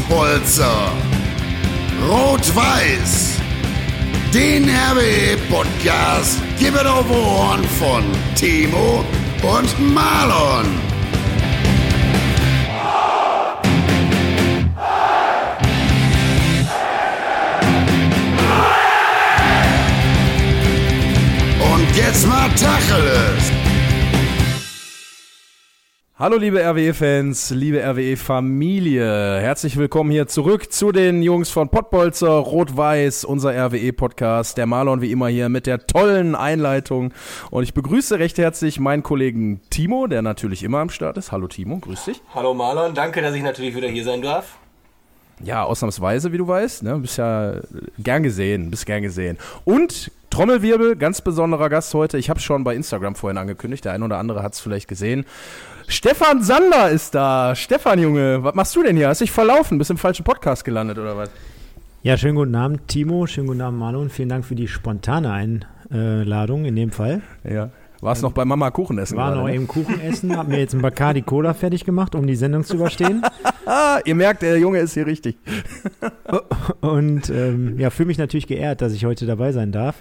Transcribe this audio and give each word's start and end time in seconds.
Pottbolzer. 0.00 0.92
Rot-Weiß. 2.08 3.36
Den 4.32 4.64
RWE-Podcast 4.64 6.40
gibt 6.58 6.76
es 6.76 6.86
auf 6.86 7.10
Ohren 7.10 7.62
von 7.78 8.02
Timo 8.34 9.04
und 9.42 9.94
Marlon. 9.94 10.66
Und 21.60 21.96
jetzt 21.96 22.26
mal 22.26 22.48
Tacheles. 22.50 23.61
Hallo 26.22 26.36
liebe 26.36 26.64
RWE-Fans, 26.64 27.50
liebe 27.50 27.82
RWE-Familie. 27.82 29.40
Herzlich 29.40 29.76
willkommen 29.76 30.12
hier 30.12 30.28
zurück 30.28 30.72
zu 30.72 30.92
den 30.92 31.20
Jungs 31.20 31.50
von 31.50 31.68
Pottbolzer, 31.68 32.30
Rot-Weiß, 32.30 33.24
unser 33.24 33.50
RWE-Podcast. 33.52 34.56
Der 34.56 34.66
Marlon 34.66 35.00
wie 35.00 35.10
immer 35.10 35.26
hier 35.26 35.48
mit 35.48 35.66
der 35.66 35.84
tollen 35.84 36.36
Einleitung. 36.36 37.12
Und 37.50 37.64
ich 37.64 37.74
begrüße 37.74 38.20
recht 38.20 38.38
herzlich 38.38 38.78
meinen 38.78 39.02
Kollegen 39.02 39.62
Timo, 39.70 40.06
der 40.06 40.22
natürlich 40.22 40.62
immer 40.62 40.78
am 40.78 40.90
Start 40.90 41.16
ist. 41.16 41.32
Hallo 41.32 41.48
Timo, 41.48 41.78
grüß 41.78 42.04
dich. 42.04 42.22
Hallo 42.32 42.54
Marlon, 42.54 42.94
danke, 42.94 43.20
dass 43.20 43.34
ich 43.34 43.42
natürlich 43.42 43.74
wieder 43.74 43.88
hier 43.88 44.04
sein 44.04 44.22
darf. 44.22 44.58
Ja, 45.42 45.64
ausnahmsweise, 45.64 46.30
wie 46.30 46.38
du 46.38 46.46
weißt. 46.46 46.84
Ne? 46.84 46.98
Bist 46.98 47.18
ja 47.18 47.54
gern 47.98 48.22
gesehen, 48.22 48.70
bist 48.70 48.86
gern 48.86 49.02
gesehen. 49.02 49.38
Und 49.64 50.12
Trommelwirbel, 50.30 50.96
ganz 50.96 51.20
besonderer 51.20 51.68
Gast 51.68 51.92
heute. 51.92 52.16
Ich 52.16 52.30
habe 52.30 52.38
es 52.38 52.44
schon 52.44 52.64
bei 52.64 52.74
Instagram 52.74 53.16
vorhin 53.16 53.36
angekündigt. 53.36 53.84
Der 53.84 53.92
ein 53.92 54.02
oder 54.02 54.16
andere 54.16 54.42
hat 54.42 54.54
es 54.54 54.60
vielleicht 54.60 54.88
gesehen. 54.88 55.26
Stefan 55.92 56.42
Sander 56.42 56.88
ist 56.88 57.14
da. 57.14 57.54
Stefan, 57.54 57.98
Junge, 57.98 58.42
was 58.42 58.54
machst 58.54 58.74
du 58.74 58.82
denn 58.82 58.96
hier? 58.96 59.08
Hast 59.08 59.20
dich 59.20 59.30
verlaufen? 59.30 59.76
Bist 59.76 59.90
im 59.90 59.98
falschen 59.98 60.24
Podcast 60.24 60.64
gelandet 60.64 60.98
oder 60.98 61.18
was? 61.18 61.30
Ja, 62.02 62.16
schönen 62.16 62.34
guten 62.34 62.54
Abend, 62.54 62.88
Timo. 62.88 63.26
Schönen 63.26 63.46
guten 63.46 63.60
Abend, 63.60 63.78
Marlon. 63.78 64.08
Vielen 64.08 64.30
Dank 64.30 64.46
für 64.46 64.54
die 64.54 64.68
spontane 64.68 65.30
Einladung 65.30 66.64
in 66.64 66.76
dem 66.76 66.92
Fall. 66.92 67.20
Ja. 67.44 67.68
Warst 68.00 68.22
noch 68.22 68.32
bei 68.32 68.46
Mama 68.46 68.70
Kuchen 68.70 68.98
essen? 68.98 69.18
War 69.18 69.28
gerade, 69.28 69.40
noch 69.42 69.48
ne? 69.48 69.54
eben 69.54 69.68
Kuchen 69.68 70.00
essen, 70.00 70.34
hab 70.34 70.48
mir 70.48 70.60
jetzt 70.60 70.74
ein 70.74 70.80
Bacardi 70.80 71.20
Cola 71.20 71.52
fertig 71.52 71.84
gemacht, 71.84 72.14
um 72.14 72.26
die 72.26 72.36
Sendung 72.36 72.64
zu 72.64 72.76
überstehen. 72.76 73.22
Ah, 73.66 74.00
ihr 74.06 74.14
merkt, 74.14 74.40
der 74.40 74.58
Junge 74.58 74.78
ist 74.78 74.94
hier 74.94 75.06
richtig. 75.06 75.36
Und 76.80 77.28
ähm, 77.28 77.78
ja, 77.78 77.90
fühle 77.90 78.06
mich 78.06 78.18
natürlich 78.18 78.46
geehrt, 78.46 78.80
dass 78.80 78.94
ich 78.94 79.04
heute 79.04 79.26
dabei 79.26 79.52
sein 79.52 79.72
darf. 79.72 79.96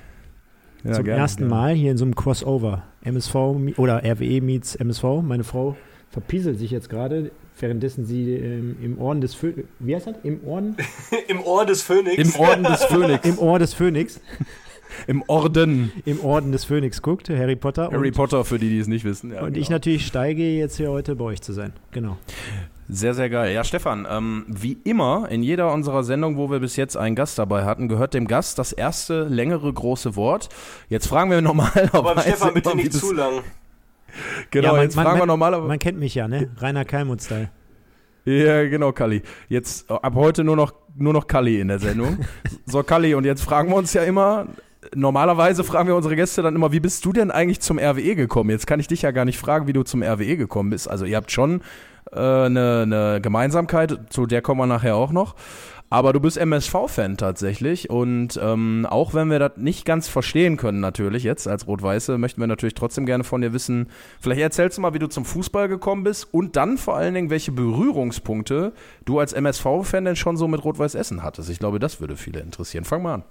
Ja, 0.83 0.93
Zum 0.93 1.03
gerne, 1.05 1.21
ersten 1.21 1.43
gerne. 1.43 1.55
Mal 1.55 1.73
hier 1.73 1.91
in 1.91 1.97
so 1.97 2.05
einem 2.05 2.15
Crossover. 2.15 2.83
MSV 3.03 3.35
oder 3.77 4.03
RWE 4.03 4.41
meets 4.41 4.75
MSV. 4.75 5.03
Meine 5.23 5.43
Frau 5.43 5.75
verpieselt 6.09 6.59
sich 6.59 6.71
jetzt 6.71 6.89
gerade, 6.89 7.31
währenddessen 7.59 8.05
sie 8.05 8.33
ähm, 8.33 8.75
im 8.83 8.99
Orden 8.99 9.21
des 9.21 9.33
Phönix. 9.33 9.67
Wie 9.79 9.95
heißt 9.95 10.07
das? 10.07 10.15
Im 10.23 10.45
Orden? 10.45 10.75
Im 11.27 11.41
Ohr 11.43 11.65
des 11.65 11.81
Phönix. 11.81 12.17
Im 12.17 12.39
Orden 12.39 12.63
des 12.63 12.83
Phönix. 12.83 13.27
Im 13.27 13.39
Ohr 13.39 13.59
des 13.59 13.73
Phönix. 13.73 14.19
Im 15.07 15.23
Orden. 15.27 15.91
Im 16.05 16.19
Orden 16.19 16.51
des 16.51 16.65
Phönix 16.65 17.01
guckt, 17.01 17.29
Harry 17.29 17.55
Potter. 17.55 17.89
Harry 17.91 18.09
und, 18.09 18.15
Potter, 18.15 18.43
für 18.43 18.59
die, 18.59 18.69
die 18.69 18.79
es 18.79 18.87
nicht 18.87 19.05
wissen. 19.05 19.31
Ja, 19.31 19.41
und 19.41 19.55
ich 19.55 19.67
genau. 19.67 19.75
natürlich 19.75 20.05
steige 20.05 20.43
jetzt 20.43 20.75
hier 20.75 20.91
heute 20.91 21.15
bei 21.15 21.25
euch 21.25 21.41
zu 21.41 21.53
sein. 21.53 21.71
Genau. 21.91 22.17
Sehr, 22.93 23.13
sehr 23.13 23.29
geil. 23.29 23.53
Ja, 23.53 23.63
Stefan, 23.63 24.05
ähm, 24.09 24.45
wie 24.49 24.73
immer 24.83 25.29
in 25.29 25.43
jeder 25.43 25.71
unserer 25.71 26.03
Sendungen, 26.03 26.37
wo 26.37 26.51
wir 26.51 26.59
bis 26.59 26.75
jetzt 26.75 26.97
einen 26.97 27.15
Gast 27.15 27.39
dabei 27.39 27.63
hatten, 27.63 27.87
gehört 27.87 28.13
dem 28.13 28.27
Gast 28.27 28.59
das 28.59 28.73
erste 28.73 29.23
längere 29.23 29.71
große 29.71 30.17
Wort. 30.17 30.49
Jetzt 30.89 31.07
fragen 31.07 31.31
wir 31.31 31.41
normalerweise. 31.41 31.93
Aber 31.93 32.19
Stefan, 32.19 32.53
bitte 32.53 32.75
nicht 32.75 32.91
zu 32.91 33.13
lang. 33.13 33.43
Genau, 34.51 34.67
Ja, 34.67 34.73
man- 34.73 34.81
jetzt 34.81 34.95
man- 34.97 35.05
fragen 35.05 35.15
wir 35.17 35.21
man- 35.21 35.27
normalerweise. 35.29 35.67
Man 35.69 35.79
kennt 35.79 35.99
mich 35.99 36.15
ja, 36.15 36.27
ne? 36.27 36.49
Rainer 36.59 36.83
Kalmut-Style. 36.83 37.49
Ja, 38.25 38.67
genau, 38.67 38.91
Kalli. 38.91 39.21
Jetzt 39.47 39.89
äh, 39.89 39.93
ab 39.93 40.13
heute 40.15 40.43
nur 40.43 40.57
noch, 40.57 40.73
nur 40.97 41.13
noch 41.13 41.27
Kalli 41.27 41.61
in 41.61 41.69
der 41.69 41.79
Sendung. 41.79 42.17
so, 42.65 42.83
Kalli, 42.83 43.15
und 43.15 43.23
jetzt 43.23 43.41
fragen 43.41 43.69
wir 43.69 43.77
uns 43.77 43.93
ja 43.93 44.03
immer, 44.03 44.47
normalerweise 44.95 45.63
fragen 45.63 45.87
wir 45.87 45.95
unsere 45.95 46.15
Gäste 46.15 46.41
dann 46.41 46.55
immer, 46.55 46.71
wie 46.71 46.79
bist 46.79 47.05
du 47.05 47.13
denn 47.13 47.31
eigentlich 47.31 47.61
zum 47.61 47.77
RWE 47.79 48.15
gekommen? 48.15 48.49
Jetzt 48.49 48.67
kann 48.67 48.79
ich 48.79 48.87
dich 48.87 49.03
ja 49.03 49.11
gar 49.11 49.25
nicht 49.25 49.37
fragen, 49.37 49.67
wie 49.67 49.73
du 49.73 49.83
zum 49.83 50.03
RWE 50.03 50.37
gekommen 50.37 50.69
bist. 50.69 50.89
Also 50.89 51.05
ihr 51.05 51.17
habt 51.17 51.31
schon 51.31 51.61
äh, 52.11 52.19
eine, 52.19 52.81
eine 52.83 53.19
Gemeinsamkeit, 53.21 53.99
zu 54.09 54.25
der 54.25 54.41
kommen 54.41 54.59
wir 54.59 54.67
nachher 54.67 54.95
auch 54.95 55.11
noch. 55.11 55.35
Aber 55.91 56.13
du 56.13 56.21
bist 56.21 56.37
MSV-Fan 56.37 57.17
tatsächlich 57.17 57.89
und 57.89 58.39
ähm, 58.41 58.87
auch 58.89 59.13
wenn 59.13 59.29
wir 59.29 59.39
das 59.39 59.57
nicht 59.57 59.83
ganz 59.83 60.07
verstehen 60.07 60.55
können 60.55 60.79
natürlich 60.79 61.23
jetzt 61.23 61.49
als 61.49 61.67
Rot-Weiße, 61.67 62.17
möchten 62.17 62.39
wir 62.39 62.47
natürlich 62.47 62.75
trotzdem 62.75 63.05
gerne 63.05 63.25
von 63.25 63.41
dir 63.41 63.51
wissen, 63.51 63.89
vielleicht 64.21 64.39
erzählst 64.39 64.77
du 64.77 64.83
mal, 64.83 64.93
wie 64.93 64.99
du 64.99 65.07
zum 65.07 65.25
Fußball 65.25 65.67
gekommen 65.67 66.05
bist 66.05 66.33
und 66.33 66.55
dann 66.55 66.77
vor 66.77 66.95
allen 66.95 67.13
Dingen, 67.13 67.29
welche 67.29 67.51
Berührungspunkte 67.51 68.71
du 69.03 69.19
als 69.19 69.33
MSV-Fan 69.33 70.05
denn 70.05 70.15
schon 70.15 70.37
so 70.37 70.47
mit 70.47 70.63
Rot-Weiß 70.63 70.95
Essen 70.95 71.23
hattest. 71.23 71.49
Ich 71.49 71.59
glaube, 71.59 71.77
das 71.77 71.99
würde 71.99 72.15
viele 72.15 72.39
interessieren. 72.39 72.85
Fang 72.85 73.01
mal 73.01 73.15
an. 73.15 73.23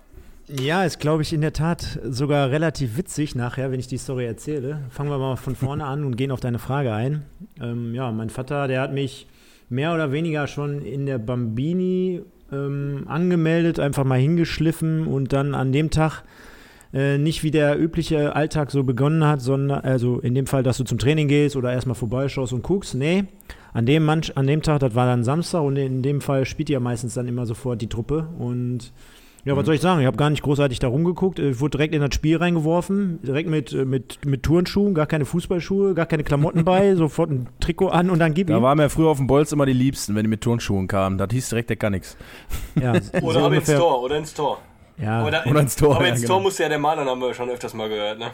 Ja, 0.59 0.84
ist, 0.84 0.99
glaube 0.99 1.22
ich, 1.22 1.33
in 1.33 1.43
der 1.43 1.53
Tat 1.53 2.00
sogar 2.05 2.50
relativ 2.50 2.97
witzig 2.97 3.37
nachher, 3.37 3.71
wenn 3.71 3.78
ich 3.78 3.87
die 3.87 3.99
Story 3.99 4.27
erzähle. 4.27 4.81
Fangen 4.91 5.11
wir 5.11 5.19
mal 5.19 5.37
von 5.37 5.55
vorne 5.55 5.84
an 5.84 6.05
und 6.05 6.16
gehen 6.16 6.33
auf 6.33 6.41
deine 6.41 6.59
Frage 6.59 6.93
ein. 6.93 7.22
Ähm, 7.61 7.94
ja, 7.94 8.11
mein 8.11 8.31
Vater, 8.31 8.66
der 8.66 8.81
hat 8.81 8.93
mich 8.93 9.28
mehr 9.69 9.94
oder 9.94 10.11
weniger 10.11 10.49
schon 10.49 10.83
in 10.83 11.06
der 11.06 11.19
Bambini 11.19 12.22
ähm, 12.50 13.05
angemeldet, 13.06 13.78
einfach 13.78 14.05
mal 14.05 14.19
hingeschliffen 14.19 15.06
und 15.06 15.33
dann 15.33 15.55
an 15.55 15.71
dem 15.71 15.91
Tag 15.91 16.25
äh, 16.93 17.17
nicht 17.19 17.44
wie 17.44 17.53
der 17.53 17.78
übliche 17.78 18.34
Alltag 18.34 18.72
so 18.72 18.82
begonnen 18.82 19.25
hat, 19.25 19.41
sondern, 19.41 19.82
also 19.82 20.19
in 20.19 20.34
dem 20.34 20.47
Fall, 20.47 20.65
dass 20.65 20.78
du 20.78 20.84
zum 20.84 20.99
Training 20.99 21.28
gehst 21.28 21.55
oder 21.55 21.72
erstmal 21.72 21.94
vorbeischaust 21.94 22.53
und 22.53 22.62
guckst. 22.62 22.97
Nee, 22.97 23.25
an 23.72 23.87
dem, 23.87 24.05
Manch, 24.05 24.37
an 24.37 24.49
dem 24.49 24.62
Tag, 24.62 24.81
das 24.81 24.97
war 24.97 25.06
dann 25.06 25.22
Samstag 25.22 25.62
und 25.62 25.77
in 25.77 26.03
dem 26.03 26.21
Fall 26.21 26.44
spielt 26.44 26.71
ja 26.71 26.81
meistens 26.81 27.15
dann 27.15 27.28
immer 27.28 27.47
sofort 27.47 27.81
die 27.81 27.88
Truppe 27.88 28.28
und 28.37 28.93
ja, 29.44 29.56
was 29.56 29.66
soll 29.66 29.74
ich 29.74 29.80
sagen? 29.80 30.00
Ich 30.00 30.06
habe 30.06 30.16
gar 30.16 30.30
nicht 30.30 30.42
großartig 30.42 30.78
da 30.78 30.88
rumgeguckt. 30.88 31.38
Ich 31.38 31.60
wurde 31.60 31.72
direkt 31.78 31.94
in 31.94 32.00
das 32.00 32.14
Spiel 32.14 32.36
reingeworfen, 32.36 33.20
direkt 33.22 33.48
mit, 33.48 33.72
äh, 33.72 33.84
mit, 33.84 34.24
mit 34.26 34.42
Turnschuhen, 34.42 34.94
gar 34.94 35.06
keine 35.06 35.24
Fußballschuhe, 35.24 35.94
gar 35.94 36.06
keine 36.06 36.24
Klamotten 36.24 36.64
bei, 36.64 36.94
sofort 36.96 37.30
ein 37.30 37.48
Trikot 37.60 37.88
an 37.88 38.10
und 38.10 38.18
dann 38.18 38.34
gib 38.34 38.48
Da 38.48 38.56
ihm. 38.58 38.62
waren 38.62 38.78
wir 38.78 38.90
früher 38.90 39.08
auf 39.08 39.18
dem 39.18 39.26
Bolz 39.26 39.52
immer 39.52 39.66
die 39.66 39.72
Liebsten, 39.72 40.14
wenn 40.14 40.24
die 40.24 40.28
mit 40.30 40.40
Turnschuhen 40.42 40.88
kamen. 40.88 41.18
Das 41.18 41.28
hieß 41.32 41.48
direkt, 41.50 41.70
der 41.70 41.76
kann 41.76 41.92
nix. 41.92 42.16
Ja, 42.80 43.00
so 43.00 43.18
Oder 43.20 43.44
ab 43.44 43.52
ins. 43.52 43.66
Tor, 43.66 44.02
oder 44.02 44.16
ins 44.18 44.34
Tor. 44.34 44.58
Ja, 45.00 45.25
Oder, 45.25 45.47
Oder 45.47 45.61
ins 45.61 45.77
Tor, 45.77 45.97
Aber 45.97 46.05
ja, 46.05 46.12
ins 46.12 46.22
genau. 46.22 46.34
Tor 46.34 46.43
muss 46.43 46.59
ja 46.59 46.69
der 46.69 46.78
Marlon, 46.78 47.09
haben 47.09 47.21
wir 47.21 47.33
schon 47.33 47.49
öfters 47.49 47.72
mal 47.72 47.88
gehört, 47.88 48.19
ne? 48.19 48.33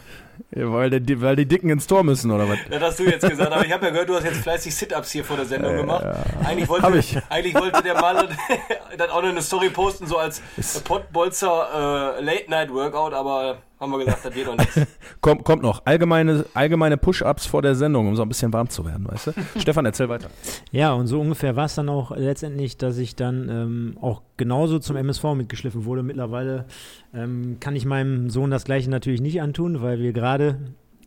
Ja, 0.55 0.73
weil, 0.73 0.91
der, 0.91 1.21
weil 1.21 1.37
die 1.37 1.47
Dicken 1.47 1.71
ins 1.71 1.87
Tor 1.87 2.03
müssen, 2.03 2.31
oder 2.31 2.49
was? 2.49 2.59
Das 2.69 2.83
hast 2.83 2.99
du 2.99 3.05
jetzt 3.05 3.29
gesagt, 3.29 3.53
aber 3.53 3.65
ich 3.65 3.73
habe 3.73 3.87
ja 3.87 3.93
gehört, 3.93 4.09
du 4.09 4.15
hast 4.15 4.25
jetzt 4.25 4.39
fleißig 4.39 4.75
Sit-Ups 4.75 5.13
hier 5.13 5.25
vor 5.25 5.37
der 5.37 5.47
Sendung 5.47 5.77
gemacht. 5.77 6.05
Eigentlich 6.45 6.69
wollte, 6.69 6.99
ich. 6.99 7.17
eigentlich 7.29 7.55
wollte 7.55 7.83
der 7.83 7.95
Marlon 7.95 8.29
dann 8.99 9.11
auch 9.11 9.23
noch 9.23 9.29
eine 9.29 9.43
Story 9.43 9.71
posten, 9.71 10.07
so 10.07 10.19
als 10.19 10.43
Pottbolzer 10.85 12.17
äh, 12.19 12.23
Late-Night-Workout, 12.23 13.15
aber 13.15 13.59
haben 13.79 13.93
wir 13.93 13.99
gesagt, 13.99 14.25
das 14.25 14.35
geht 14.35 14.47
doch 14.47 14.57
nichts. 14.57 14.81
Kommt, 15.21 15.45
kommt 15.45 15.63
noch. 15.63 15.85
Allgemeine, 15.85 16.47
allgemeine 16.55 16.97
Push-Ups 16.97 17.47
vor 17.47 17.63
der 17.63 17.75
Sendung, 17.75 18.09
um 18.09 18.17
so 18.17 18.23
ein 18.23 18.29
bisschen 18.29 18.53
warm 18.53 18.69
zu 18.69 18.85
werden, 18.85 19.07
weißt 19.07 19.29
du? 19.29 19.33
Stefan, 19.59 19.85
erzähl 19.85 20.09
weiter. 20.09 20.31
ja, 20.71 20.93
und 20.93 21.07
so 21.07 21.21
ungefähr 21.21 21.57
war 21.57 21.67
es 21.67 21.75
dann 21.75 21.89
auch 21.89 22.17
letztendlich, 22.17 22.77
dass 22.77 22.97
ich 22.99 23.17
dann 23.17 23.49
ähm, 23.49 23.99
auch 24.01 24.23
genauso 24.37 24.79
zum 24.79 24.97
MSV 24.97 25.25
mitgeschliffen 25.35 25.85
wurde. 25.85 26.03
Mittlerweile 26.03 26.67
ähm, 27.13 27.59
kann 27.61 27.77
ich 27.77 27.85
meinem 27.85 28.31
Sohn 28.31 28.51
das 28.51 28.65
Gleiche 28.65 28.89
natürlich 28.89 29.21
nicht 29.21 29.43
antun, 29.43 29.83
weil 29.83 29.99
wir 29.99 30.13
gerade 30.13 30.59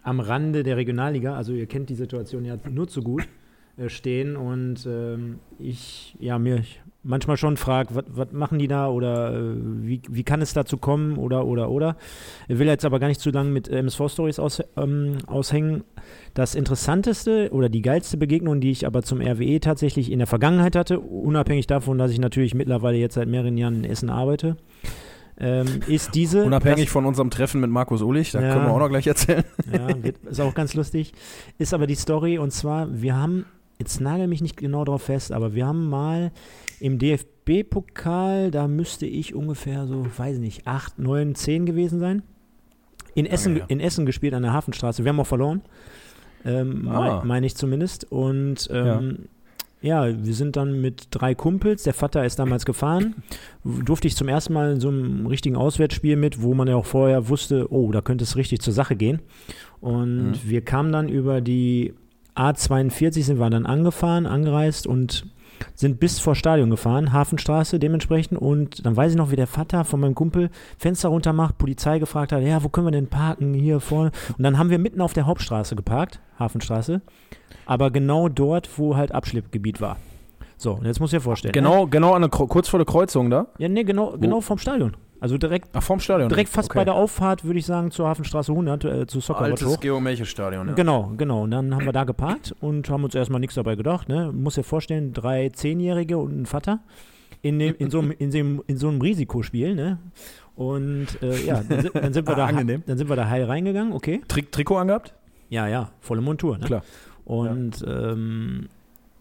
am 0.04 0.20
Rande 0.20 0.64
der 0.64 0.78
Regionalliga, 0.78 1.36
also 1.36 1.54
ihr 1.54 1.66
kennt 1.66 1.90
die 1.90 1.96
Situation 1.96 2.46
ja 2.46 2.58
nur 2.70 2.88
zu 2.88 3.02
gut, 3.02 3.28
äh, 3.78 3.90
stehen 3.90 4.36
und 4.36 4.86
ähm, 4.86 5.40
ich 5.58 6.16
ja 6.20 6.38
mir 6.40 6.64
manchmal 7.10 7.36
schon 7.38 7.58
frage, 7.58 8.04
was 8.08 8.32
machen 8.32 8.60
die 8.60 8.68
da 8.68 8.88
oder 8.88 9.34
äh, 9.34 9.54
wie, 9.82 10.02
wie 10.08 10.24
kann 10.24 10.42
es 10.42 10.54
dazu 10.54 10.78
kommen 10.78 11.18
oder 11.18 11.46
oder 11.46 11.70
oder. 11.70 11.98
Ich 12.48 12.60
will 12.60 12.68
jetzt 12.68 12.86
aber 12.86 13.00
gar 13.00 13.08
nicht 13.08 13.20
zu 13.20 13.32
lange 13.32 13.50
mit 13.50 13.68
MSV-Stories 13.68 14.40
aus, 14.40 14.62
ähm, 14.78 15.18
aushängen. 15.28 15.84
Das 16.36 16.56
interessanteste 16.56 17.50
oder 17.52 17.68
die 17.68 17.82
geilste 17.82 18.16
Begegnung, 18.18 18.62
die 18.62 18.72
ich 18.72 18.86
aber 18.86 19.02
zum 19.02 19.20
RWE 19.22 19.60
tatsächlich 19.60 20.12
in 20.12 20.20
der 20.20 20.28
Vergangenheit 20.28 20.76
hatte, 20.76 21.00
unabhängig 21.00 21.68
davon, 21.68 21.98
dass 21.98 22.12
ich 22.12 22.20
natürlich 22.20 22.54
mittlerweile 22.54 22.98
jetzt 22.98 23.16
seit 23.16 23.28
mehreren 23.28 23.58
Jahren 23.58 23.84
in 23.84 23.90
Essen 23.90 24.10
arbeite, 24.10 24.56
ähm, 25.40 25.68
ist 25.88 26.14
diese. 26.16 26.44
Unabhängig 26.44 26.90
von 26.90 27.06
unserem 27.06 27.30
Treffen 27.32 27.62
mit 27.62 27.70
Markus 27.72 28.02
Ulich, 28.02 28.32
da 28.32 28.42
Ja. 28.42 28.54
können 28.54 28.66
wir 28.68 28.72
auch 28.74 28.80
noch 28.80 28.90
gleich 28.90 29.08
erzählen. 29.08 29.44
ja, 29.74 29.88
ist 30.30 30.42
auch 30.42 30.54
ganz 30.54 30.74
lustig. 30.76 31.14
Ist 31.58 31.74
aber 31.74 31.88
die 31.88 31.96
Story 31.96 32.38
und 32.38 32.52
zwar, 32.52 33.02
wir 33.02 33.16
haben, 33.18 33.46
jetzt 33.80 34.00
nagel 34.02 34.28
mich 34.28 34.42
nicht 34.42 34.58
genau 34.58 34.84
drauf 34.86 35.04
fest, 35.04 35.32
aber 35.32 35.56
wir 35.56 35.66
haben 35.66 35.90
mal 35.90 36.32
im 36.80 36.98
DFB-Pokal, 37.00 38.52
da 38.52 38.68
müsste 38.68 39.06
ich 39.06 39.34
ungefähr 39.36 39.88
so, 39.88 40.06
weiß 40.18 40.38
nicht, 40.40 40.68
8, 40.68 41.00
9, 41.00 41.36
10 41.36 41.66
gewesen 41.66 42.00
sein. 42.00 42.24
In 43.16 43.26
Essen, 43.26 43.58
ja. 43.58 43.66
in 43.68 43.80
Essen 43.80 44.06
gespielt 44.06 44.34
an 44.34 44.44
der 44.44 44.54
Hafenstraße. 44.54 45.04
Wir 45.04 45.10
haben 45.10 45.20
auch 45.20 45.28
verloren. 45.28 45.62
Ähm, 46.46 46.88
Ah. 46.88 47.18
mein- 47.20 47.28
Meine 47.28 47.46
ich 47.48 47.56
zumindest. 47.56 48.10
Und 48.12 48.70
ähm, 48.72 49.26
ja. 49.82 50.06
wir 50.08 50.34
sind 50.34 50.56
dann 50.56 50.80
mit 50.80 51.08
drei 51.12 51.36
Kumpels, 51.36 51.84
der 51.84 51.94
Vater 51.94 52.24
ist 52.24 52.40
damals 52.40 52.66
gefahren, 52.66 53.16
durfte 53.64 54.08
ich 54.08 54.16
zum 54.16 54.28
ersten 54.30 54.54
Mal 54.54 54.74
in 54.74 54.80
so 54.80 54.90
einem 54.90 55.26
richtigen 55.26 55.56
Auswärtsspiel 55.58 56.16
mit, 56.16 56.42
wo 56.42 56.54
man 56.54 56.68
ja 56.68 56.76
auch 56.76 56.86
vorher 56.86 57.28
wusste, 57.30 57.72
oh, 57.74 57.92
da 57.92 58.02
könnte 58.02 58.24
es 58.24 58.36
richtig 58.38 58.62
zur 58.62 58.74
Sache 58.74 58.96
gehen. 58.96 59.20
Und 59.82 60.30
Mhm. 60.32 60.34
wir 60.46 60.62
kamen 60.62 60.92
dann 60.94 61.10
über 61.10 61.42
die 61.42 61.94
A42, 62.36 63.24
sind 63.24 63.40
wir 63.40 63.50
dann 63.50 63.66
angefahren, 63.66 64.26
angereist 64.26 64.88
und 64.88 65.26
sind 65.76 66.00
bis 66.00 66.20
vor 66.20 66.36
Stadion 66.36 66.70
gefahren, 66.70 67.14
Hafenstraße 67.14 67.80
dementsprechend. 67.80 68.40
Und 68.40 68.86
dann 68.86 68.96
weiß 68.96 69.12
ich 69.12 69.18
noch, 69.18 69.32
wie 69.32 69.36
der 69.36 69.48
Vater 69.48 69.86
von 69.86 70.00
meinem 70.00 70.16
Kumpel 70.16 70.50
Fenster 70.78 71.10
runter 71.10 71.34
macht, 71.34 71.58
Polizei 71.58 72.00
gefragt 72.00 72.32
hat, 72.32 72.42
ja, 72.42 72.64
wo 72.64 72.70
können 72.70 72.88
wir 72.88 72.92
denn 72.92 73.08
parken? 73.08 73.54
Hier 73.54 73.80
vorne. 73.80 74.12
Und 74.38 74.44
dann 74.44 74.58
haben 74.58 74.70
wir 74.70 74.80
mitten 74.80 75.02
auf 75.02 75.14
der 75.14 75.26
Hauptstraße 75.26 75.76
geparkt, 75.76 76.20
Hafenstraße. 76.38 77.02
Aber 77.66 77.92
genau 77.92 78.30
dort, 78.30 78.70
wo 78.78 78.96
halt 78.96 79.14
Abschleppgebiet 79.14 79.82
war. 79.82 79.98
So, 80.58 80.74
und 80.74 80.86
jetzt 80.86 81.00
muss 81.00 81.14
ich 81.14 81.18
dir 81.18 81.24
vorstellen. 81.24 81.54
Genau, 81.54 81.88
genau 81.88 82.14
an 82.14 82.22
der, 82.22 82.30
kurz 82.30 82.68
vor 82.68 82.80
der 82.80 82.86
Kreuzung 82.86 83.30
da. 83.30 83.42
Ne? 83.42 83.48
Ja, 83.60 83.70
nee, 83.70 83.84
genau, 83.84 84.18
genau 84.18 84.42
vom 84.42 84.58
Stadion. 84.58 84.96
Also 85.22 85.38
direkt, 85.38 85.70
Ach, 85.74 85.84
vorm 85.84 86.00
Stadion. 86.00 86.30
direkt 86.30 86.50
fast 86.50 86.70
Okay. 86.70 86.80
bei 86.80 86.86
der 86.86 86.94
Auffahrt, 86.96 87.44
würde 87.44 87.60
ich 87.60 87.66
sagen, 87.66 87.92
zur 87.92 88.08
Hafenstraße 88.08 88.52
100, 88.54 88.86
äh, 88.86 89.06
zu 89.08 89.20
Soccer 89.20 89.42
Altes. 89.42 89.80
Geo-Melche-Stadion, 89.82 90.70
ja. 90.70 90.74
Genau, 90.76 91.12
genau. 91.18 91.44
Und 91.44 91.52
dann 91.52 91.76
haben 91.76 91.86
wir 91.86 91.92
da 91.92 92.06
geparkt 92.06 92.56
und 92.62 92.90
haben 92.90 93.04
uns 93.04 93.16
erstmal 93.16 93.40
nichts 93.42 93.56
dabei 93.56 93.76
gedacht. 93.76 94.08
Ne? 94.08 94.32
Muss 94.32 94.56
dir 94.56 94.64
vorstellen, 94.64 95.12
drei 95.14 95.50
Zehnjährige 95.50 96.18
und 96.18 96.42
ein 96.42 96.46
Vater 96.46 96.80
in, 97.42 97.60
dem, 97.60 97.76
in, 97.80 97.90
so, 97.90 98.00
einem, 98.00 98.12
in, 98.18 98.32
dem, 98.32 98.64
in 98.68 98.78
so 98.78 98.88
einem 98.88 99.02
Risikospiel. 99.02 99.76
Ne? 99.76 99.98
Und 100.56 101.08
äh, 101.22 101.46
ja, 101.46 101.64
dann, 101.68 101.82
sind- 101.82 101.96
dann, 101.96 102.14
sind 102.14 102.28
wir 102.28 102.36
da, 102.36 102.46
Angenehm. 102.46 102.84
dann 102.86 102.98
sind 102.98 103.10
wir 103.10 103.16
da 103.18 103.28
heil 103.28 103.44
reingegangen, 103.44 103.92
okay. 103.94 104.22
Tri 104.28 104.44
Trikot 104.44 104.78
angehabt? 104.78 105.14
Ja, 105.50 105.68
ja, 105.68 105.90
volle 106.00 106.22
Montur. 106.22 106.58
Ne? 106.60 106.66
Klar. 106.66 106.84
Und 107.26 107.84
ähm, 107.88 108.70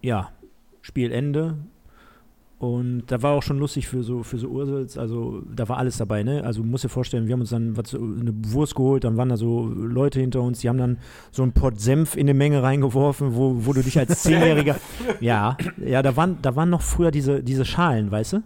ja, 0.02 0.30
Spielende. 0.80 1.56
Und 2.58 3.04
da 3.06 3.22
war 3.22 3.34
auch 3.34 3.42
schon 3.42 3.58
lustig 3.58 3.86
für 3.86 4.02
so, 4.02 4.24
für 4.24 4.36
so 4.36 4.48
Ursels, 4.48 4.98
also 4.98 5.42
da 5.54 5.68
war 5.68 5.78
alles 5.78 5.96
dabei, 5.98 6.24
ne? 6.24 6.42
Also 6.42 6.64
musst 6.64 6.82
dir 6.82 6.88
vorstellen, 6.88 7.28
wir 7.28 7.34
haben 7.34 7.40
uns 7.40 7.50
dann 7.50 7.76
was, 7.76 7.94
eine 7.94 8.32
Wurst 8.46 8.74
geholt, 8.74 9.04
dann 9.04 9.16
waren 9.16 9.28
da 9.28 9.36
so 9.36 9.66
Leute 9.66 10.18
hinter 10.18 10.42
uns, 10.42 10.58
die 10.58 10.68
haben 10.68 10.78
dann 10.78 10.98
so 11.30 11.44
einen 11.44 11.52
Pott 11.52 11.80
Senf 11.80 12.16
in 12.16 12.22
eine 12.22 12.34
Menge 12.34 12.60
reingeworfen, 12.60 13.36
wo, 13.36 13.64
wo 13.64 13.72
du 13.72 13.82
dich 13.82 13.96
als 13.96 14.22
Zehnjähriger. 14.22 14.74
ja, 15.20 15.56
ja, 15.76 16.02
da 16.02 16.16
waren, 16.16 16.38
da 16.42 16.56
waren 16.56 16.68
noch 16.68 16.82
früher 16.82 17.12
diese, 17.12 17.44
diese 17.44 17.64
Schalen, 17.64 18.10
weißt 18.10 18.32
du? 18.32 18.42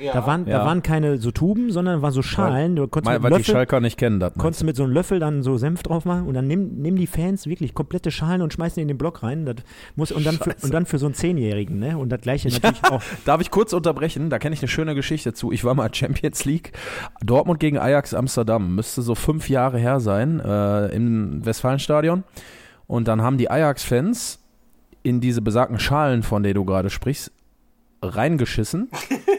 Ja. 0.00 0.12
Da 0.12 0.26
waren, 0.26 0.46
Ja. 0.46 0.58
da 0.58 0.64
waren 0.66 0.82
keine 0.82 1.18
so 1.18 1.30
Tuben, 1.30 1.70
sondern 1.70 2.02
waren 2.02 2.12
so 2.12 2.22
Schalen. 2.22 2.76
Du 2.76 2.88
konntest 2.88 3.22
weil 3.22 3.30
die 3.30 3.36
Löffel, 3.38 3.52
Schalker 3.52 3.80
nicht 3.80 3.98
kennen, 3.98 4.20
das. 4.20 4.32
konntest 4.34 4.62
du 4.62 4.66
mit 4.66 4.76
so 4.76 4.84
einem 4.84 4.92
Löffel 4.92 5.20
dann 5.20 5.42
so 5.42 5.56
Senf 5.56 5.82
drauf 5.82 6.04
machen 6.04 6.26
und 6.26 6.34
dann 6.34 6.46
nehmen, 6.46 6.80
nehmen 6.80 6.96
die 6.96 7.06
Fans 7.06 7.46
wirklich 7.46 7.74
komplette 7.74 8.10
Schalen 8.10 8.42
und 8.42 8.52
schmeißen 8.52 8.76
die 8.76 8.82
in 8.82 8.88
den 8.88 8.98
Block 8.98 9.22
rein. 9.22 9.44
Das 9.46 9.56
muss, 9.96 10.10
und, 10.12 10.24
dann 10.24 10.36
für, 10.36 10.54
und 10.62 10.72
dann 10.72 10.86
für 10.86 10.98
so 10.98 11.06
einen 11.06 11.14
Zehnjährigen, 11.14 11.78
ne? 11.78 11.98
Und 11.98 12.08
das 12.10 12.20
gleiche 12.20 12.48
natürlich 12.48 12.84
auch. 12.84 13.02
Darf 13.24 13.40
ich 13.40 13.50
kurz 13.50 13.72
unterbrechen? 13.72 14.30
Da 14.30 14.38
kenne 14.38 14.54
ich 14.54 14.62
eine 14.62 14.68
schöne 14.68 14.94
Geschichte 14.94 15.32
zu. 15.34 15.52
Ich 15.52 15.64
war 15.64 15.74
mal 15.74 15.92
Champions 15.94 16.44
League. 16.44 16.72
Dortmund 17.22 17.60
gegen 17.60 17.78
Ajax 17.78 18.14
Amsterdam. 18.14 18.74
Müsste 18.74 19.02
so 19.02 19.14
fünf 19.14 19.48
Jahre 19.48 19.78
her 19.78 20.00
sein 20.00 20.40
äh, 20.40 20.86
im 20.94 21.44
Westfalenstadion. 21.44 22.24
Und 22.86 23.06
dann 23.06 23.22
haben 23.22 23.38
die 23.38 23.50
Ajax-Fans 23.50 24.38
in 25.02 25.20
diese 25.20 25.42
besagten 25.42 25.78
Schalen, 25.78 26.22
von 26.22 26.42
denen 26.42 26.54
du 26.56 26.64
gerade 26.64 26.90
sprichst, 26.90 27.32
reingeschissen 28.02 28.90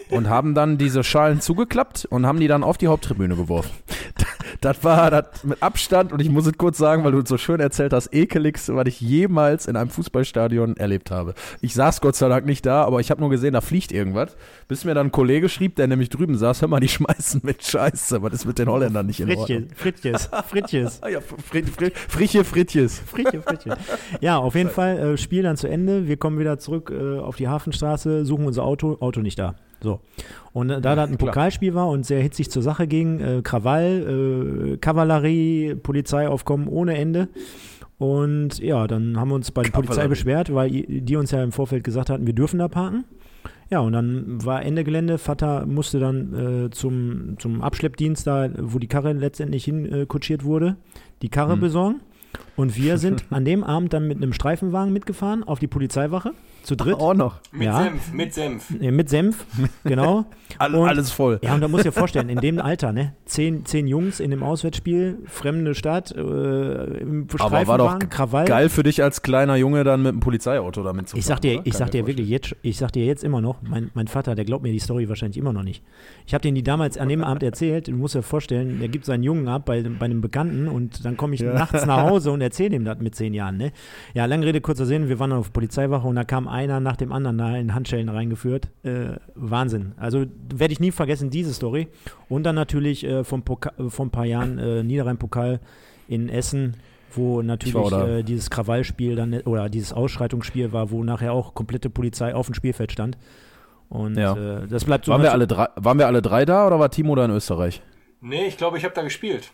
und 0.10 0.30
haben 0.30 0.54
dann 0.54 0.78
diese 0.78 1.04
Schalen 1.04 1.42
zugeklappt 1.42 2.06
und 2.06 2.26
haben 2.26 2.40
die 2.40 2.48
dann 2.48 2.64
auf 2.64 2.78
die 2.78 2.88
Haupttribüne 2.88 3.36
geworfen. 3.36 3.72
Das 4.62 4.84
war 4.84 5.10
das 5.10 5.44
mit 5.44 5.62
Abstand 5.64 6.14
und 6.14 6.22
ich 6.22 6.30
muss 6.30 6.46
es 6.46 6.56
kurz 6.56 6.78
sagen, 6.78 7.04
weil 7.04 7.14
du 7.14 7.18
es 7.18 7.30
so 7.30 7.40
schön 7.40 7.60
erzählt 7.60 7.94
hast, 7.94 8.14
ekeligste, 8.14 8.76
was 8.76 8.86
ich 8.86 9.02
jemals 9.02 9.66
in 9.66 9.76
einem 9.76 9.90
Fußballstadion 9.90 10.78
erlebt 10.78 11.10
habe. 11.10 11.34
Ich 11.62 11.74
saß 11.74 12.00
Gott 12.00 12.16
sei 12.16 12.30
Dank 12.30 12.46
nicht 12.46 12.64
da, 12.64 12.84
aber 12.84 13.00
ich 13.00 13.10
habe 13.10 13.22
nur 13.22 13.32
gesehen, 13.32 13.54
da 13.54 13.62
fliegt 13.62 13.92
irgendwas. 13.92 14.38
Bis 14.68 14.86
mir 14.86 14.94
dann 14.94 15.08
ein 15.08 15.12
Kollege 15.12 15.50
schrieb, 15.50 15.78
der 15.78 15.88
nämlich 15.88 16.10
drüben 16.10 16.38
saß, 16.38 16.62
hör 16.62 16.68
mal, 16.68 16.80
die 16.80 16.88
schmeißen 16.90 17.42
mit 17.44 17.64
Scheiße, 17.64 18.22
was 18.22 18.34
ist 18.34 18.46
mit 18.46 18.60
den 18.60 18.70
Holländern 18.70 19.08
nicht 19.08 19.20
in 19.20 19.36
Ordnung? 19.36 19.68
Frittjes, 19.76 20.26
Frittjes, 20.28 20.30
Frittjes. 20.48 21.00
Ah 21.02 21.08
ja, 21.10 21.22
Fri 21.22 21.64
Fri 21.64 21.92
Frische 21.96 22.44
Frittjes. 22.44 23.00
Fritje, 23.00 23.42
Fritje. 23.42 23.76
Ja, 24.20 24.38
auf 24.38 24.54
jeden 24.54 24.70
Fall, 24.70 25.00
äh, 25.00 25.18
Spiel 25.18 25.42
dann 25.42 25.58
zu 25.58 25.68
Ende. 25.70 26.08
Wir 26.08 26.18
kommen 26.18 26.38
wieder 26.38 26.60
zurück 26.60 26.92
äh, 26.92 27.18
auf 27.18 27.36
die 27.36 27.48
Hafenstraße, 27.48 28.26
suchen 28.26 28.46
unser 28.46 28.64
Auto, 28.64 28.98
Auto 29.00 29.22
nicht 29.22 29.40
da. 29.40 29.56
So. 29.82 30.00
Und 30.54 30.70
äh, 30.70 30.82
da 30.82 30.96
das 30.96 31.10
ein 31.10 31.18
Klar. 31.18 31.30
Pokalspiel 31.32 31.74
war 31.74 31.88
und 31.88 32.06
sehr 32.06 32.22
hitzig 32.22 32.52
zur 32.52 32.62
Sache 32.62 32.88
ging, 32.88 33.20
äh, 33.20 33.42
Krawall, 33.42 34.74
äh, 34.74 34.78
Kavallerie, 34.78 35.76
Polizeiaufkommen 35.76 36.68
ohne 36.68 36.98
Ende. 36.98 37.30
Und 37.98 38.60
ja, 38.60 38.88
dann 38.88 39.20
haben 39.20 39.30
wir 39.30 39.36
uns 39.36 39.52
bei 39.52 39.62
der 39.62 39.72
Polizei 39.72 40.08
beschwert, 40.08 40.54
weil 40.54 40.72
die 40.72 41.16
uns 41.16 41.30
ja 41.32 41.44
im 41.44 41.52
Vorfeld 41.52 41.84
gesagt 41.84 42.10
hatten, 42.10 42.26
wir 42.26 42.34
dürfen 42.34 42.58
da 42.58 42.68
parken. 42.68 43.06
Ja, 43.70 43.80
und 43.80 43.94
dann 43.94 44.44
war 44.44 44.64
Ende 44.66 44.84
Gelände. 44.84 45.18
Vater 45.18 45.66
musste 45.66 46.00
dann 46.00 46.66
äh, 46.66 46.70
zum, 46.72 47.36
zum 47.40 47.62
Abschleppdienst 47.62 48.28
da, 48.28 48.50
wo 48.60 48.80
die 48.80 48.88
Karre 48.88 49.14
letztendlich 49.14 49.64
hin 49.64 49.86
äh, 49.86 50.44
wurde, 50.44 50.78
die 51.22 51.30
Karre 51.30 51.54
Hm. 51.54 51.60
besorgen. 51.60 52.02
Und 52.56 52.76
wir 52.76 52.98
sind 52.98 53.24
an 53.30 53.46
dem 53.46 53.64
Abend 53.64 53.94
dann 53.94 54.08
mit 54.08 54.18
einem 54.18 54.34
Streifenwagen 54.34 54.92
mitgefahren 54.92 55.44
auf 55.44 55.60
die 55.60 55.68
Polizeiwache. 55.68 56.32
Zu 56.64 56.76
dritt. 56.76 56.96
Auch 56.96 57.14
noch. 57.14 57.40
Mit 57.52 57.64
Ja. 57.64 57.84
Senf, 57.84 58.14
mit 58.14 58.34
Senf. 58.34 58.70
Äh, 58.80 58.92
Mit 58.92 59.10
Senf, 59.10 59.46
genau. 59.84 60.26
All, 60.60 60.76
Und- 60.76 60.88
alles 60.88 61.12
voll. 61.12 61.40
Ja, 61.44 61.56
und 61.56 61.62
da 61.62 61.68
musst 61.68 61.86
du 61.86 61.90
dir 61.90 61.94
vorstellen, 61.94 62.30
in 62.30 62.40
dem 62.40 62.60
Alter, 62.60 62.92
ne? 62.94 63.14
Zehn, 63.26 63.66
zehn 63.66 63.88
Jungs 63.88 64.20
in 64.20 64.30
dem 64.32 64.44
Auswärtsspiel, 64.44 65.20
fremde 65.26 65.74
Stadt, 65.76 66.12
äh, 66.12 66.20
im 66.22 67.28
Aber 67.40 67.52
war 67.52 67.64
Streifenwagen, 67.66 68.00
doch 68.02 68.10
Krawall. 68.10 68.46
Geil 68.46 68.70
für 68.70 68.84
dich 68.84 69.02
als 69.02 69.22
kleiner 69.22 69.56
Junge 69.56 69.84
dann 69.84 70.02
mit 70.04 70.10
einem 70.12 70.20
Polizeiauto 70.20 70.84
damit 70.84 71.10
zu 71.10 71.18
Ich 71.18 71.26
fahren, 71.26 71.36
sag 71.38 71.42
dir, 71.42 71.54
oder? 71.60 71.62
ich 71.66 71.72
Kann 71.74 71.80
sag 71.80 71.92
dir 71.92 72.06
wirklich 72.08 72.30
jetzt, 72.30 72.56
ich 72.62 72.78
sag 72.78 72.92
dir 72.92 73.06
jetzt 73.06 73.24
immer 73.24 73.42
noch, 73.42 73.62
mein, 73.64 73.90
mein 73.94 74.08
Vater, 74.08 74.36
der 74.36 74.46
glaubt 74.46 74.64
mir 74.64 74.72
die 74.72 74.80
Story 74.80 75.08
wahrscheinlich 75.10 75.38
immer 75.38 75.54
noch 75.54 75.64
nicht. 75.64 75.84
Ich 76.28 76.34
habe 76.34 76.42
den 76.42 76.54
die 76.56 76.64
damals 76.64 76.98
an 76.98 77.10
dem 77.10 77.24
Abend 77.24 77.44
erzählt. 77.44 77.88
Du 77.88 77.94
musst 77.94 78.16
dir 78.16 78.22
vorstellen, 78.24 78.80
der 78.80 78.90
gibt 78.90 79.06
seinen 79.06 79.24
Jungen 79.24 79.48
ab 79.48 79.66
bei, 79.66 79.82
bei 79.82 80.06
einem 80.06 80.22
Bekannten 80.22 80.68
und 80.68 81.04
dann 81.06 81.18
komme 81.18 81.34
ich 81.36 81.42
Ja. 81.42 81.54
nachts 81.54 81.86
nach 81.86 82.04
Hause 82.04 82.32
und 82.34 82.42
erzähle 82.42 82.76
ihm 82.76 82.86
das 82.86 83.00
mit 83.00 83.16
zehn 83.16 83.34
Jahren. 83.34 83.58
Ne? 83.58 83.72
Ja, 84.14 84.26
lange 84.26 84.46
Rede 84.46 84.62
kurzer 84.62 84.86
Sinn. 84.86 85.10
Wir 85.10 85.18
waren 85.20 85.32
auf 85.32 85.52
Polizeiwache 85.54 86.08
und 86.08 86.16
da 86.16 86.24
kam 86.24 86.48
einer 86.52 86.80
nach 86.80 86.96
dem 86.98 87.12
anderen 87.12 87.38
da 87.38 87.56
in 87.58 87.74
Handschellen 87.74 88.10
reingeführt. 88.10 88.70
Äh, 88.84 89.16
Wahnsinn. 89.36 89.94
Also 89.98 90.26
werde 90.54 90.74
ich 90.74 90.80
nie 90.80 90.92
vergessen 90.92 91.30
diese 91.32 91.54
Story. 91.54 91.88
Und 92.30 92.44
dann 92.44 92.56
natürlich 92.56 93.04
äh, 93.04 93.24
vom 93.24 93.42
Poka 93.44 93.72
vor 93.90 94.06
ein 94.06 94.12
paar 94.12 94.26
Jahren 94.26 94.60
äh, 94.60 94.84
Niederrhein-Pokal 94.84 95.60
in 96.08 96.30
Essen. 96.30 96.76
Wo 97.14 97.42
natürlich 97.42 97.92
äh, 97.92 98.24
dieses 98.24 98.50
Krawallspiel 98.50 99.18
dann 99.18 99.34
oder 99.42 99.68
dieses 99.68 99.92
Ausschreitungsspiel 99.92 100.72
war, 100.72 100.92
wo 100.92 101.04
nachher 101.04 101.34
auch 101.34 101.54
komplette 101.54 101.90
Polizei 101.90 102.34
auf 102.34 102.46
dem 102.46 102.56
Spielfeld 102.56 102.92
stand. 102.94 103.18
Und 103.90 104.16
Ja. 104.16 104.34
äh, 104.36 104.68
das 104.68 104.86
bleibt 104.86 105.04
so. 105.04 105.12
Waren 105.12 105.22
wir, 105.22 105.34
alle 105.34 105.46
drei, 105.46 105.68
waren 105.76 105.98
wir 106.00 106.08
alle 106.08 106.22
drei 106.22 106.46
da 106.46 106.66
oder 106.68 106.80
war 106.80 106.90
Timo 106.90 107.14
da 107.16 107.26
in 107.26 107.32
Österreich? 107.32 107.82
Nee, 108.22 108.46
ich 108.48 108.56
glaube, 108.56 108.78
ich 108.78 108.86
habe 108.86 108.94
da 108.96 109.02
gespielt. 109.02 109.52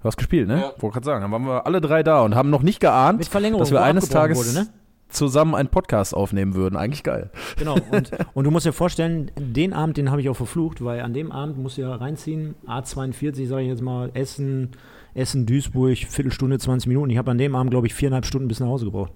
Du 0.00 0.04
hast 0.04 0.16
gespielt, 0.16 0.46
ne? 0.46 0.60
Ja. 0.60 0.72
Wollte 0.80 0.94
gerade 0.94 1.06
sagen. 1.06 1.22
Dann 1.22 1.32
waren 1.32 1.44
wir 1.46 1.66
alle 1.66 1.80
drei 1.80 2.04
da 2.04 2.22
und 2.22 2.36
haben 2.36 2.50
noch 2.50 2.62
nicht 2.62 2.78
geahnt, 2.78 3.20
dass 3.20 3.72
wir 3.72 3.82
eines 3.82 4.08
Tages 4.08 4.38
Wurde, 4.38 4.66
ne? 4.66 4.68
Zusammen 5.08 5.54
einen 5.54 5.68
Podcast 5.68 6.14
aufnehmen 6.14 6.54
würden. 6.54 6.76
Eigentlich 6.76 7.02
geil. 7.02 7.30
Genau. 7.56 7.76
Und, 7.90 8.10
und 8.34 8.44
du 8.44 8.50
musst 8.50 8.66
dir 8.66 8.72
vorstellen, 8.72 9.30
den 9.38 9.72
Abend, 9.72 9.96
den 9.96 10.10
habe 10.10 10.20
ich 10.20 10.28
auch 10.28 10.36
verflucht, 10.36 10.84
weil 10.84 11.00
an 11.00 11.12
dem 11.14 11.32
Abend 11.32 11.58
musst 11.58 11.78
du 11.78 11.82
ja 11.82 11.94
reinziehen, 11.94 12.54
A42, 12.66 13.46
sage 13.46 13.62
ich 13.62 13.68
jetzt 13.68 13.82
mal, 13.82 14.10
Essen, 14.14 14.70
Essen, 15.14 15.46
Duisburg, 15.46 15.96
Viertelstunde, 15.98 16.58
20 16.58 16.88
Minuten. 16.88 17.10
Ich 17.10 17.18
habe 17.18 17.30
an 17.30 17.38
dem 17.38 17.54
Abend, 17.54 17.70
glaube 17.70 17.86
ich, 17.86 17.94
viereinhalb 17.94 18.26
Stunden 18.26 18.48
bis 18.48 18.60
nach 18.60 18.68
Hause 18.68 18.84
gebraucht. 18.84 19.12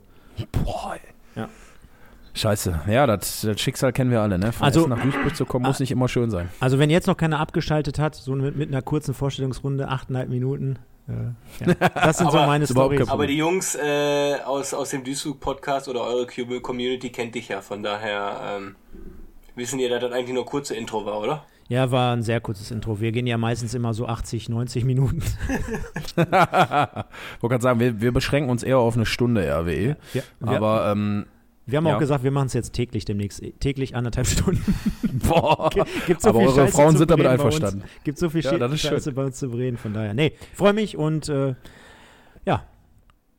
Boah. 0.52 0.96
Ja. 1.36 1.48
Scheiße. 2.34 2.80
Ja, 2.88 3.06
das, 3.06 3.42
das 3.42 3.60
Schicksal 3.60 3.92
kennen 3.92 4.10
wir 4.10 4.22
alle, 4.22 4.38
ne? 4.38 4.52
Von 4.52 4.64
Also- 4.64 4.80
Essen 4.80 4.90
nach 4.90 5.02
Duisburg 5.02 5.36
zu 5.36 5.44
kommen, 5.44 5.66
muss 5.66 5.80
nicht 5.80 5.90
immer 5.92 6.08
schön 6.08 6.30
sein. 6.30 6.48
Also 6.60 6.78
wenn 6.78 6.88
jetzt 6.88 7.06
noch 7.06 7.16
keiner 7.16 7.38
abgeschaltet 7.40 7.98
hat, 7.98 8.14
so 8.14 8.34
mit, 8.34 8.56
mit 8.56 8.68
einer 8.70 8.80
kurzen 8.82 9.12
Vorstellungsrunde, 9.14 9.88
achteinhalb 9.88 10.30
Minuten. 10.30 10.78
Ja. 11.08 11.74
Das 11.94 12.18
sind 12.18 12.30
so 12.30 12.38
Aber- 12.38 12.46
meine 12.46 12.64
ist 12.64 12.70
überhaupt 12.70 12.94
Storys. 12.94 13.10
Aber 13.10 13.26
die 13.26 13.36
Jungs 13.36 13.74
äh, 13.74 14.36
aus, 14.44 14.72
aus 14.72 14.90
dem 14.90 15.04
Duisburg-Podcast 15.04 15.88
oder 15.88 16.02
eure 16.02 16.26
Cube 16.26 16.60
Community 16.60 17.10
kennt 17.10 17.34
dich 17.34 17.48
ja. 17.48 17.60
Von 17.60 17.82
daher 17.82 18.58
ähm, 18.58 18.76
wissen 19.56 19.78
ihr, 19.78 19.90
dass 19.90 20.00
das 20.00 20.12
eigentlich 20.12 20.34
nur 20.34 20.46
kurze 20.46 20.74
Intro 20.76 21.04
war, 21.04 21.18
oder? 21.20 21.44
Ja, 21.68 21.90
war 21.90 22.14
ein 22.14 22.22
sehr 22.22 22.40
kurzes 22.40 22.70
Intro. 22.70 23.00
Wir 23.00 23.12
gehen 23.12 23.26
ja 23.26 23.38
meistens 23.38 23.72
immer 23.74 23.94
so 23.94 24.06
80, 24.06 24.48
90 24.48 24.84
Minuten. 24.84 25.22
Wollte 26.16 26.26
gerade 27.40 27.62
sagen, 27.62 27.80
wir, 27.80 28.00
wir 28.00 28.12
beschränken 28.12 28.50
uns 28.50 28.62
eher 28.62 28.78
auf 28.78 28.94
eine 28.94 29.06
Stunde 29.06 29.42
RWE. 29.48 29.96
Wir, 30.12 30.22
Aber, 30.40 30.92
ähm, 30.92 31.26
wir 31.66 31.76
haben 31.78 31.86
ja. 31.86 31.94
auch 31.94 32.00
gesagt, 32.00 32.24
wir 32.24 32.30
machen 32.30 32.46
es 32.46 32.54
jetzt 32.54 32.72
täglich 32.72 33.04
demnächst. 33.04 33.42
Täglich 33.60 33.94
anderthalb 33.94 34.26
Stunden. 34.28 34.74
boah. 35.28 35.70
Gibt 36.06 36.22
so 36.22 36.30
Aber 36.30 36.40
viel 36.40 36.48
eure 36.48 36.66
Scheiße 36.66 36.72
Frauen 36.72 36.96
sind 36.96 37.10
damit 37.10 37.26
einverstanden. 37.26 37.82
Gibt 38.04 38.18
so 38.18 38.30
viel 38.30 38.42
Ja, 38.42 38.52
ist 38.52 38.80
schön. 38.80 38.90
Scheiße 38.90 39.12
bei 39.12 39.24
uns 39.24 39.38
zu 39.38 39.50
bereden, 39.50 39.76
von 39.76 39.92
daher. 39.94 40.14
Nee, 40.14 40.32
freue 40.54 40.72
mich 40.72 40.96
und 40.96 41.28
äh, 41.28 41.54
ja, 42.44 42.64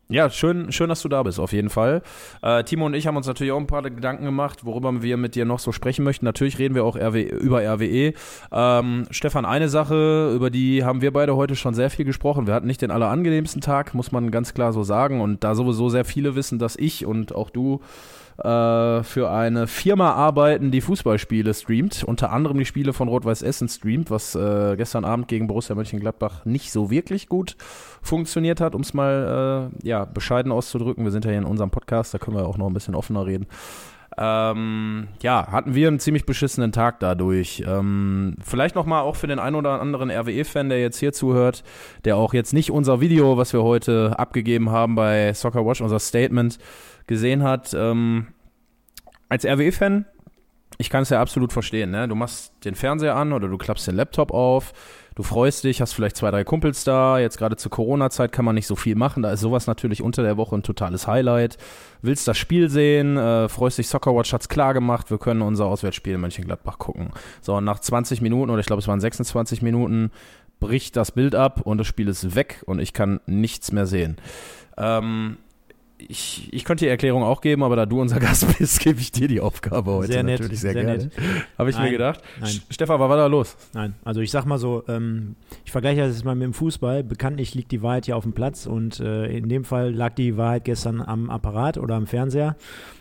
Ja, 0.09 0.29
schön, 0.29 0.71
schön, 0.71 0.89
dass 0.89 1.01
du 1.01 1.09
da 1.09 1.23
bist, 1.23 1.39
auf 1.39 1.53
jeden 1.53 1.69
Fall. 1.69 2.01
Äh, 2.41 2.63
Timo 2.63 2.85
und 2.85 2.93
ich 2.93 3.07
haben 3.07 3.17
uns 3.17 3.25
natürlich 3.25 3.51
auch 3.51 3.59
ein 3.59 3.67
paar 3.67 3.81
Gedanken 3.81 4.25
gemacht, 4.25 4.63
worüber 4.63 5.01
wir 5.01 5.17
mit 5.17 5.35
dir 5.35 5.43
noch 5.43 5.59
so 5.59 5.71
sprechen 5.71 6.03
möchten. 6.03 6.25
Natürlich 6.25 6.59
reden 6.59 6.75
wir 6.75 6.85
auch 6.85 6.95
RW, 6.95 7.23
über 7.23 7.61
RWE. 7.61 8.13
Ähm, 8.51 9.05
Stefan, 9.11 9.45
eine 9.45 9.69
Sache, 9.69 10.31
über 10.35 10.49
die 10.49 10.83
haben 10.83 11.01
wir 11.01 11.11
beide 11.11 11.35
heute 11.35 11.55
schon 11.55 11.73
sehr 11.73 11.89
viel 11.89 12.05
gesprochen. 12.05 12.47
Wir 12.47 12.53
hatten 12.53 12.67
nicht 12.67 12.81
den 12.81 12.91
allerangenehmsten 12.91 13.61
Tag, 13.61 13.93
muss 13.93 14.11
man 14.11 14.29
ganz 14.29 14.53
klar 14.53 14.71
so 14.71 14.83
sagen. 14.83 15.19
Und 15.19 15.43
da 15.43 15.55
sowieso 15.55 15.89
sehr 15.89 16.05
viele 16.05 16.35
wissen, 16.35 16.59
dass 16.59 16.75
ich 16.75 17.05
und 17.05 17.33
auch 17.33 17.49
du 17.49 17.81
äh, 18.37 19.03
für 19.03 19.29
eine 19.29 19.67
Firma 19.67 20.13
arbeiten, 20.13 20.71
die 20.71 20.81
Fußballspiele 20.81 21.53
streamt, 21.53 22.03
unter 22.03 22.31
anderem 22.31 22.57
die 22.57 22.65
Spiele 22.65 22.93
von 22.93 23.07
Rot-Weiß 23.07 23.41
Essen 23.41 23.67
streamt, 23.67 24.09
was 24.11 24.35
äh, 24.35 24.75
gestern 24.75 25.05
Abend 25.05 25.27
gegen 25.27 25.47
Borussia 25.47 25.75
Mönchengladbach 25.75 26.45
nicht 26.45 26.71
so 26.71 26.89
wirklich 26.89 27.27
gut 27.27 27.55
funktioniert 28.01 28.61
hat, 28.61 28.75
um 28.75 28.81
es 28.81 28.93
mal 28.93 29.71
äh, 29.83 29.87
ja, 29.87 30.05
bescheiden 30.05 30.51
auszudrücken. 30.51 31.03
Wir 31.03 31.11
sind 31.11 31.25
ja 31.25 31.31
hier 31.31 31.39
in 31.39 31.45
unserem 31.45 31.69
Podcast, 31.69 32.13
da 32.13 32.17
können 32.17 32.37
wir 32.37 32.47
auch 32.47 32.57
noch 32.57 32.67
ein 32.67 32.73
bisschen 32.73 32.95
offener 32.95 33.25
reden. 33.25 33.47
Ähm, 34.17 35.07
ja, 35.21 35.47
hatten 35.51 35.73
wir 35.73 35.87
einen 35.87 35.99
ziemlich 35.99 36.25
beschissenen 36.25 36.71
Tag 36.71 36.99
dadurch. 36.99 37.63
Ähm, 37.65 38.35
vielleicht 38.43 38.75
nochmal 38.75 39.01
auch 39.01 39.15
für 39.15 39.27
den 39.27 39.39
einen 39.39 39.55
oder 39.55 39.81
anderen 39.81 40.11
RWE-Fan, 40.11 40.69
der 40.69 40.79
jetzt 40.79 40.99
hier 40.99 41.13
zuhört, 41.13 41.63
der 42.05 42.17
auch 42.17 42.33
jetzt 42.33 42.53
nicht 42.53 42.69
unser 42.71 43.01
Video, 43.01 43.37
was 43.37 43.53
wir 43.53 43.63
heute 43.63 44.17
abgegeben 44.19 44.69
haben 44.69 44.95
bei 44.95 45.33
Soccer 45.33 45.65
Watch, 45.65 45.81
unser 45.81 45.99
Statement, 45.99 46.59
gesehen 47.07 47.43
hat. 47.43 47.73
Ähm, 47.73 48.27
als 49.29 49.45
RWE-Fan, 49.45 50.05
ich 50.77 50.89
kann 50.89 51.03
es 51.03 51.09
ja 51.09 51.21
absolut 51.21 51.53
verstehen, 51.53 51.91
ne? 51.91 52.07
Du 52.07 52.15
machst 52.15 52.53
den 52.65 52.75
Fernseher 52.75 53.15
an 53.15 53.33
oder 53.33 53.47
du 53.47 53.57
klappst 53.57 53.87
den 53.87 53.95
Laptop 53.95 54.31
auf, 54.31 54.73
du 55.15 55.23
freust 55.23 55.63
dich, 55.63 55.81
hast 55.81 55.93
vielleicht 55.93 56.17
zwei, 56.17 56.31
drei 56.31 56.43
Kumpels 56.43 56.83
da. 56.83 57.19
Jetzt 57.19 57.37
gerade 57.37 57.55
zur 57.55 57.71
Corona-Zeit 57.71 58.31
kann 58.31 58.45
man 58.45 58.55
nicht 58.55 58.67
so 58.67 58.75
viel 58.75 58.95
machen. 58.95 59.23
Da 59.23 59.31
ist 59.31 59.41
sowas 59.41 59.67
natürlich 59.67 60.01
unter 60.01 60.23
der 60.23 60.37
Woche 60.37 60.55
ein 60.55 60.63
totales 60.63 61.07
Highlight. 61.07 61.57
Willst 62.01 62.27
das 62.27 62.37
Spiel 62.37 62.69
sehen, 62.69 63.17
äh, 63.17 63.49
freust 63.49 63.77
dich, 63.77 63.87
Soccerwatch 63.87 64.33
hat's 64.33 64.49
klar 64.49 64.73
gemacht, 64.73 65.11
wir 65.11 65.19
können 65.19 65.41
unser 65.41 65.65
Auswärtsspiel 65.65 66.15
in 66.15 66.21
Mönchengladbach 66.21 66.79
gucken. 66.79 67.11
So, 67.41 67.55
und 67.55 67.65
nach 67.65 67.79
20 67.79 68.21
Minuten, 68.21 68.49
oder 68.49 68.59
ich 68.59 68.65
glaube, 68.65 68.81
es 68.81 68.87
waren 68.87 68.99
26 68.99 69.61
Minuten, 69.61 70.11
bricht 70.59 70.95
das 70.95 71.11
Bild 71.11 71.35
ab 71.35 71.61
und 71.61 71.77
das 71.77 71.87
Spiel 71.87 72.07
ist 72.07 72.35
weg 72.35 72.63
und 72.65 72.79
ich 72.79 72.93
kann 72.93 73.19
nichts 73.25 73.71
mehr 73.71 73.85
sehen. 73.85 74.17
Ähm, 74.77 75.37
ich, 75.97 76.49
ich 76.51 76.65
könnte 76.65 76.85
die 76.85 76.89
Erklärung 76.89 77.23
auch 77.23 77.39
geben, 77.39 77.63
aber 77.63 77.75
da 77.75 77.85
du 77.85 78.01
unser 78.01 78.19
Gast 78.19 78.57
bist, 78.57 78.79
gebe 78.81 78.99
ich 78.99 79.11
dir 79.11 79.27
die 79.27 79.39
Aufgabe 79.39 79.91
heute 79.91 80.11
Sehr 80.13 80.23
nett, 80.23 80.39
natürlich 80.39 80.59
sehr, 80.59 80.73
sehr 80.73 80.83
gerne. 80.83 81.09
Habe 81.57 81.69
ich 81.69 81.75
mir 81.77 81.83
Nein, 81.83 81.91
gedacht. 81.91 82.21
nein. 82.41 82.59
Stefan, 82.69 82.99
was 82.99 83.09
war 83.09 83.17
da 83.17 83.27
los? 83.27 83.55
Nein, 83.73 83.93
also 84.03 84.19
ich 84.21 84.31
sag 84.31 84.45
mal 84.45 84.57
so, 84.57 84.83
ähm, 84.87 85.35
ich 85.63 85.71
vergleiche 85.71 86.01
das 86.01 86.11
jetzt 86.15 86.25
mal 86.25 86.35
mit 86.35 86.43
dem 86.45 86.53
Fußball. 86.53 87.03
Bekanntlich 87.03 87.55
liegt 87.55 87.71
die 87.71 87.81
Wahrheit 87.81 88.07
ja 88.07 88.15
auf 88.15 88.23
dem 88.23 88.33
Platz 88.33 88.65
und 88.65 88.99
äh, 88.99 89.27
in 89.27 89.47
dem 89.49 89.63
Fall 89.63 89.93
lag 89.93 90.13
die 90.15 90.35
Wahrheit 90.35 90.65
gestern 90.65 91.01
am 91.01 91.29
Apparat 91.29 91.77
oder 91.77 91.95
am 91.95 92.07
Fernseher. 92.07 92.55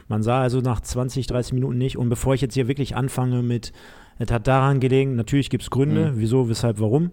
Man 0.08 0.22
sah 0.22 0.40
also 0.42 0.60
nach 0.60 0.80
20, 0.80 1.26
30 1.26 1.54
Minuten 1.54 1.78
nicht. 1.78 1.96
Und 1.96 2.08
bevor 2.08 2.34
ich 2.34 2.40
jetzt 2.40 2.54
hier 2.54 2.68
wirklich 2.68 2.94
anfange 2.94 3.42
mit, 3.42 3.72
es 4.18 4.30
hat 4.30 4.46
daran 4.46 4.78
gelegen, 4.78 5.16
natürlich 5.16 5.48
gibt 5.50 5.62
es 5.64 5.70
Gründe, 5.70 6.12
Mhm. 6.12 6.18
wieso, 6.18 6.48
weshalb, 6.48 6.78
warum. 6.80 7.10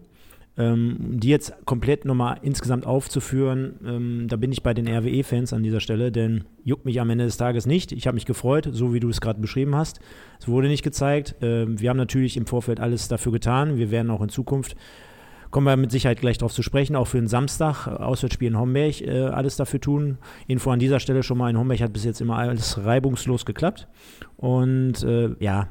Ähm, 0.57 1.19
die 1.19 1.29
jetzt 1.29 1.53
komplett 1.65 2.03
nochmal 2.03 2.39
insgesamt 2.41 2.85
aufzuführen, 2.85 3.75
ähm, 3.85 4.27
da 4.27 4.35
bin 4.35 4.51
ich 4.51 4.61
bei 4.61 4.73
den 4.73 4.89
RWE-Fans 4.89 5.53
an 5.53 5.63
dieser 5.63 5.79
Stelle, 5.79 6.11
denn 6.11 6.43
juckt 6.65 6.83
mich 6.83 6.99
am 6.99 7.09
Ende 7.09 7.23
des 7.23 7.37
Tages 7.37 7.65
nicht. 7.65 7.93
Ich 7.93 8.07
habe 8.07 8.15
mich 8.15 8.25
gefreut, 8.25 8.67
so 8.71 8.93
wie 8.93 8.99
du 8.99 9.07
es 9.07 9.21
gerade 9.21 9.39
beschrieben 9.39 9.75
hast. 9.75 10.01
Es 10.39 10.49
wurde 10.49 10.67
nicht 10.67 10.83
gezeigt. 10.83 11.35
Ähm, 11.41 11.79
wir 11.79 11.89
haben 11.89 11.97
natürlich 11.97 12.35
im 12.35 12.45
Vorfeld 12.45 12.81
alles 12.81 13.07
dafür 13.07 13.31
getan. 13.31 13.77
Wir 13.77 13.89
werden 13.89 14.11
auch 14.11 14.21
in 14.21 14.29
Zukunft, 14.29 14.75
kommen 15.51 15.65
wir 15.65 15.77
mit 15.77 15.91
Sicherheit 15.91 16.19
gleich 16.19 16.37
darauf 16.37 16.53
zu 16.53 16.63
sprechen, 16.63 16.95
auch 16.95 17.07
für 17.07 17.17
den 17.17 17.27
Samstag, 17.27 17.87
äh, 17.87 17.91
Auswärtsspiel 17.91 18.49
in 18.49 18.59
Homberg, 18.59 19.01
äh, 19.01 19.21
alles 19.21 19.55
dafür 19.55 19.79
tun. 19.79 20.17
Info 20.47 20.71
an 20.71 20.79
dieser 20.79 20.99
Stelle 20.99 21.23
schon 21.23 21.37
mal, 21.37 21.49
in 21.49 21.57
Homberg 21.57 21.81
hat 21.81 21.93
bis 21.93 22.03
jetzt 22.03 22.21
immer 22.21 22.37
alles 22.37 22.83
reibungslos 22.83 23.45
geklappt. 23.45 23.87
Und 24.37 25.03
äh, 25.03 25.29
ja, 25.39 25.69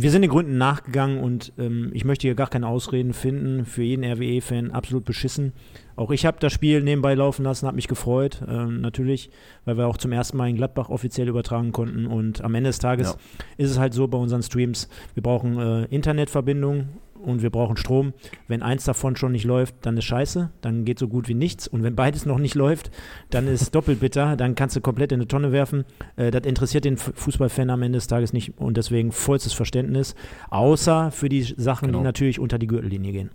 wir 0.00 0.10
sind 0.10 0.22
den 0.22 0.30
Gründen 0.30 0.58
nachgegangen 0.58 1.18
und 1.18 1.52
ähm, 1.58 1.90
ich 1.92 2.04
möchte 2.04 2.26
hier 2.26 2.34
gar 2.34 2.48
keine 2.48 2.66
Ausreden 2.68 3.12
finden. 3.12 3.64
Für 3.64 3.82
jeden 3.82 4.04
RWE-Fan 4.04 4.70
absolut 4.70 5.04
beschissen. 5.04 5.52
Auch 5.96 6.10
ich 6.10 6.24
habe 6.24 6.38
das 6.40 6.52
Spiel 6.52 6.82
nebenbei 6.82 7.14
laufen 7.14 7.44
lassen, 7.44 7.66
habe 7.66 7.76
mich 7.76 7.88
gefreut, 7.88 8.42
ähm, 8.48 8.80
natürlich, 8.80 9.30
weil 9.64 9.76
wir 9.76 9.86
auch 9.86 9.98
zum 9.98 10.12
ersten 10.12 10.36
Mal 10.36 10.48
in 10.48 10.56
Gladbach 10.56 10.88
offiziell 10.88 11.28
übertragen 11.28 11.72
konnten. 11.72 12.06
Und 12.06 12.42
am 12.42 12.54
Ende 12.54 12.70
des 12.70 12.78
Tages 12.78 13.08
Ja. 13.10 13.16
ist 13.58 13.70
es 13.70 13.78
halt 13.78 13.92
so 13.94 14.08
bei 14.08 14.18
unseren 14.18 14.42
Streams, 14.42 14.88
wir 15.14 15.22
brauchen 15.22 15.58
äh, 15.58 15.84
Internetverbindung 15.86 16.88
und 17.22 17.42
wir 17.42 17.50
brauchen 17.50 17.76
Strom. 17.76 18.12
Wenn 18.48 18.62
eins 18.62 18.84
davon 18.84 19.16
schon 19.16 19.32
nicht 19.32 19.44
läuft, 19.44 19.74
dann 19.82 19.96
ist 19.96 20.04
scheiße, 20.04 20.50
dann 20.60 20.84
geht 20.84 20.98
so 20.98 21.08
gut 21.08 21.28
wie 21.28 21.34
nichts. 21.34 21.66
Und 21.68 21.82
wenn 21.82 21.94
beides 21.94 22.26
noch 22.26 22.38
nicht 22.38 22.54
läuft, 22.54 22.90
dann 23.30 23.46
ist 23.48 23.70
doppelt 23.74 24.00
bitter, 24.00 24.36
dann 24.36 24.54
kannst 24.54 24.76
du 24.76 24.80
komplett 24.80 25.12
in 25.12 25.20
eine 25.20 25.28
Tonne 25.28 25.52
werfen. 25.52 25.84
Äh, 26.16 26.30
das 26.30 26.44
interessiert 26.44 26.84
den 26.84 26.96
Fußballfan 26.96 27.70
am 27.70 27.82
Ende 27.82 27.96
des 27.96 28.06
Tages 28.06 28.32
nicht 28.32 28.58
und 28.58 28.76
deswegen 28.76 29.12
vollstes 29.12 29.52
Verständnis, 29.52 30.14
außer 30.50 31.10
für 31.10 31.28
die 31.28 31.42
Sachen, 31.42 31.88
Genau. 31.88 31.98
die 31.98 32.04
natürlich 32.04 32.38
unter 32.40 32.58
die 32.58 32.66
Gürtellinie 32.66 33.12
gehen. 33.12 33.30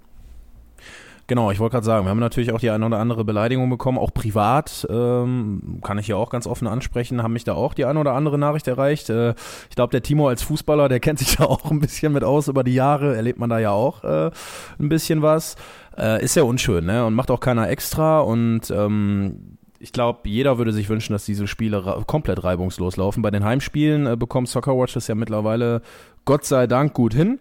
Genau, 1.28 1.52
ich 1.52 1.60
wollte 1.60 1.74
gerade 1.74 1.86
sagen, 1.86 2.06
wir 2.06 2.10
haben 2.10 2.20
natürlich 2.20 2.54
auch 2.54 2.60
die 2.62 2.70
eine 2.70 2.86
oder 2.86 3.00
andere 3.00 3.26
Beleidigung 3.26 3.70
bekommen, 3.70 3.98
auch 3.98 4.14
privat, 4.14 4.88
ähm, 4.90 5.80
kann 5.84 5.98
ich 5.98 6.06
hier 6.06 6.18
auch 6.18 6.30
ganz 6.30 6.48
offen 6.48 6.68
ansprechen, 6.68 7.22
haben 7.22 7.34
mich 7.34 7.44
da 7.44 7.54
auch 7.54 7.74
die 7.74 7.84
eine 7.84 8.00
oder 8.00 8.14
andere 8.14 8.38
Nachricht 8.38 8.66
erreicht. 8.70 9.10
Äh, 9.10 9.32
ich 9.70 9.76
glaube, 9.76 9.92
der 9.92 10.02
Timo 10.02 10.30
als 10.30 10.42
Fußballer, 10.44 10.88
der 10.88 11.00
kennt 11.02 11.20
sich 11.20 11.36
da 11.36 11.44
auch 11.44 11.70
ein 11.70 11.82
bisschen 11.82 12.14
mit 12.14 12.24
aus 12.24 12.48
über 12.48 12.64
die 12.64 12.74
Jahre, 12.74 13.14
erlebt 13.14 13.40
man 13.40 13.50
da 13.50 13.60
ja 13.60 13.72
auch 13.72 14.06
äh, 14.06 14.32
ein 14.80 14.88
bisschen 14.88 15.22
was. 15.22 15.58
Äh, 15.98 16.24
ist 16.24 16.38
ja 16.38 16.44
unschön, 16.44 16.86
ne? 16.86 17.06
Und 17.06 17.14
macht 17.14 17.30
auch 17.30 17.42
keiner 17.42 17.70
extra 17.70 18.22
und 18.22 18.72
ähm, 18.72 19.58
ich 19.80 19.92
glaube, 19.92 20.30
jeder 20.30 20.58
würde 20.58 20.72
sich 20.72 20.88
wünschen, 20.88 21.12
dass 21.14 21.26
diese 21.26 21.46
Spiele 21.46 22.04
komplett 22.08 22.44
reibungslos 22.44 22.96
laufen. 22.98 23.22
Bei 23.22 23.32
den 23.32 23.44
Heimspielen 23.44 24.08
äh, 24.08 24.16
bekommt 24.16 24.48
Soccerwatch 24.48 24.94
das 24.94 25.08
ja 25.08 25.16
mittlerweile 25.16 25.82
Gott 26.24 26.46
sei 26.46 26.68
Dank 26.68 26.94
gut 26.94 27.14
hin. 27.14 27.40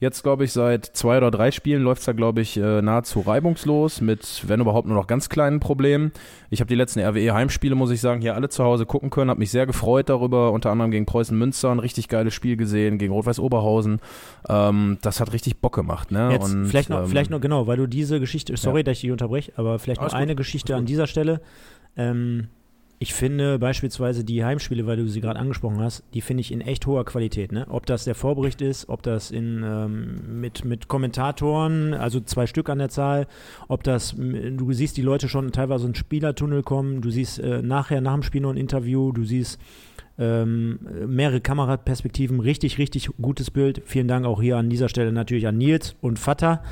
Jetzt, 0.00 0.22
glaube 0.22 0.44
ich, 0.44 0.52
seit 0.52 0.84
zwei 0.84 1.16
oder 1.16 1.32
drei 1.32 1.50
Spielen 1.50 1.82
läuft 1.82 2.00
es 2.00 2.06
da, 2.06 2.12
glaube 2.12 2.40
ich, 2.40 2.56
äh, 2.56 2.82
nahezu 2.82 3.20
reibungslos 3.20 4.00
mit, 4.00 4.44
wenn 4.46 4.60
überhaupt, 4.60 4.86
nur 4.86 4.96
noch 4.96 5.08
ganz 5.08 5.28
kleinen 5.28 5.58
Problemen. 5.58 6.12
Ich 6.50 6.60
habe 6.60 6.68
die 6.68 6.76
letzten 6.76 7.00
RWE-Heimspiele, 7.00 7.74
muss 7.74 7.90
ich 7.90 8.00
sagen, 8.00 8.20
hier 8.20 8.36
alle 8.36 8.48
zu 8.48 8.62
Hause 8.62 8.86
gucken 8.86 9.10
können, 9.10 9.28
habe 9.28 9.40
mich 9.40 9.50
sehr 9.50 9.66
gefreut 9.66 10.08
darüber, 10.08 10.52
unter 10.52 10.70
anderem 10.70 10.92
gegen 10.92 11.04
Preußen 11.04 11.36
Münster 11.36 11.72
ein 11.72 11.80
richtig 11.80 12.06
geiles 12.06 12.32
Spiel 12.32 12.56
gesehen, 12.56 12.98
gegen 12.98 13.12
Rot-Weiß 13.12 13.40
Oberhausen. 13.40 14.00
Ähm, 14.48 14.98
das 15.02 15.18
hat 15.18 15.32
richtig 15.32 15.60
Bock 15.60 15.74
gemacht. 15.74 16.12
Ne? 16.12 16.30
Jetzt 16.30 16.54
Und, 16.54 16.66
vielleicht, 16.66 16.90
noch, 16.90 17.00
ähm, 17.00 17.06
vielleicht 17.08 17.30
noch, 17.30 17.40
genau, 17.40 17.66
weil 17.66 17.76
du 17.76 17.88
diese 17.88 18.20
Geschichte, 18.20 18.56
sorry, 18.56 18.84
dass 18.84 18.98
ich 18.98 19.00
dich 19.00 19.10
unterbreche, 19.10 19.52
aber 19.56 19.80
vielleicht 19.80 20.00
Alles 20.00 20.12
noch 20.12 20.18
gut, 20.20 20.22
eine 20.22 20.36
Geschichte 20.36 20.76
an 20.76 20.86
dieser 20.86 21.08
Stelle. 21.08 21.40
Ähm, 21.96 22.46
ich 23.00 23.14
finde 23.14 23.58
beispielsweise 23.58 24.24
die 24.24 24.44
Heimspiele, 24.44 24.86
weil 24.86 24.96
du 24.96 25.06
sie 25.06 25.20
gerade 25.20 25.38
angesprochen 25.38 25.80
hast, 25.80 26.02
die 26.14 26.20
finde 26.20 26.40
ich 26.40 26.50
in 26.50 26.60
echt 26.60 26.84
hoher 26.86 27.04
Qualität. 27.04 27.52
Ne? 27.52 27.66
Ob 27.68 27.86
das 27.86 28.04
der 28.04 28.16
Vorbericht 28.16 28.60
ist, 28.60 28.88
ob 28.88 29.02
das 29.02 29.30
in, 29.30 29.62
ähm, 29.64 30.40
mit, 30.40 30.64
mit 30.64 30.88
Kommentatoren, 30.88 31.94
also 31.94 32.20
zwei 32.20 32.46
Stück 32.46 32.68
an 32.68 32.78
der 32.78 32.88
Zahl, 32.88 33.28
ob 33.68 33.84
das, 33.84 34.14
m, 34.14 34.56
du 34.56 34.72
siehst 34.72 34.96
die 34.96 35.02
Leute 35.02 35.28
schon 35.28 35.52
teilweise 35.52 35.86
in 35.86 35.94
Spielertunnel 35.94 36.64
kommen, 36.64 37.00
du 37.00 37.10
siehst 37.10 37.38
äh, 37.38 37.62
nachher 37.62 38.00
nach 38.00 38.14
dem 38.14 38.22
Spiel 38.24 38.40
noch 38.40 38.50
ein 38.50 38.56
Interview, 38.56 39.12
du 39.12 39.24
siehst 39.24 39.60
ähm, 40.18 40.80
mehrere 41.06 41.40
Kameraperspektiven, 41.40 42.40
richtig, 42.40 42.78
richtig 42.78 43.08
gutes 43.22 43.52
Bild. 43.52 43.82
Vielen 43.84 44.08
Dank 44.08 44.26
auch 44.26 44.42
hier 44.42 44.56
an 44.56 44.68
dieser 44.68 44.88
Stelle 44.88 45.12
natürlich 45.12 45.46
an 45.46 45.56
Nils 45.56 45.94
und 46.00 46.18
Vater. 46.18 46.62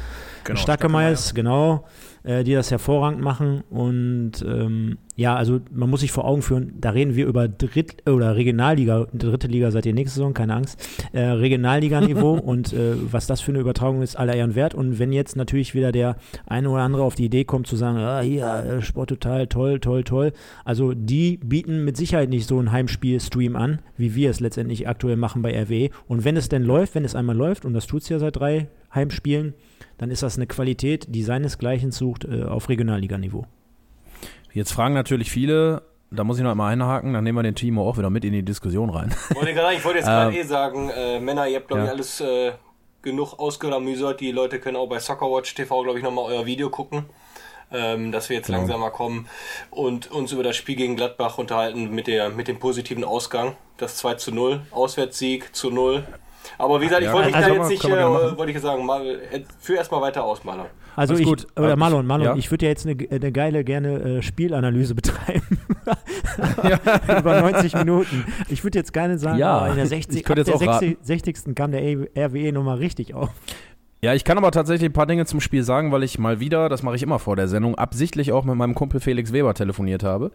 Genau, 0.43 0.59
Stackemeyers, 0.59 1.35
genau, 1.35 1.85
äh, 2.27 2.45
die 2.45 2.53
das 2.53 2.71
hervorragend 2.71 3.23
machen. 3.23 3.63
Und 3.71 4.45
ähm, 4.47 4.99
ja, 5.15 5.35
also 5.37 5.61
man 5.73 5.89
muss 5.89 6.01
sich 6.01 6.13
vor 6.13 6.27
Augen 6.27 6.43
führen, 6.43 6.75
da 6.81 6.91
reden 6.91 7.15
wir 7.15 7.27
über 7.27 7.49
Dritt- 7.49 8.07
oder 8.09 8.37
Regionalliga, 8.37 9.07
dritte 9.15 9.47
Liga 9.47 9.71
seid 9.71 9.87
ihr 9.87 9.95
nächste 9.95 10.17
Saison, 10.17 10.35
keine 10.35 10.55
Angst, 10.55 10.79
äh, 11.13 11.21
Regionalliganiveau 11.21 12.33
und 12.45 12.73
äh, 12.73 12.95
was 13.11 13.27
das 13.27 13.41
für 13.41 13.53
eine 13.53 13.61
Übertragung 13.61 14.03
ist, 14.03 14.17
aller 14.17 14.35
Ehren 14.35 14.55
wert. 14.55 14.75
Und 14.75 14.99
wenn 14.99 15.13
jetzt 15.13 15.37
natürlich 15.37 15.75
wieder 15.75 15.93
der 15.93 16.17
eine 16.47 16.69
oder 16.69 16.83
andere 16.83 17.05
auf 17.05 17.15
die 17.15 17.25
Idee 17.25 17.45
kommt 17.45 17.67
zu 17.67 17.77
sagen, 17.77 17.99
ah, 17.99 18.21
hier, 18.21 18.47
äh, 18.47 18.83
Sport 18.83 19.09
total, 19.11 19.47
toll, 19.47 19.81
toll, 19.81 20.05
toll. 20.05 20.33
Also 20.65 20.93
die 20.93 21.39
bieten 21.39 21.85
mit 21.85 21.97
Sicherheit 21.97 22.29
nicht 22.29 22.49
so 22.49 22.59
einen 22.59 22.73
Heimspiel-Stream 22.73 23.57
an, 23.57 23.79
wie 23.97 24.15
wir 24.15 24.31
es 24.31 24.41
letztendlich 24.41 24.89
aktuell 24.89 25.17
machen 25.17 25.43
bei 25.43 25.57
RWE. 25.57 25.91
Und 26.09 26.25
wenn 26.25 26.37
es 26.37 26.49
denn 26.49 26.63
läuft, 26.63 26.95
wenn 26.95 27.05
es 27.05 27.15
einmal 27.15 27.37
läuft, 27.37 27.65
und 27.65 27.73
das 27.73 27.87
tut 27.87 28.03
es 28.03 28.09
ja 28.09 28.19
seit 28.19 28.37
drei 28.37 28.69
Heimspielen, 28.95 29.55
dann 29.99 30.11
ist 30.11 30.23
das 30.23 30.37
eine 30.37 30.47
Qualität, 30.47 31.07
die 31.09 31.23
seinesgleichen 31.23 31.93
sucht 31.93 32.25
äh, 32.25 32.45
auf 32.45 32.69
Regionalliganiveau. 32.69 33.47
Jetzt 34.53 34.73
fragen 34.73 34.95
natürlich 34.95 35.31
viele, 35.31 35.83
da 36.11 36.25
muss 36.25 36.39
ich 36.39 36.43
noch 36.45 36.51
einmal 36.51 36.73
einhaken, 36.73 37.13
dann 37.13 37.25
nehmen 37.25 37.39
wir 37.39 37.43
den 37.43 37.55
Timo 37.55 37.89
auch 37.89 37.99
wieder 37.99 38.11
mit 38.11 38.25
in 38.25 38.33
die 38.33 38.43
Diskussion 38.43 38.91
rein. 38.91 39.15
Wollte 39.35 39.53
gerade 39.53 39.67
sagen, 39.67 39.77
ich 39.77 39.85
wollte 39.85 39.99
jetzt 39.99 40.07
gerade 40.07 40.31
Ähm, 40.35 40.41
eh 40.41 40.43
sagen, 40.45 40.91
äh, 40.91 41.21
Männer, 41.21 41.47
ihr 41.47 41.57
habt 41.57 41.69
glaube 41.69 41.83
ich 41.83 41.87
ja. 41.87 41.93
alles 41.93 42.21
äh, 42.21 42.53
genug 43.03 43.39
ausgelamüsert. 43.39 44.21
Die 44.21 44.33
Leute 44.33 44.59
können 44.61 44.77
auch 44.77 44.89
bei 44.89 44.99
Soccerwatch 44.99 45.55
TV 45.55 45.83
glaube 45.83 45.99
ich 45.99 46.05
nochmal 46.05 46.25
euer 46.27 46.47
Video 46.47 46.71
gucken. 46.71 47.05
Ähm, 47.73 48.13
dass 48.13 48.29
wir 48.29 48.37
jetzt 48.37 48.47
Genau. 48.47 48.59
langsamer 48.59 48.91
kommen 48.91 49.27
und 49.73 50.09
uns 50.13 50.31
über 50.31 50.45
das 50.45 50.55
Spiel 50.55 50.77
gegen 50.77 50.95
Gladbach 50.95 51.37
unterhalten 51.37 51.91
mit, 51.93 52.07
der, 52.07 52.31
mit 52.31 52.47
dem 52.47 52.61
positiven 52.61 53.03
Ausgang. 53.03 53.57
Das 53.77 53.97
2 53.97 54.15
zu 54.15 54.31
0, 54.33 54.61
Auswärtssieg 54.71 55.53
zu 55.53 55.71
0. 55.71 56.07
Aber 56.59 56.81
wie 56.81 56.85
gesagt, 56.85 57.03
ich 57.03 57.09
Ja, 57.09 57.13
wollte 57.15 57.29
dich 57.29 57.37
also- 57.37 57.55
jetzt 57.55 57.69
nicht, 57.69 57.85
äh, 57.85 58.37
wollte 58.37 58.53
ich 58.53 58.61
sagen, 58.61 58.85
mal, 58.87 59.05
äh, 59.07 59.43
führ 59.59 59.77
erstmal 59.77 60.01
weiter 60.03 60.25
aus, 60.25 60.45
Maler. 60.45 60.67
Also 60.95 61.13
Alles 61.13 61.21
ich, 61.21 61.27
gut. 61.27 61.47
oder 61.57 61.73
Äh, 61.73 61.77
Marlon, 61.77 62.07
Marlon, 62.07 62.27
ja. 62.29 62.35
ich 62.37 62.51
würde 62.51 62.65
ja 62.67 62.71
jetzt 62.71 62.87
eine, 62.87 62.97
eine 63.11 63.31
geile, 63.33 63.65
gerne 63.65 63.89
äh, 64.19 64.23
Spielanalyse 64.23 64.95
betreiben. 64.97 65.61
Über 67.19 67.41
90 67.41 67.75
Minuten. 67.75 68.25
Ich 68.49 68.65
würde 68.65 68.79
jetzt 68.79 68.93
gerne 68.93 69.19
sagen, 69.19 69.39
Ja, 69.39 69.59
aber 69.59 69.69
in 69.71 69.75
der 69.77 69.85
ich 69.85 69.91
60. 69.91 70.25
könnte 70.25 70.43
ab 70.43 70.49
jetzt 70.49 70.61
der 70.63 70.71
auch 70.71 70.79
60. 70.81 70.99
60. 71.03 71.55
kam 71.55 71.73
der 71.73 71.83
RWE 71.83 72.53
nochmal 72.53 72.79
richtig 72.79 73.15
auf. 73.15 73.31
Ja, 74.03 74.15
ich 74.15 74.25
kann 74.25 74.39
aber 74.39 74.51
tatsächlich 74.51 74.91
ein 74.91 74.93
paar 74.93 75.07
Dinge 75.07 75.25
zum 75.27 75.41
Spiel 75.41 75.63
sagen, 75.65 75.91
weil 75.91 76.03
ich 76.03 76.19
mal 76.19 76.39
wieder, 76.39 76.69
das 76.69 76.83
mache 76.83 76.97
ich 76.97 77.03
immer 77.03 77.19
vor 77.19 77.35
der 77.35 77.49
Sendung, 77.49 77.75
absichtlich 77.77 78.31
auch 78.33 78.45
mit 78.45 78.55
meinem 78.55 78.75
Kumpel 78.75 79.01
Felix 79.01 79.33
Weber 79.33 79.55
telefoniert 79.55 80.03
habe. 80.05 80.31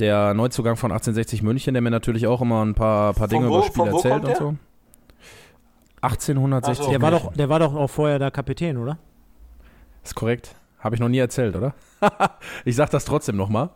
Der 0.00 0.34
Neuzugang 0.34 0.76
von 0.76 0.90
1860 0.92 1.42
München, 1.42 1.74
der 1.74 1.80
mir 1.82 1.90
natürlich 1.90 2.26
auch 2.26 2.40
immer 2.40 2.64
ein 2.64 2.74
paar, 2.74 3.14
paar 3.14 3.28
Dinge 3.28 3.48
wo- 3.48 3.56
über 3.56 3.58
das 3.58 3.66
Spiel 3.68 3.86
erzählt 3.86 4.24
und 4.24 4.26
der? 4.28 4.54
So. 6.00 6.06
1860 6.06 6.80
Ach 6.80 6.84
so. 6.84 6.90
Der 6.90 7.02
war, 7.02 7.10
doch, 7.10 7.32
der 7.32 7.48
war 7.48 7.58
doch 7.58 7.74
auch 7.74 7.88
vorher 7.88 8.18
der 8.18 8.30
Kapitän, 8.30 8.76
oder? 8.76 8.98
Ist 10.04 10.14
korrekt. 10.14 10.54
Habe 10.78 10.94
ich 10.94 11.00
noch 11.00 11.08
nie 11.08 11.18
erzählt, 11.18 11.56
oder? 11.56 11.74
ich 12.64 12.76
sag 12.76 12.90
das 12.90 13.04
trotzdem 13.04 13.36
nochmal. 13.36 13.70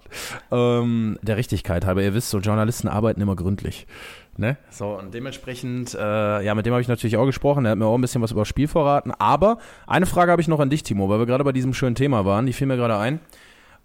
Ähm, 0.52 1.18
der 1.20 1.36
Richtigkeit 1.36 1.84
halber. 1.84 2.02
Ihr 2.02 2.14
wisst, 2.14 2.30
so 2.30 2.38
Journalisten 2.38 2.86
arbeiten 2.86 3.20
immer 3.20 3.34
gründlich. 3.34 3.88
Ne? 4.36 4.56
So, 4.70 4.98
und 4.98 5.12
dementsprechend, 5.12 5.94
äh, 5.94 6.44
ja, 6.44 6.54
mit 6.54 6.64
dem 6.64 6.72
habe 6.72 6.80
ich 6.80 6.88
natürlich 6.88 7.16
auch 7.16 7.26
gesprochen. 7.26 7.64
Er 7.64 7.72
hat 7.72 7.78
mir 7.78 7.86
auch 7.86 7.96
ein 7.96 8.00
bisschen 8.00 8.22
was 8.22 8.30
über 8.30 8.42
das 8.42 8.48
Spiel 8.48 8.68
verraten. 8.68 9.10
Aber 9.18 9.58
eine 9.88 10.06
Frage 10.06 10.30
habe 10.30 10.40
ich 10.40 10.48
noch 10.48 10.60
an 10.60 10.70
dich, 10.70 10.84
Timo, 10.84 11.08
weil 11.08 11.18
wir 11.18 11.26
gerade 11.26 11.42
bei 11.42 11.52
diesem 11.52 11.74
schönen 11.74 11.96
Thema 11.96 12.24
waren. 12.24 12.46
Die 12.46 12.52
fiel 12.52 12.68
mir 12.68 12.76
gerade 12.76 12.96
ein. 12.96 13.18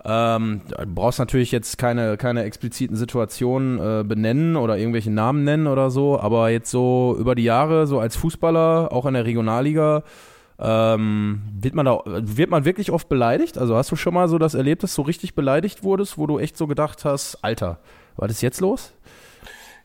Ähm, 0.05 0.61
du 0.67 0.85
brauchst 0.87 1.19
natürlich 1.19 1.51
jetzt 1.51 1.77
keine, 1.77 2.17
keine 2.17 2.43
expliziten 2.43 2.95
Situationen 2.95 3.79
äh, 3.79 4.03
benennen 4.03 4.55
oder 4.55 4.77
irgendwelche 4.77 5.11
Namen 5.11 5.43
nennen 5.43 5.67
oder 5.67 5.89
so, 5.89 6.19
aber 6.19 6.49
jetzt 6.49 6.69
so 6.69 7.15
über 7.19 7.35
die 7.35 7.43
Jahre, 7.43 7.87
so 7.87 7.99
als 7.99 8.15
Fußballer, 8.15 8.91
auch 8.91 9.05
in 9.05 9.15
der 9.15 9.25
Regionalliga, 9.25 10.03
ähm, 10.59 11.41
wird 11.59 11.75
man 11.75 11.85
da, 11.85 12.01
wird 12.05 12.49
man 12.49 12.65
wirklich 12.65 12.91
oft 12.91 13.09
beleidigt? 13.09 13.57
Also 13.57 13.75
hast 13.75 13.91
du 13.91 13.95
schon 13.95 14.13
mal 14.13 14.27
so 14.27 14.37
das 14.37 14.53
erlebt, 14.53 14.83
dass 14.83 14.95
du 14.95 15.01
richtig 15.01 15.35
beleidigt 15.35 15.83
wurdest, 15.83 16.17
wo 16.17 16.27
du 16.27 16.39
echt 16.39 16.57
so 16.57 16.67
gedacht 16.67 17.05
hast, 17.05 17.43
Alter, 17.43 17.79
was 18.15 18.31
ist 18.31 18.41
jetzt 18.41 18.61
los? 18.61 18.93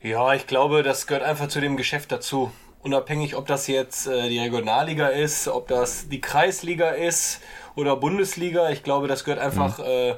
Ja, 0.02 0.34
ich 0.34 0.46
glaube, 0.46 0.82
das 0.82 1.06
gehört 1.06 1.24
einfach 1.24 1.48
zu 1.48 1.60
dem 1.60 1.76
Geschäft 1.76 2.10
dazu. 2.10 2.50
Unabhängig, 2.82 3.36
ob 3.36 3.46
das 3.46 3.68
jetzt 3.68 4.08
äh, 4.08 4.28
die 4.28 4.40
Regionalliga 4.40 5.06
ist, 5.06 5.46
ob 5.46 5.68
das 5.68 6.08
die 6.08 6.20
Kreisliga 6.20 6.90
ist 6.90 7.40
oder 7.74 7.96
Bundesliga. 7.96 8.70
Ich 8.70 8.82
glaube, 8.82 9.08
das 9.08 9.24
gehört 9.24 9.40
einfach, 9.40 9.78
mhm. 9.78 9.84
äh, 9.84 10.14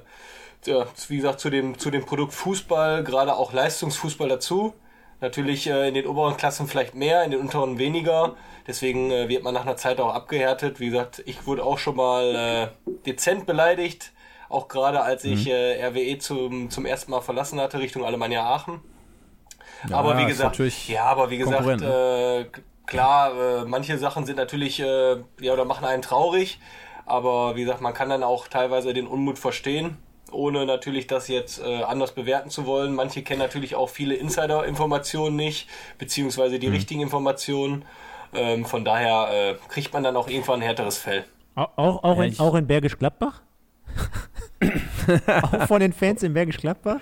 ja, 0.66 0.86
wie 1.08 1.16
gesagt, 1.16 1.40
zu 1.40 1.50
dem, 1.50 1.78
zu 1.78 1.90
dem 1.90 2.04
Produkt 2.04 2.32
Fußball, 2.32 3.04
gerade 3.04 3.36
auch 3.36 3.52
Leistungsfußball 3.52 4.28
dazu. 4.28 4.74
Natürlich 5.20 5.68
äh, 5.68 5.88
in 5.88 5.94
den 5.94 6.06
oberen 6.06 6.36
Klassen 6.36 6.66
vielleicht 6.66 6.94
mehr, 6.94 7.24
in 7.24 7.30
den 7.30 7.40
unteren 7.40 7.78
weniger. 7.78 8.36
Deswegen 8.66 9.10
äh, 9.10 9.28
wird 9.28 9.42
man 9.42 9.54
nach 9.54 9.62
einer 9.62 9.76
Zeit 9.76 10.00
auch 10.00 10.12
abgehärtet. 10.12 10.80
Wie 10.80 10.86
gesagt, 10.86 11.22
ich 11.26 11.46
wurde 11.46 11.64
auch 11.64 11.78
schon 11.78 11.96
mal 11.96 12.34
äh, 12.34 12.92
dezent 13.06 13.46
beleidigt. 13.46 14.12
Auch 14.48 14.68
gerade 14.68 15.00
als 15.00 15.24
ich 15.24 15.46
mhm. 15.46 15.52
äh, 15.52 15.86
RWE 15.86 16.18
zum, 16.18 16.70
zum 16.70 16.86
ersten 16.86 17.10
Mal 17.10 17.20
verlassen 17.20 17.60
hatte, 17.60 17.78
Richtung 17.78 18.04
Alemannia 18.04 18.44
Aachen. 18.44 18.80
Ja, 19.88 19.96
aber 19.98 20.18
wie 20.18 20.26
gesagt, 20.26 20.58
ja, 20.88 21.04
aber 21.04 21.30
wie 21.30 21.38
gesagt, 21.38 21.80
ne? 21.80 22.46
äh, 22.52 22.60
klar, 22.86 23.62
äh, 23.62 23.64
manche 23.66 23.98
Sachen 23.98 24.24
sind 24.24 24.36
natürlich, 24.36 24.80
äh, 24.80 25.16
ja, 25.40 25.52
oder 25.52 25.64
machen 25.64 25.84
einen 25.84 26.02
traurig. 26.02 26.58
Aber 27.06 27.56
wie 27.56 27.62
gesagt, 27.62 27.80
man 27.80 27.94
kann 27.94 28.08
dann 28.08 28.22
auch 28.22 28.48
teilweise 28.48 28.94
den 28.94 29.06
Unmut 29.06 29.38
verstehen, 29.38 29.98
ohne 30.30 30.66
natürlich 30.66 31.06
das 31.06 31.28
jetzt 31.28 31.60
äh, 31.60 31.82
anders 31.82 32.12
bewerten 32.12 32.50
zu 32.50 32.66
wollen. 32.66 32.94
Manche 32.94 33.22
kennen 33.22 33.40
natürlich 33.40 33.74
auch 33.74 33.88
viele 33.88 34.14
Insider-Informationen 34.14 35.36
nicht, 35.36 35.68
beziehungsweise 35.98 36.58
die 36.58 36.68
mhm. 36.68 36.74
richtigen 36.74 37.00
Informationen. 37.02 37.84
Ähm, 38.32 38.64
von 38.64 38.84
daher 38.84 39.28
äh, 39.32 39.54
kriegt 39.68 39.92
man 39.92 40.02
dann 40.02 40.16
auch 40.16 40.28
irgendwann 40.28 40.60
ein 40.60 40.62
härteres 40.62 40.98
Fell. 40.98 41.24
Auch, 41.54 42.02
auch, 42.02 42.20
in, 42.20 42.38
auch 42.40 42.54
in 42.54 42.66
Bergisch 42.66 42.98
Gladbach? 42.98 43.42
auch 45.42 45.66
von 45.66 45.80
den 45.80 45.92
Fans 45.92 46.22
in 46.22 46.34
Bergisch 46.34 46.56
Gladbach? 46.56 47.00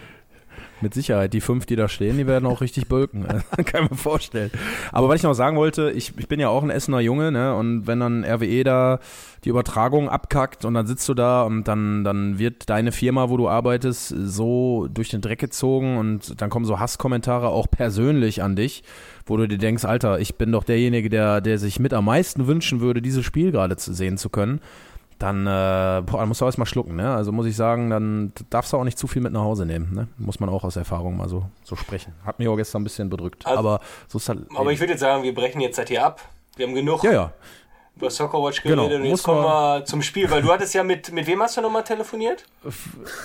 Mit 0.82 0.94
Sicherheit. 0.94 1.32
Die 1.32 1.40
fünf, 1.40 1.64
die 1.66 1.76
da 1.76 1.88
stehen, 1.88 2.18
die 2.18 2.26
werden 2.26 2.46
auch 2.46 2.60
richtig 2.60 2.88
bölken. 2.88 3.24
Kann 3.64 3.88
mir 3.90 3.96
vorstellen. 3.96 4.50
Aber 4.90 5.08
was 5.08 5.16
ich 5.16 5.22
noch 5.22 5.34
sagen 5.34 5.56
wollte, 5.56 5.90
ich, 5.90 6.12
ich 6.18 6.28
bin 6.28 6.40
ja 6.40 6.48
auch 6.48 6.62
ein 6.62 6.70
Essener 6.70 7.00
Junge, 7.00 7.30
ne? 7.30 7.54
Und 7.54 7.86
wenn 7.86 8.00
dann 8.00 8.24
RWE 8.24 8.64
da 8.64 8.98
die 9.44 9.48
Übertragung 9.48 10.08
abkackt 10.08 10.64
und 10.64 10.74
dann 10.74 10.86
sitzt 10.86 11.08
du 11.08 11.14
da 11.14 11.42
und 11.42 11.66
dann, 11.66 12.04
dann 12.04 12.38
wird 12.38 12.68
deine 12.68 12.92
Firma, 12.92 13.28
wo 13.28 13.36
du 13.36 13.48
arbeitest, 13.48 14.08
so 14.08 14.88
durch 14.92 15.08
den 15.08 15.20
Dreck 15.20 15.40
gezogen 15.40 15.98
und 15.98 16.40
dann 16.40 16.50
kommen 16.50 16.64
so 16.64 16.78
Hasskommentare 16.78 17.48
auch 17.48 17.68
persönlich 17.70 18.42
an 18.42 18.54
dich, 18.54 18.84
wo 19.26 19.36
du 19.36 19.48
dir 19.48 19.58
denkst, 19.58 19.84
Alter, 19.84 20.20
ich 20.20 20.36
bin 20.36 20.52
doch 20.52 20.64
derjenige, 20.64 21.08
der, 21.10 21.40
der 21.40 21.58
sich 21.58 21.80
mit 21.80 21.92
am 21.92 22.04
meisten 22.04 22.46
wünschen 22.46 22.80
würde, 22.80 23.02
dieses 23.02 23.24
Spiel 23.24 23.50
gerade 23.50 23.76
zu 23.76 23.92
sehen 23.92 24.16
zu 24.16 24.30
können 24.30 24.60
dann, 25.22 25.46
äh, 25.46 26.02
boah, 26.02 26.18
dann 26.18 26.28
musst 26.28 26.40
du 26.40 26.44
auch 26.44 26.48
erstmal 26.48 26.66
schlucken. 26.66 26.96
Ne? 26.96 27.14
Also 27.14 27.30
muss 27.30 27.46
ich 27.46 27.54
sagen, 27.54 27.90
dann 27.90 28.32
darfst 28.50 28.72
du 28.72 28.76
auch 28.76 28.84
nicht 28.84 28.98
zu 28.98 29.06
viel 29.06 29.22
mit 29.22 29.32
nach 29.32 29.42
Hause 29.42 29.64
nehmen. 29.64 29.94
Ne? 29.94 30.08
Muss 30.18 30.40
man 30.40 30.48
auch 30.48 30.64
aus 30.64 30.76
Erfahrung 30.76 31.16
mal 31.16 31.28
so, 31.28 31.44
so 31.62 31.76
sprechen. 31.76 32.12
Hat 32.26 32.38
mich 32.38 32.48
auch 32.48 32.56
gestern 32.56 32.82
ein 32.82 32.84
bisschen 32.84 33.08
bedrückt. 33.08 33.46
Also, 33.46 33.58
aber 33.58 33.80
so 34.08 34.18
ist 34.18 34.28
halt. 34.28 34.40
Aber 34.56 34.72
ich 34.72 34.80
würde 34.80 34.94
jetzt 34.94 35.00
sagen, 35.00 35.22
wir 35.22 35.32
brechen 35.32 35.60
jetzt 35.60 35.78
halt 35.78 35.88
hier 35.88 36.04
ab. 36.04 36.20
Wir 36.56 36.66
haben 36.66 36.74
genug. 36.74 37.04
Ja, 37.04 37.12
ja. 37.12 37.32
Über 37.94 38.10
Soccerwatch 38.10 38.62
geredet 38.62 38.88
genau, 38.88 38.96
und 38.96 39.04
jetzt 39.04 39.22
kommen 39.22 39.42
wir 39.42 39.84
zum 39.84 40.00
Spiel, 40.00 40.30
weil 40.30 40.40
du 40.40 40.50
hattest 40.50 40.72
ja 40.74 40.82
mit, 40.82 41.12
mit 41.12 41.26
wem 41.26 41.42
hast 41.42 41.58
du 41.58 41.60
nochmal 41.60 41.84
telefoniert? 41.84 42.46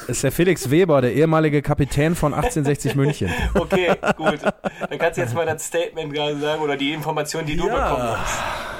ist 0.08 0.24
der 0.24 0.32
Felix 0.32 0.70
Weber, 0.70 1.00
der 1.02 1.14
ehemalige 1.14 1.62
Kapitän 1.62 2.16
von 2.16 2.34
1860 2.34 2.96
München. 2.96 3.32
okay, 3.54 3.96
gut. 4.18 4.40
Dann 4.44 5.00
kannst 5.00 5.18
du 5.18 5.22
jetzt 5.22 5.34
mal 5.34 5.46
das 5.46 5.66
Statement 5.66 6.14
gerade 6.14 6.38
sagen 6.38 6.62
oder 6.62 6.76
die 6.76 6.92
Information, 6.92 7.46
die 7.46 7.56
du 7.56 7.68
ja. 7.68 7.74
bekommen 7.74 8.18
hast. 8.18 8.77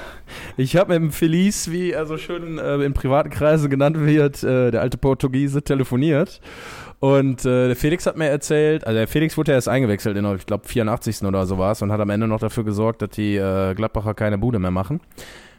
Ich 0.60 0.76
habe 0.76 0.94
mit 0.94 1.04
dem 1.04 1.12
Feliz, 1.12 1.70
wie 1.70 1.92
er 1.92 2.08
so 2.08 2.18
schön 2.18 2.58
äh, 2.58 2.78
in 2.78 2.94
privaten 2.94 3.30
Kreisen 3.30 3.70
genannt 3.70 4.00
wird, 4.00 4.44
äh, 4.44 4.72
der 4.72 4.82
alte 4.82 4.98
Portugiese, 4.98 5.62
telefoniert. 5.62 6.42
Und 7.00 7.46
äh, 7.46 7.68
der 7.68 7.76
Felix 7.76 8.08
hat 8.08 8.18
mir 8.18 8.30
erzählt, 8.30 8.88
also 8.88 8.98
der 8.98 9.08
Felix 9.08 9.38
wurde 9.38 9.52
ja 9.52 9.58
erst 9.58 9.70
eingewechselt 9.70 10.18
in, 10.18 10.26
ich 10.36 10.48
glaube, 10.48 10.68
84. 10.68 11.22
oder 11.26 11.46
so 11.46 11.60
war 11.60 11.80
und 11.80 11.92
hat 11.92 12.00
am 12.00 12.10
Ende 12.10 12.28
noch 12.28 12.40
dafür 12.40 12.64
gesorgt, 12.64 13.04
dass 13.04 13.12
die 13.12 13.36
äh, 13.36 13.76
Gladbacher 13.76 14.16
keine 14.16 14.40
Bude 14.40 14.58
mehr 14.58 14.72
machen. 14.72 15.00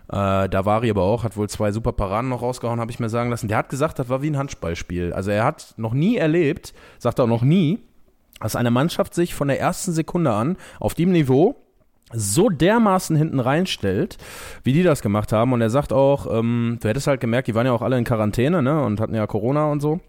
Äh, 0.09 0.49
da 0.49 0.65
war 0.65 0.83
er 0.83 0.91
aber 0.91 1.03
auch, 1.03 1.23
hat 1.23 1.37
wohl 1.37 1.49
zwei 1.49 1.71
super 1.71 1.93
Paraden 1.93 2.29
noch 2.29 2.43
rausgehauen, 2.43 2.81
habe 2.81 2.91
ich 2.91 2.99
mir 2.99 3.09
sagen 3.09 3.31
lassen. 3.31 3.47
Der 3.47 3.59
hat 3.59 3.69
gesagt, 3.69 4.01
das 4.01 4.09
war 4.09 4.21
wie 4.23 4.31
ein 4.31 4.37
Handballspiel. 4.37 5.13
Also 5.13 5.31
er 5.31 5.45
hat 5.45 5.75
noch 5.77 5.95
nie 5.95 6.17
erlebt, 6.17 6.75
sagt 6.99 7.21
er 7.21 7.27
auch 7.27 7.29
noch 7.29 7.43
nie, 7.43 7.79
dass 8.41 8.57
eine 8.57 8.73
Mannschaft 8.73 9.15
sich 9.15 9.33
von 9.33 9.47
der 9.47 9.61
ersten 9.61 9.93
Sekunde 9.93 10.33
an 10.33 10.57
auf 10.81 10.95
dem 10.95 11.13
Niveau 11.13 11.55
so 12.13 12.49
dermaßen 12.49 13.17
hinten 13.17 13.41
reinstellt, 13.41 14.17
wie 14.65 14.73
die 14.73 14.83
das 14.83 15.03
gemacht 15.03 15.33
haben. 15.33 15.53
Und 15.53 15.61
er 15.61 15.71
sagt 15.71 15.93
auch, 15.93 16.27
ähm, 16.39 16.79
du 16.81 16.89
hättest 16.89 17.07
halt 17.07 17.21
gemerkt, 17.21 17.49
die 17.49 17.55
waren 17.55 17.67
ja 17.67 17.73
auch 17.73 17.83
alle 17.83 17.99
in 17.99 18.05
Quarantäne, 18.05 18.63
ne? 18.63 18.83
Und 18.83 19.01
hatten 19.01 19.15
ja 19.15 19.27
Corona 19.27 19.71
und 19.71 19.81
so. 19.81 20.01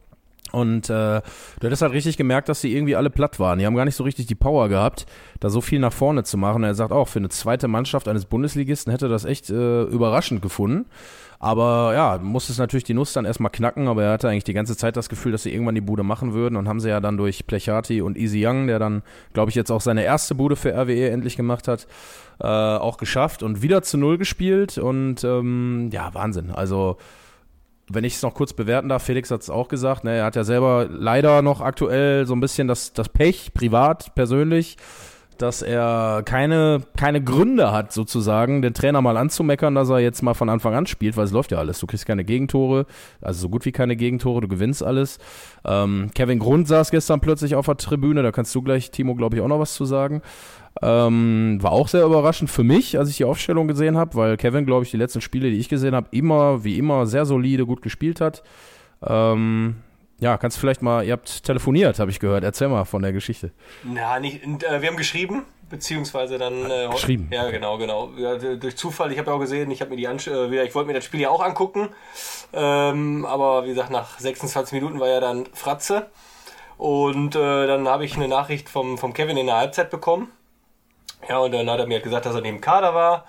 Und 0.51 0.89
äh, 0.89 1.21
du 1.59 1.67
hättest 1.67 1.81
halt 1.81 1.93
richtig 1.93 2.17
gemerkt, 2.17 2.49
dass 2.49 2.62
sie 2.62 2.75
irgendwie 2.75 2.95
alle 2.95 3.09
platt 3.09 3.39
waren. 3.39 3.59
Die 3.59 3.65
haben 3.65 3.75
gar 3.75 3.85
nicht 3.85 3.95
so 3.95 4.03
richtig 4.03 4.25
die 4.25 4.35
Power 4.35 4.67
gehabt, 4.67 5.05
da 5.39 5.49
so 5.49 5.62
viel 5.62 5.79
nach 5.79 5.93
vorne 5.93 6.23
zu 6.23 6.38
machen. 6.38 6.57
Und 6.57 6.63
er 6.63 6.75
sagt 6.75 6.91
auch, 6.91 7.07
für 7.07 7.19
eine 7.19 7.29
zweite 7.29 7.67
Mannschaft 7.67 8.07
eines 8.07 8.25
Bundesligisten 8.25 8.91
hätte 8.91 9.09
das 9.09 9.25
echt 9.25 9.49
äh, 9.49 9.83
überraschend 9.83 10.41
gefunden. 10.41 10.85
Aber 11.41 11.93
ja, 11.93 12.19
musste 12.21 12.52
es 12.52 12.58
natürlich 12.58 12.84
die 12.84 12.93
Nuss 12.93 13.13
dann 13.13 13.23
erstmal 13.23 13.52
knacken, 13.52 13.88
aber 13.88 14.04
er 14.04 14.12
hatte 14.12 14.28
eigentlich 14.28 14.43
die 14.43 14.54
ganze 14.54 14.75
Zeit 14.75 14.97
das 14.97 15.08
Gefühl, 15.08 15.32
dass 15.32 15.43
sie 15.43 15.54
irgendwann 15.54 15.75
die 15.75 15.82
Bude 15.82 16.04
machen 16.04 16.34
würden 16.34 16.58
und 16.58 16.67
haben 16.67 16.82
sie 16.82 16.89
ja 16.89 16.99
dann 16.99 17.15
durch 17.15 17.47
Plechati 17.47 18.02
und 18.02 18.17
Easy 18.17 18.45
Young, 18.45 18.67
der 18.67 18.78
dann, 18.78 19.04
glaube 19.32 19.49
ich, 19.49 19.56
jetzt 19.56 19.71
auch 19.71 19.80
seine 19.80 20.04
erste 20.04 20.36
Bude 20.36 20.58
für 20.58 20.73
RWE 20.73 21.10
endlich 21.10 21.38
gemacht 21.38 21.69
hat, 21.69 21.88
äh, 22.41 22.45
auch 22.45 22.97
geschafft 22.97 23.41
und 23.41 23.62
wieder 23.62 23.82
zu 23.84 23.97
Null 23.97 24.17
gespielt 24.17 24.78
und 24.78 25.23
ähm, 25.23 25.89
ja, 25.93 26.13
Wahnsinn. 26.13 26.52
Also 26.52 26.97
wenn 27.89 28.04
ich 28.04 28.15
es 28.15 28.21
noch 28.21 28.34
kurz 28.34 28.52
bewerten 28.52 28.89
darf, 28.89 29.04
Felix 29.04 29.32
hat 29.32 29.41
es 29.41 29.49
auch 29.49 29.69
gesagt, 29.69 30.04
ne, 30.04 30.17
er 30.17 30.25
hat 30.25 30.36
ja 30.36 30.43
selber 30.43 30.88
leider 30.91 31.41
noch 31.41 31.62
aktuell 31.62 32.25
so 32.25 32.36
ein 32.36 32.41
bisschen 32.41 32.67
das, 32.67 32.91
das 32.91 33.08
Pech, 33.08 33.54
privat, 33.54 34.13
persönlich, 34.13 34.75
dass 35.41 35.62
er 35.62 36.21
keine, 36.25 36.82
keine 36.97 37.23
Gründe 37.23 37.71
hat, 37.71 37.91
sozusagen, 37.91 38.62
den 38.62 38.73
Trainer 38.73 39.02
mal 39.02 39.17
anzumeckern, 39.17 39.75
dass 39.75 39.89
er 39.89 39.99
jetzt 39.99 40.21
mal 40.21 40.34
von 40.34 40.49
Anfang 40.49 40.73
an 40.73 40.86
spielt, 40.86 41.17
weil 41.17 41.25
es 41.25 41.32
läuft 41.32 41.52
ja 41.52 41.58
alles. 41.58 41.80
Du 41.80 41.88
kriegst 41.88 42.06
keine 42.06 42.23
Gegentore, 42.23 42.86
also 43.21 43.41
so 43.41 43.49
gut 43.49 43.65
wie 43.65 43.71
keine 43.71 43.95
Gegentore, 43.95 44.41
du 44.41 44.47
gewinnst 44.47 44.84
alles. 44.84 45.19
Ähm, 45.65 46.12
Kevin 46.13 46.39
Grund 46.39 46.67
saß 46.67 46.91
gestern 46.91 47.19
plötzlich 47.19 47.56
auf 47.56 47.65
der 47.65 47.78
Tribüne, 47.78 48.23
da 48.23 48.32
kannst 48.32 48.54
du 48.56 48.62
gleich, 48.62 48.91
Timo, 48.91 49.15
glaube 49.15 49.36
ich, 49.36 49.41
auch 49.41 49.47
noch 49.47 49.60
was 49.60 49.73
zu 49.73 49.86
sagen. 49.86 50.21
Ähm, 50.82 51.58
war 51.62 51.71
auch 51.71 51.88
sehr 51.88 52.06
überraschend 52.06 52.49
für 52.49 52.63
mich, 52.63 52.97
als 52.97 53.10
ich 53.10 53.17
die 53.17 53.25
Aufstellung 53.25 53.67
gesehen 53.67 53.97
habe, 53.97 54.15
weil 54.15 54.38
Kevin, 54.38 54.65
glaube 54.65 54.86
ich, 54.86 54.91
die 54.91 54.97
letzten 54.97 55.21
Spiele, 55.21 55.49
die 55.49 55.58
ich 55.58 55.69
gesehen 55.69 55.95
habe, 55.95 56.08
immer, 56.12 56.63
wie 56.63 56.78
immer, 56.78 57.06
sehr 57.06 57.25
solide, 57.25 57.65
gut 57.65 57.82
gespielt 57.82 58.21
hat. 58.21 58.43
Ähm, 59.06 59.75
ja, 60.19 60.38
kannst 60.38 60.58
du 60.58 60.62
vielleicht 60.62 60.82
mal, 60.82 61.05
ihr 61.05 61.13
habt 61.13 61.43
telefoniert, 61.43 61.99
habe 61.99 62.12
ich 62.12 62.19
gehört. 62.19 62.43
Erzähl 62.43 62.67
mal 62.67 62.86
von 62.86 63.01
der 63.01 63.13
Geschichte. 63.13 63.51
Na, 63.84 64.19
nicht, 64.19 64.43
äh, 64.43 64.82
wir 64.82 64.89
haben 64.89 64.97
geschrieben, 64.97 65.45
beziehungsweise 65.69 66.38
dann. 66.38 66.69
Äh, 66.69 66.89
geschrieben. 66.91 67.29
Ja, 67.32 67.49
genau, 67.49 67.77
genau. 67.77 68.12
Ja, 68.17 68.36
durch 68.36 68.75
Zufall, 68.75 69.12
ich 69.12 69.19
habe 69.19 69.32
ja 69.32 69.36
auch 69.36 69.39
gesehen, 69.39 69.71
ich 69.71 69.82
habe 69.82 69.91
mir 69.91 69.97
die 69.97 70.08
Ansch 70.08 70.27
äh, 70.27 70.63
ich 70.63 70.75
wollte 70.75 70.88
mir 70.88 70.93
das 70.93 71.05
Spiel 71.05 71.21
ja 71.21 71.29
auch 71.29 71.41
angucken. 71.41 71.89
Ähm, 72.53 73.25
aber 73.25 73.65
wie 73.65 73.69
gesagt, 73.69 73.91
nach 73.91 74.19
26 74.19 74.73
Minuten 74.73 74.99
war 74.99 75.08
ja 75.08 75.19
dann 75.19 75.45
Fratze. 75.53 76.10
Und 76.77 77.36
äh, 77.36 77.67
dann 77.67 77.88
habe 77.88 78.05
ich 78.05 78.15
eine 78.15 78.27
Nachricht 78.27 78.69
vom, 78.69 78.97
vom 78.97 79.13
Kevin 79.13 79.38
in 79.38 79.47
der 79.47 79.58
Halbzeit 79.58 79.89
bekommen. 79.89 80.32
Ja, 81.27 81.39
und 81.39 81.51
dann 81.51 81.69
hat 81.69 81.79
er 81.79 81.88
mir 81.88 81.99
gesagt, 81.99 82.25
dass 82.25 82.36
er 82.36 82.41
neben 82.41 82.62
Kader 82.62 82.93
war. 82.93 83.25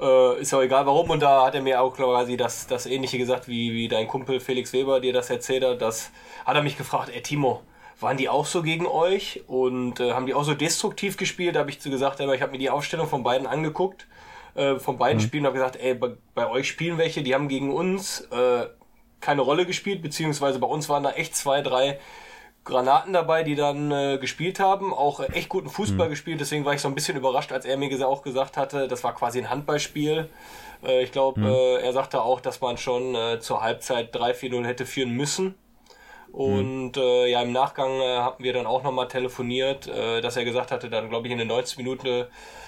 Äh, 0.00 0.40
ist 0.40 0.52
ja 0.52 0.60
egal 0.60 0.86
warum. 0.86 1.10
Und 1.10 1.20
da 1.20 1.46
hat 1.46 1.54
er 1.54 1.62
mir 1.62 1.80
auch 1.80 1.94
quasi 1.94 2.36
das, 2.36 2.66
das 2.66 2.86
Ähnliche 2.86 3.18
gesagt, 3.18 3.48
wie, 3.48 3.72
wie 3.72 3.88
dein 3.88 4.08
Kumpel 4.08 4.40
Felix 4.40 4.72
Weber 4.72 5.00
dir 5.00 5.12
das 5.12 5.30
erzählt 5.30 5.64
hat. 5.64 5.82
Das 5.82 6.10
hat 6.44 6.56
er 6.56 6.62
mich 6.62 6.76
gefragt, 6.76 7.10
ey 7.14 7.22
Timo, 7.22 7.62
waren 8.00 8.16
die 8.16 8.28
auch 8.28 8.46
so 8.46 8.62
gegen 8.62 8.86
euch? 8.86 9.42
Und 9.46 10.00
äh, 10.00 10.12
haben 10.12 10.26
die 10.26 10.34
auch 10.34 10.44
so 10.44 10.54
destruktiv 10.54 11.16
gespielt? 11.16 11.56
Da 11.56 11.60
habe 11.60 11.70
ich 11.70 11.80
zu 11.80 11.90
gesagt, 11.90 12.20
aber 12.20 12.34
ich 12.34 12.42
habe 12.42 12.52
mir 12.52 12.58
die 12.58 12.70
Aufstellung 12.70 13.06
von 13.06 13.22
beiden 13.22 13.46
angeguckt, 13.46 14.06
äh, 14.54 14.76
von 14.78 14.98
beiden 14.98 15.22
mhm. 15.22 15.26
Spielen, 15.26 15.46
habe 15.46 15.54
gesagt, 15.54 15.76
ey, 15.76 15.94
bei, 15.94 16.10
bei, 16.34 16.48
euch 16.48 16.68
spielen 16.68 16.98
welche, 16.98 17.22
die 17.22 17.34
haben 17.34 17.48
gegen 17.48 17.72
uns 17.72 18.20
äh, 18.32 18.66
keine 19.20 19.42
Rolle 19.42 19.64
gespielt, 19.64 20.02
beziehungsweise 20.02 20.58
bei 20.58 20.66
uns 20.66 20.88
waren 20.88 21.02
da 21.02 21.12
echt 21.12 21.34
zwei, 21.34 21.62
drei 21.62 21.98
Granaten 22.64 23.12
dabei, 23.12 23.42
die 23.42 23.54
dann 23.54 23.90
äh, 23.92 24.18
gespielt 24.18 24.58
haben, 24.58 24.92
auch 24.92 25.20
äh, 25.20 25.26
echt 25.34 25.48
guten 25.48 25.68
Fußball 25.68 26.06
mhm. 26.06 26.10
gespielt. 26.10 26.40
Deswegen 26.40 26.64
war 26.64 26.74
ich 26.74 26.80
so 26.80 26.88
ein 26.88 26.94
bisschen 26.94 27.16
überrascht, 27.16 27.52
als 27.52 27.66
er 27.66 27.76
mir 27.76 28.08
auch 28.08 28.22
gesagt 28.22 28.56
hatte, 28.56 28.88
das 28.88 29.04
war 29.04 29.14
quasi 29.14 29.38
ein 29.38 29.50
Handballspiel. 29.50 30.28
Äh, 30.82 31.02
ich 31.02 31.12
glaube, 31.12 31.40
mhm. 31.40 31.46
äh, 31.46 31.76
er 31.82 31.92
sagte 31.92 32.22
auch, 32.22 32.40
dass 32.40 32.60
man 32.60 32.78
schon 32.78 33.14
äh, 33.14 33.38
zur 33.38 33.62
Halbzeit 33.62 34.14
3-4-0 34.16 34.64
hätte 34.64 34.86
führen 34.86 35.10
müssen. 35.10 35.54
Und 36.32 36.96
äh, 36.96 37.26
ja, 37.28 37.42
im 37.42 37.52
Nachgang 37.52 38.00
äh, 38.00 38.16
haben 38.16 38.42
wir 38.42 38.52
dann 38.52 38.66
auch 38.66 38.82
nochmal 38.82 39.06
telefoniert, 39.06 39.86
äh, 39.86 40.20
dass 40.20 40.36
er 40.36 40.44
gesagt 40.44 40.72
hatte, 40.72 40.90
dann 40.90 41.08
glaube 41.08 41.28
ich 41.28 41.32
in 41.32 41.38
den 41.38 41.48
90 41.48 41.78
Minuten 41.78 42.24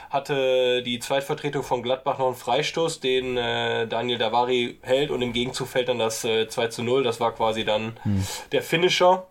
hatte 0.09 0.85
die 0.85 1.01
Zweitvertretung 1.01 1.65
von 1.65 1.83
Gladbach 1.83 2.19
noch 2.19 2.27
einen 2.27 2.37
Freistoß, 2.37 3.01
den 3.01 3.37
äh, 3.37 3.89
Daniel 3.89 4.19
Davari 4.19 4.79
hält 4.83 5.11
und 5.11 5.21
im 5.21 5.33
Gegenzug 5.33 5.67
fällt 5.67 5.89
dann 5.89 5.99
das 5.99 6.25
äh, 6.25 6.47
2 6.47 6.69
zu 6.69 6.85
0. 6.85 7.03
Das 7.03 7.19
war 7.19 7.35
quasi 7.35 7.65
dann 7.65 7.97
der 8.53 8.63
Finisher. 8.63 9.27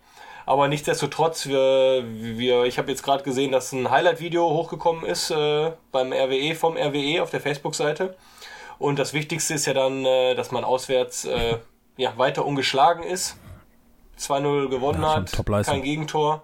Aber 0.45 0.67
nichtsdestotrotz, 0.67 1.47
wir, 1.47 2.03
wir, 2.05 2.65
ich 2.65 2.77
habe 2.77 2.91
jetzt 2.91 3.03
gerade 3.03 3.23
gesehen, 3.23 3.51
dass 3.51 3.71
ein 3.71 3.89
Highlight-Video 3.89 4.47
hochgekommen 4.49 5.03
ist 5.05 5.31
äh, 5.31 5.71
beim 5.91 6.13
RWE, 6.13 6.53
vom 6.55 6.77
RWE 6.77 7.21
auf 7.23 7.31
der 7.31 7.41
Facebook-Seite. 7.41 8.15
Und 8.77 8.99
das 8.99 9.13
Wichtigste 9.13 9.55
ist 9.55 9.65
ja 9.65 9.73
dann, 9.73 10.05
äh, 10.05 10.35
dass 10.35 10.51
man 10.51 10.63
auswärts 10.63 11.25
äh, 11.25 11.57
ja, 11.97 12.17
weiter 12.17 12.45
ungeschlagen 12.45 13.03
ist. 13.03 13.37
2-0 14.19 14.69
gewonnen 14.69 15.01
Ja, 15.01 15.15
hat, 15.15 15.65
kein 15.65 15.81
Gegentor. 15.81 16.43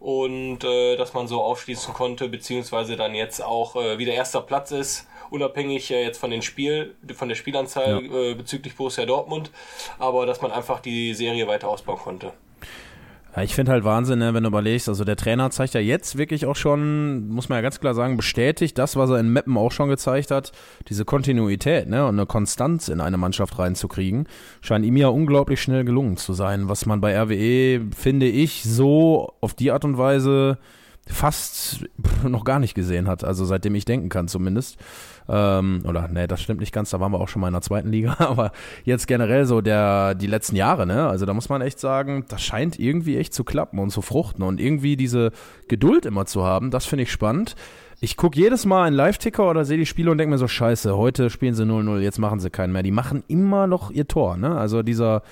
Und 0.00 0.64
äh, 0.64 0.96
dass 0.96 1.14
man 1.14 1.28
so 1.28 1.42
aufschließen 1.42 1.94
konnte, 1.94 2.28
beziehungsweise 2.28 2.96
dann 2.96 3.14
jetzt 3.14 3.42
auch 3.42 3.76
äh, 3.76 3.98
wieder 3.98 4.12
erster 4.12 4.40
Platz 4.40 4.72
ist, 4.72 5.06
unabhängig 5.30 5.90
äh, 5.92 6.02
jetzt 6.02 6.18
von 6.18 6.30
den 6.30 6.42
Spiel, 6.42 6.96
von 7.14 7.28
der 7.28 7.36
Spielanzahl 7.36 8.04
äh, 8.04 8.34
bezüglich 8.34 8.74
Borussia 8.74 9.06
Dortmund, 9.06 9.52
aber 10.00 10.26
dass 10.26 10.40
man 10.40 10.50
einfach 10.50 10.80
die 10.80 11.14
Serie 11.14 11.46
weiter 11.46 11.68
ausbauen 11.68 11.98
konnte. 11.98 12.32
Ja, 13.34 13.42
ich 13.42 13.54
finde 13.54 13.72
halt 13.72 13.84
Wahnsinn, 13.84 14.18
ne, 14.18 14.34
wenn 14.34 14.42
du 14.42 14.50
überlegst, 14.50 14.90
also 14.90 15.04
der 15.04 15.16
Trainer 15.16 15.50
zeigt 15.50 15.72
ja 15.72 15.80
jetzt 15.80 16.18
wirklich 16.18 16.44
auch 16.44 16.56
schon, 16.56 17.28
muss 17.28 17.48
man 17.48 17.56
ja 17.56 17.62
ganz 17.62 17.80
klar 17.80 17.94
sagen, 17.94 18.18
bestätigt 18.18 18.76
das, 18.76 18.94
was 18.94 19.08
er 19.08 19.20
in 19.20 19.32
Meppen 19.32 19.56
auch 19.56 19.72
schon 19.72 19.88
gezeigt 19.88 20.30
hat, 20.30 20.52
diese 20.88 21.06
Kontinuität 21.06 21.88
ne, 21.88 22.06
und 22.06 22.16
eine 22.16 22.26
Konstanz 22.26 22.88
in 22.88 23.00
eine 23.00 23.16
Mannschaft 23.16 23.58
reinzukriegen, 23.58 24.28
scheint 24.60 24.84
ihm 24.84 24.98
ja 24.98 25.08
unglaublich 25.08 25.62
schnell 25.62 25.84
gelungen 25.84 26.18
zu 26.18 26.34
sein, 26.34 26.68
was 26.68 26.84
man 26.84 27.00
bei 27.00 27.18
RWE, 27.18 27.86
finde 27.96 28.26
ich, 28.26 28.64
so 28.64 29.32
auf 29.40 29.54
die 29.54 29.70
Art 29.70 29.86
und 29.86 29.96
Weise 29.96 30.58
fast 31.06 31.84
noch 32.28 32.44
gar 32.44 32.58
nicht 32.58 32.74
gesehen 32.74 33.08
hat, 33.08 33.24
also 33.24 33.44
seitdem 33.44 33.74
ich 33.74 33.84
denken 33.84 34.08
kann 34.08 34.28
zumindest. 34.28 34.78
Ähm, 35.28 35.82
oder 35.86 36.08
nee, 36.08 36.26
das 36.26 36.40
stimmt 36.40 36.60
nicht 36.60 36.72
ganz, 36.72 36.90
da 36.90 37.00
waren 37.00 37.12
wir 37.12 37.20
auch 37.20 37.28
schon 37.28 37.40
mal 37.40 37.48
in 37.48 37.54
der 37.54 37.62
zweiten 37.62 37.90
Liga, 37.90 38.16
aber 38.18 38.52
jetzt 38.84 39.06
generell 39.06 39.44
so 39.46 39.60
der 39.60 40.14
die 40.14 40.26
letzten 40.26 40.56
Jahre, 40.56 40.86
ne? 40.86 41.08
Also 41.08 41.26
da 41.26 41.34
muss 41.34 41.48
man 41.48 41.62
echt 41.62 41.78
sagen, 41.78 42.24
das 42.28 42.42
scheint 42.42 42.78
irgendwie 42.78 43.16
echt 43.16 43.34
zu 43.34 43.44
klappen 43.44 43.78
und 43.78 43.90
zu 43.90 44.02
fruchten 44.02 44.44
und 44.44 44.60
irgendwie 44.60 44.96
diese 44.96 45.32
Geduld 45.68 46.06
immer 46.06 46.26
zu 46.26 46.44
haben, 46.44 46.70
das 46.70 46.86
finde 46.86 47.04
ich 47.04 47.12
spannend. 47.12 47.56
Ich 48.04 48.16
gucke 48.16 48.36
jedes 48.36 48.66
Mal 48.66 48.82
einen 48.82 48.96
Live-Ticker 48.96 49.48
oder 49.48 49.64
sehe 49.64 49.78
die 49.78 49.86
Spiele 49.86 50.10
und 50.10 50.18
denke 50.18 50.32
mir 50.32 50.38
so, 50.38 50.48
scheiße, 50.48 50.96
heute 50.96 51.30
spielen 51.30 51.54
sie 51.54 51.62
0-0, 51.62 52.00
jetzt 52.00 52.18
machen 52.18 52.40
sie 52.40 52.50
keinen 52.50 52.72
mehr. 52.72 52.82
Die 52.82 52.90
machen 52.90 53.22
immer 53.28 53.68
noch 53.68 53.92
ihr 53.92 54.08
Tor, 54.08 54.36
ne? 54.36 54.56
Also 54.56 54.82
dieser, 54.82 55.22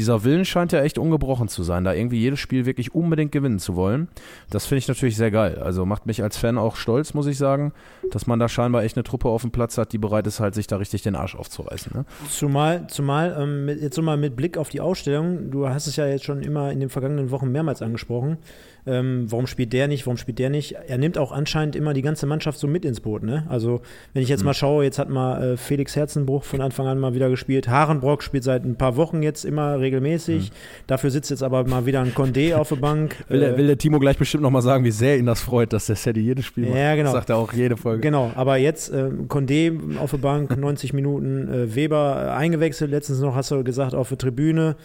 dieser 0.00 0.24
Willen 0.24 0.46
scheint 0.46 0.72
ja 0.72 0.80
echt 0.80 0.96
ungebrochen 0.96 1.48
zu 1.48 1.62
sein, 1.62 1.84
da 1.84 1.92
irgendwie 1.92 2.18
jedes 2.18 2.40
Spiel 2.40 2.64
wirklich 2.64 2.94
unbedingt 2.94 3.32
gewinnen 3.32 3.58
zu 3.58 3.76
wollen. 3.76 4.08
Das 4.48 4.64
finde 4.64 4.78
ich 4.78 4.88
natürlich 4.88 5.14
sehr 5.16 5.30
geil. 5.30 5.58
Also 5.58 5.84
macht 5.84 6.06
mich 6.06 6.22
als 6.22 6.38
Fan 6.38 6.56
auch 6.56 6.76
stolz, 6.76 7.12
muss 7.12 7.26
ich 7.26 7.36
sagen, 7.36 7.72
dass 8.10 8.26
man 8.26 8.38
da 8.38 8.48
scheinbar 8.48 8.82
echt 8.82 8.96
eine 8.96 9.04
Truppe 9.04 9.28
auf 9.28 9.42
dem 9.42 9.50
Platz 9.50 9.76
hat, 9.76 9.92
die 9.92 9.98
bereit 9.98 10.26
ist, 10.26 10.40
halt 10.40 10.54
sich 10.54 10.66
da 10.66 10.76
richtig 10.76 11.02
den 11.02 11.14
Arsch 11.14 11.36
aufzureißen. 11.36 11.92
Ne? 11.94 12.04
Zumal, 12.30 12.86
zumal 12.86 13.36
ähm, 13.38 13.68
jetzt 13.68 13.94
so 13.94 14.00
mal 14.00 14.16
mit 14.16 14.36
Blick 14.36 14.56
auf 14.56 14.70
die 14.70 14.80
Ausstellung, 14.80 15.50
du 15.50 15.68
hast 15.68 15.86
es 15.86 15.96
ja 15.96 16.06
jetzt 16.06 16.24
schon 16.24 16.42
immer 16.42 16.72
in 16.72 16.80
den 16.80 16.88
vergangenen 16.88 17.30
Wochen 17.30 17.52
mehrmals 17.52 17.82
angesprochen. 17.82 18.38
Ähm, 18.86 19.26
warum 19.28 19.46
spielt 19.46 19.72
der 19.72 19.88
nicht, 19.88 20.06
warum 20.06 20.16
spielt 20.16 20.38
der 20.38 20.50
nicht? 20.50 20.76
Er 20.86 20.98
nimmt 20.98 21.18
auch 21.18 21.32
anscheinend 21.32 21.76
immer 21.76 21.92
die 21.94 22.02
ganze 22.02 22.26
Mannschaft 22.26 22.58
so 22.58 22.66
mit 22.66 22.84
ins 22.84 23.00
Boot. 23.00 23.22
Ne? 23.22 23.44
Also, 23.48 23.82
wenn 24.14 24.22
ich 24.22 24.28
jetzt 24.28 24.44
mal 24.44 24.54
schaue, 24.54 24.84
jetzt 24.84 24.98
hat 24.98 25.08
mal 25.10 25.42
äh, 25.52 25.56
Felix 25.56 25.96
Herzenbruch 25.96 26.44
von 26.44 26.60
Anfang 26.60 26.86
an 26.86 26.98
mal 26.98 27.14
wieder 27.14 27.28
gespielt. 27.28 27.68
Harenbrock 27.68 28.22
spielt 28.22 28.44
seit 28.44 28.64
ein 28.64 28.76
paar 28.76 28.96
Wochen 28.96 29.22
jetzt 29.22 29.44
immer 29.44 29.78
regelmäßig. 29.80 30.52
Dafür 30.86 31.10
sitzt 31.10 31.30
jetzt 31.30 31.42
aber 31.42 31.64
mal 31.66 31.86
wieder 31.86 32.00
ein 32.00 32.12
Condé 32.12 32.54
auf 32.54 32.68
der 32.70 32.76
Bank. 32.76 33.16
Will, 33.28 33.42
Äh, 33.42 33.46
der, 33.46 33.58
will 33.58 33.66
der 33.66 33.78
Timo 33.78 33.98
gleich 33.98 34.16
bestimmt 34.18 34.42
nochmal 34.42 34.62
sagen, 34.62 34.84
wie 34.84 34.90
sehr 34.90 35.18
ihn 35.18 35.26
das 35.26 35.40
freut, 35.40 35.72
dass 35.72 35.86
der 35.86 35.96
Sadie 35.96 36.20
jedes 36.20 36.44
Spiel 36.46 36.66
macht. 36.66 36.76
Ja, 36.78 36.94
genau. 36.94 37.12
Das 37.12 37.20
sagt 37.20 37.30
er 37.30 37.36
auch 37.36 37.52
jede 37.52 37.76
Folge. 37.76 38.00
Genau, 38.00 38.30
aber 38.34 38.56
jetzt 38.56 38.90
äh, 38.92 39.10
Condé 39.28 39.98
auf 39.98 40.10
der 40.10 40.18
Bank, 40.18 40.56
90 40.58 40.92
Minuten, 40.92 41.48
äh, 41.48 41.74
Weber 41.74 42.26
äh, 42.26 42.30
eingewechselt, 42.30 42.90
letztens 42.90 43.20
noch 43.20 43.34
hast 43.34 43.50
du 43.50 43.62
gesagt, 43.64 43.94
auf 43.94 44.08
der 44.08 44.18
Tribüne, 44.18 44.76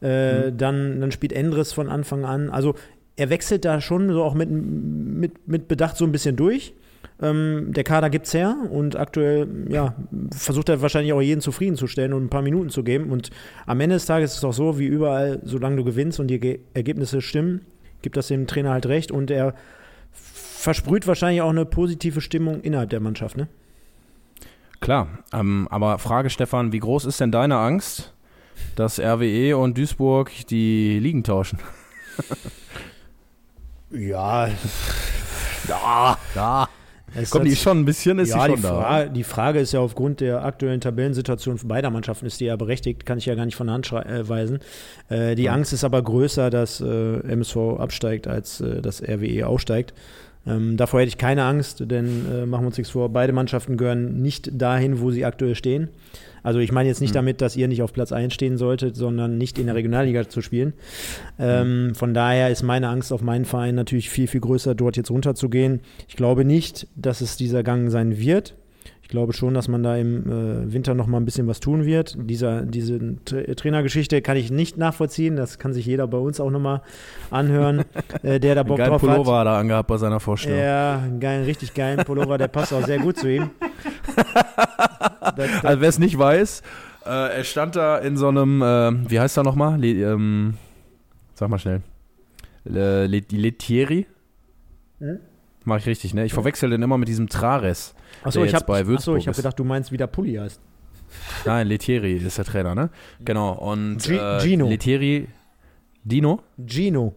äh, 0.00 0.52
dann, 0.52 1.00
dann 1.00 1.12
spielt 1.12 1.32
Endres 1.32 1.72
von 1.72 1.88
Anfang 1.88 2.24
an. 2.24 2.50
Also 2.50 2.74
er 3.16 3.30
wechselt 3.30 3.64
da 3.64 3.80
schon 3.80 4.12
so 4.12 4.22
auch 4.22 4.34
mit, 4.34 4.50
mit, 4.50 5.48
mit 5.48 5.68
Bedacht 5.68 5.96
so 5.96 6.04
ein 6.04 6.12
bisschen 6.12 6.36
durch. 6.36 6.74
Ähm, 7.20 7.72
der 7.72 7.84
Kader 7.84 8.10
gibt's 8.10 8.34
her 8.34 8.56
und 8.70 8.96
aktuell 8.96 9.46
ja, 9.68 9.94
versucht 10.34 10.68
er 10.68 10.82
wahrscheinlich 10.82 11.12
auch 11.12 11.20
jeden 11.20 11.40
zufriedenzustellen 11.40 12.12
und 12.12 12.24
ein 12.24 12.30
paar 12.30 12.42
Minuten 12.42 12.70
zu 12.70 12.82
geben. 12.82 13.10
Und 13.10 13.30
am 13.66 13.80
Ende 13.80 13.96
des 13.96 14.06
Tages 14.06 14.32
ist 14.32 14.38
es 14.38 14.44
auch 14.44 14.52
so, 14.52 14.78
wie 14.78 14.86
überall, 14.86 15.40
solange 15.44 15.76
du 15.76 15.84
gewinnst 15.84 16.20
und 16.20 16.28
die 16.28 16.40
Ge 16.40 16.60
Ergebnisse 16.74 17.20
stimmen, 17.20 17.62
gibt 18.00 18.16
das 18.16 18.28
dem 18.28 18.46
Trainer 18.46 18.70
halt 18.70 18.86
recht 18.86 19.12
und 19.12 19.30
er 19.30 19.54
versprüht 20.12 21.06
wahrscheinlich 21.06 21.42
auch 21.42 21.50
eine 21.50 21.64
positive 21.64 22.20
Stimmung 22.20 22.60
innerhalb 22.62 22.90
der 22.90 23.00
Mannschaft, 23.00 23.36
ne? 23.36 23.48
Klar, 24.80 25.06
ähm, 25.32 25.68
aber 25.70 25.98
Frage 25.98 26.28
Stefan, 26.28 26.72
wie 26.72 26.80
groß 26.80 27.04
ist 27.04 27.20
denn 27.20 27.30
deine 27.30 27.56
Angst, 27.58 28.12
dass 28.74 28.98
RWE 28.98 29.56
und 29.56 29.78
Duisburg 29.78 30.30
die 30.48 30.98
Ligen 30.98 31.22
tauschen? 31.22 31.60
Ja, 33.92 34.48
Ja, 35.68 36.18
ja. 36.34 36.68
es 37.14 37.30
Komm, 37.30 37.44
die 37.44 37.54
schon 37.56 37.80
ein 37.80 37.84
bisschen, 37.84 38.18
ist 38.18 38.30
ja, 38.30 38.46
die 38.46 38.54
die, 38.54 38.62
schon 38.62 38.62
da. 38.62 38.80
Fra 38.80 39.04
die 39.04 39.24
Frage 39.24 39.60
ist 39.60 39.72
ja 39.72 39.80
aufgrund 39.80 40.20
der 40.20 40.44
aktuellen 40.44 40.80
Tabellensituation 40.80 41.58
beider 41.64 41.90
Mannschaften 41.90 42.26
ist 42.26 42.40
die 42.40 42.46
ja 42.46 42.56
berechtigt, 42.56 43.06
kann 43.06 43.18
ich 43.18 43.26
ja 43.26 43.34
gar 43.34 43.44
nicht 43.44 43.56
von 43.56 43.66
der 43.66 43.74
Hand 43.74 43.92
äh, 43.92 44.28
weisen. 44.28 44.60
Äh, 45.08 45.34
die 45.34 45.50
Angst 45.50 45.72
ist 45.72 45.84
aber 45.84 46.02
größer, 46.02 46.50
dass 46.50 46.80
äh, 46.80 47.20
MSV 47.20 47.56
absteigt, 47.78 48.26
als 48.26 48.60
äh, 48.60 48.80
dass 48.80 49.02
RWE 49.02 49.46
aufsteigt. 49.46 49.94
Ähm, 50.46 50.76
davor 50.76 51.00
hätte 51.00 51.08
ich 51.08 51.18
keine 51.18 51.44
Angst, 51.44 51.84
denn 51.88 52.26
äh, 52.30 52.46
machen 52.46 52.64
wir 52.64 52.68
uns 52.68 52.78
nichts 52.78 52.92
vor, 52.92 53.08
beide 53.10 53.32
Mannschaften 53.32 53.76
gehören 53.76 54.20
nicht 54.22 54.50
dahin, 54.60 55.00
wo 55.00 55.10
sie 55.10 55.24
aktuell 55.24 55.54
stehen. 55.54 55.88
Also 56.42 56.58
ich 56.58 56.72
meine 56.72 56.88
jetzt 56.88 57.00
nicht 57.00 57.14
damit, 57.14 57.40
dass 57.40 57.56
ihr 57.56 57.68
nicht 57.68 57.82
auf 57.82 57.92
Platz 57.92 58.10
1 58.10 58.34
stehen 58.34 58.56
solltet, 58.56 58.96
sondern 58.96 59.38
nicht 59.38 59.58
in 59.58 59.66
der 59.66 59.76
Regionalliga 59.76 60.28
zu 60.28 60.42
spielen. 60.42 60.72
Ähm, 61.38 61.94
von 61.94 62.14
daher 62.14 62.50
ist 62.50 62.62
meine 62.62 62.88
Angst 62.88 63.12
auf 63.12 63.22
meinen 63.22 63.44
Verein 63.44 63.76
natürlich 63.76 64.10
viel, 64.10 64.26
viel 64.26 64.40
größer, 64.40 64.74
dort 64.74 64.96
jetzt 64.96 65.10
runterzugehen. 65.10 65.80
Ich 66.08 66.16
glaube 66.16 66.44
nicht, 66.44 66.88
dass 66.96 67.20
es 67.20 67.36
dieser 67.36 67.62
Gang 67.62 67.90
sein 67.90 68.18
wird. 68.18 68.56
Ich 69.12 69.14
glaube 69.14 69.34
schon, 69.34 69.52
dass 69.52 69.68
man 69.68 69.82
da 69.82 69.94
im 69.98 70.22
äh, 70.26 70.72
Winter 70.72 70.94
noch 70.94 71.06
mal 71.06 71.18
ein 71.18 71.26
bisschen 71.26 71.46
was 71.46 71.60
tun 71.60 71.84
wird. 71.84 72.16
Dieser, 72.18 72.62
diese 72.62 72.98
Tra 73.26 73.42
Trainergeschichte 73.42 74.22
kann 74.22 74.38
ich 74.38 74.50
nicht 74.50 74.78
nachvollziehen. 74.78 75.36
Das 75.36 75.58
kann 75.58 75.74
sich 75.74 75.84
jeder 75.84 76.06
bei 76.06 76.16
uns 76.16 76.40
auch 76.40 76.48
noch 76.48 76.60
mal 76.60 76.80
anhören, 77.30 77.84
äh, 78.22 78.40
der 78.40 78.54
da 78.54 78.62
Bock 78.62 78.78
Geilen 78.78 78.88
drauf 78.92 79.02
Pullover 79.02 79.32
hat. 79.32 79.40
hat 79.40 79.48
er 79.48 79.58
angehabt 79.58 79.88
bei 79.88 79.98
seiner 79.98 80.18
Vorstellung. 80.18 80.58
Ja, 80.58 81.00
einen 81.00 81.20
geilen, 81.20 81.44
richtig 81.44 81.74
geilen 81.74 82.02
Pullover, 82.06 82.38
der 82.38 82.48
passt 82.48 82.72
auch 82.72 82.86
sehr 82.86 83.00
gut 83.00 83.18
zu 83.18 83.30
ihm. 83.30 83.50
Das, 85.20 85.34
das, 85.36 85.64
Also 85.64 85.80
wer 85.82 85.88
es 85.88 85.98
nicht 85.98 86.18
weiß, 86.18 86.62
äh, 87.04 87.36
er 87.36 87.44
stand 87.44 87.76
da 87.76 87.98
in 87.98 88.16
so 88.16 88.28
einem, 88.28 88.62
äh, 88.62 89.10
wie 89.10 89.20
heißt 89.20 89.36
er 89.36 89.44
nochmal? 89.44 89.78
Le, 89.78 89.88
ähm, 90.10 90.54
sag 91.34 91.50
mal 91.50 91.58
schnell. 91.58 91.82
Le, 92.64 93.06
Le, 93.06 93.22
Letieri? 93.30 94.06
Hm? 95.00 95.18
Mach 95.64 95.78
ich 95.78 95.86
richtig, 95.86 96.12
ne? 96.14 96.24
Ich 96.24 96.32
verwechsel 96.32 96.70
den 96.70 96.82
immer 96.82 96.98
mit 96.98 97.08
diesem 97.08 97.28
Trares. 97.28 97.94
achso, 98.24 98.44
ich 98.44 98.54
habe 98.54 98.72
achso, 98.94 99.16
ich 99.16 99.28
hab 99.28 99.36
gedacht, 99.36 99.58
du 99.58 99.64
meinst, 99.64 99.92
wie 99.92 99.96
der 99.96 100.06
Pulli 100.08 100.34
heißt. 100.34 100.60
Nein, 101.44 101.66
Letieri 101.68 102.14
ist 102.14 102.38
der 102.38 102.44
Trainer, 102.44 102.74
ne? 102.74 102.90
Genau. 103.20 103.52
Und 103.52 103.98
Gi- 104.02 104.16
äh, 104.16 104.40
Gino. 104.40 104.68
Letieri. 104.68 105.28
Dino? 106.04 106.40
Gino. 106.66 107.14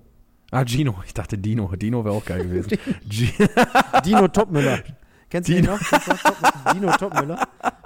Ah, 0.52 0.64
Gino. 0.66 0.96
Ich 1.06 1.14
dachte 1.14 1.38
Dino. 1.38 1.74
Dino 1.76 2.04
wäre 2.06 2.14
auch 2.14 2.26
geil 2.26 2.44
gewesen. 2.44 2.78
Dino 4.06 4.28
Topmüller. 4.28 4.80
Kennst 5.36 5.50
du 5.50 5.54
Dino. 5.54 5.72
noch? 5.74 5.80
Dino 6.74 6.92
Topmüller 6.98 7.40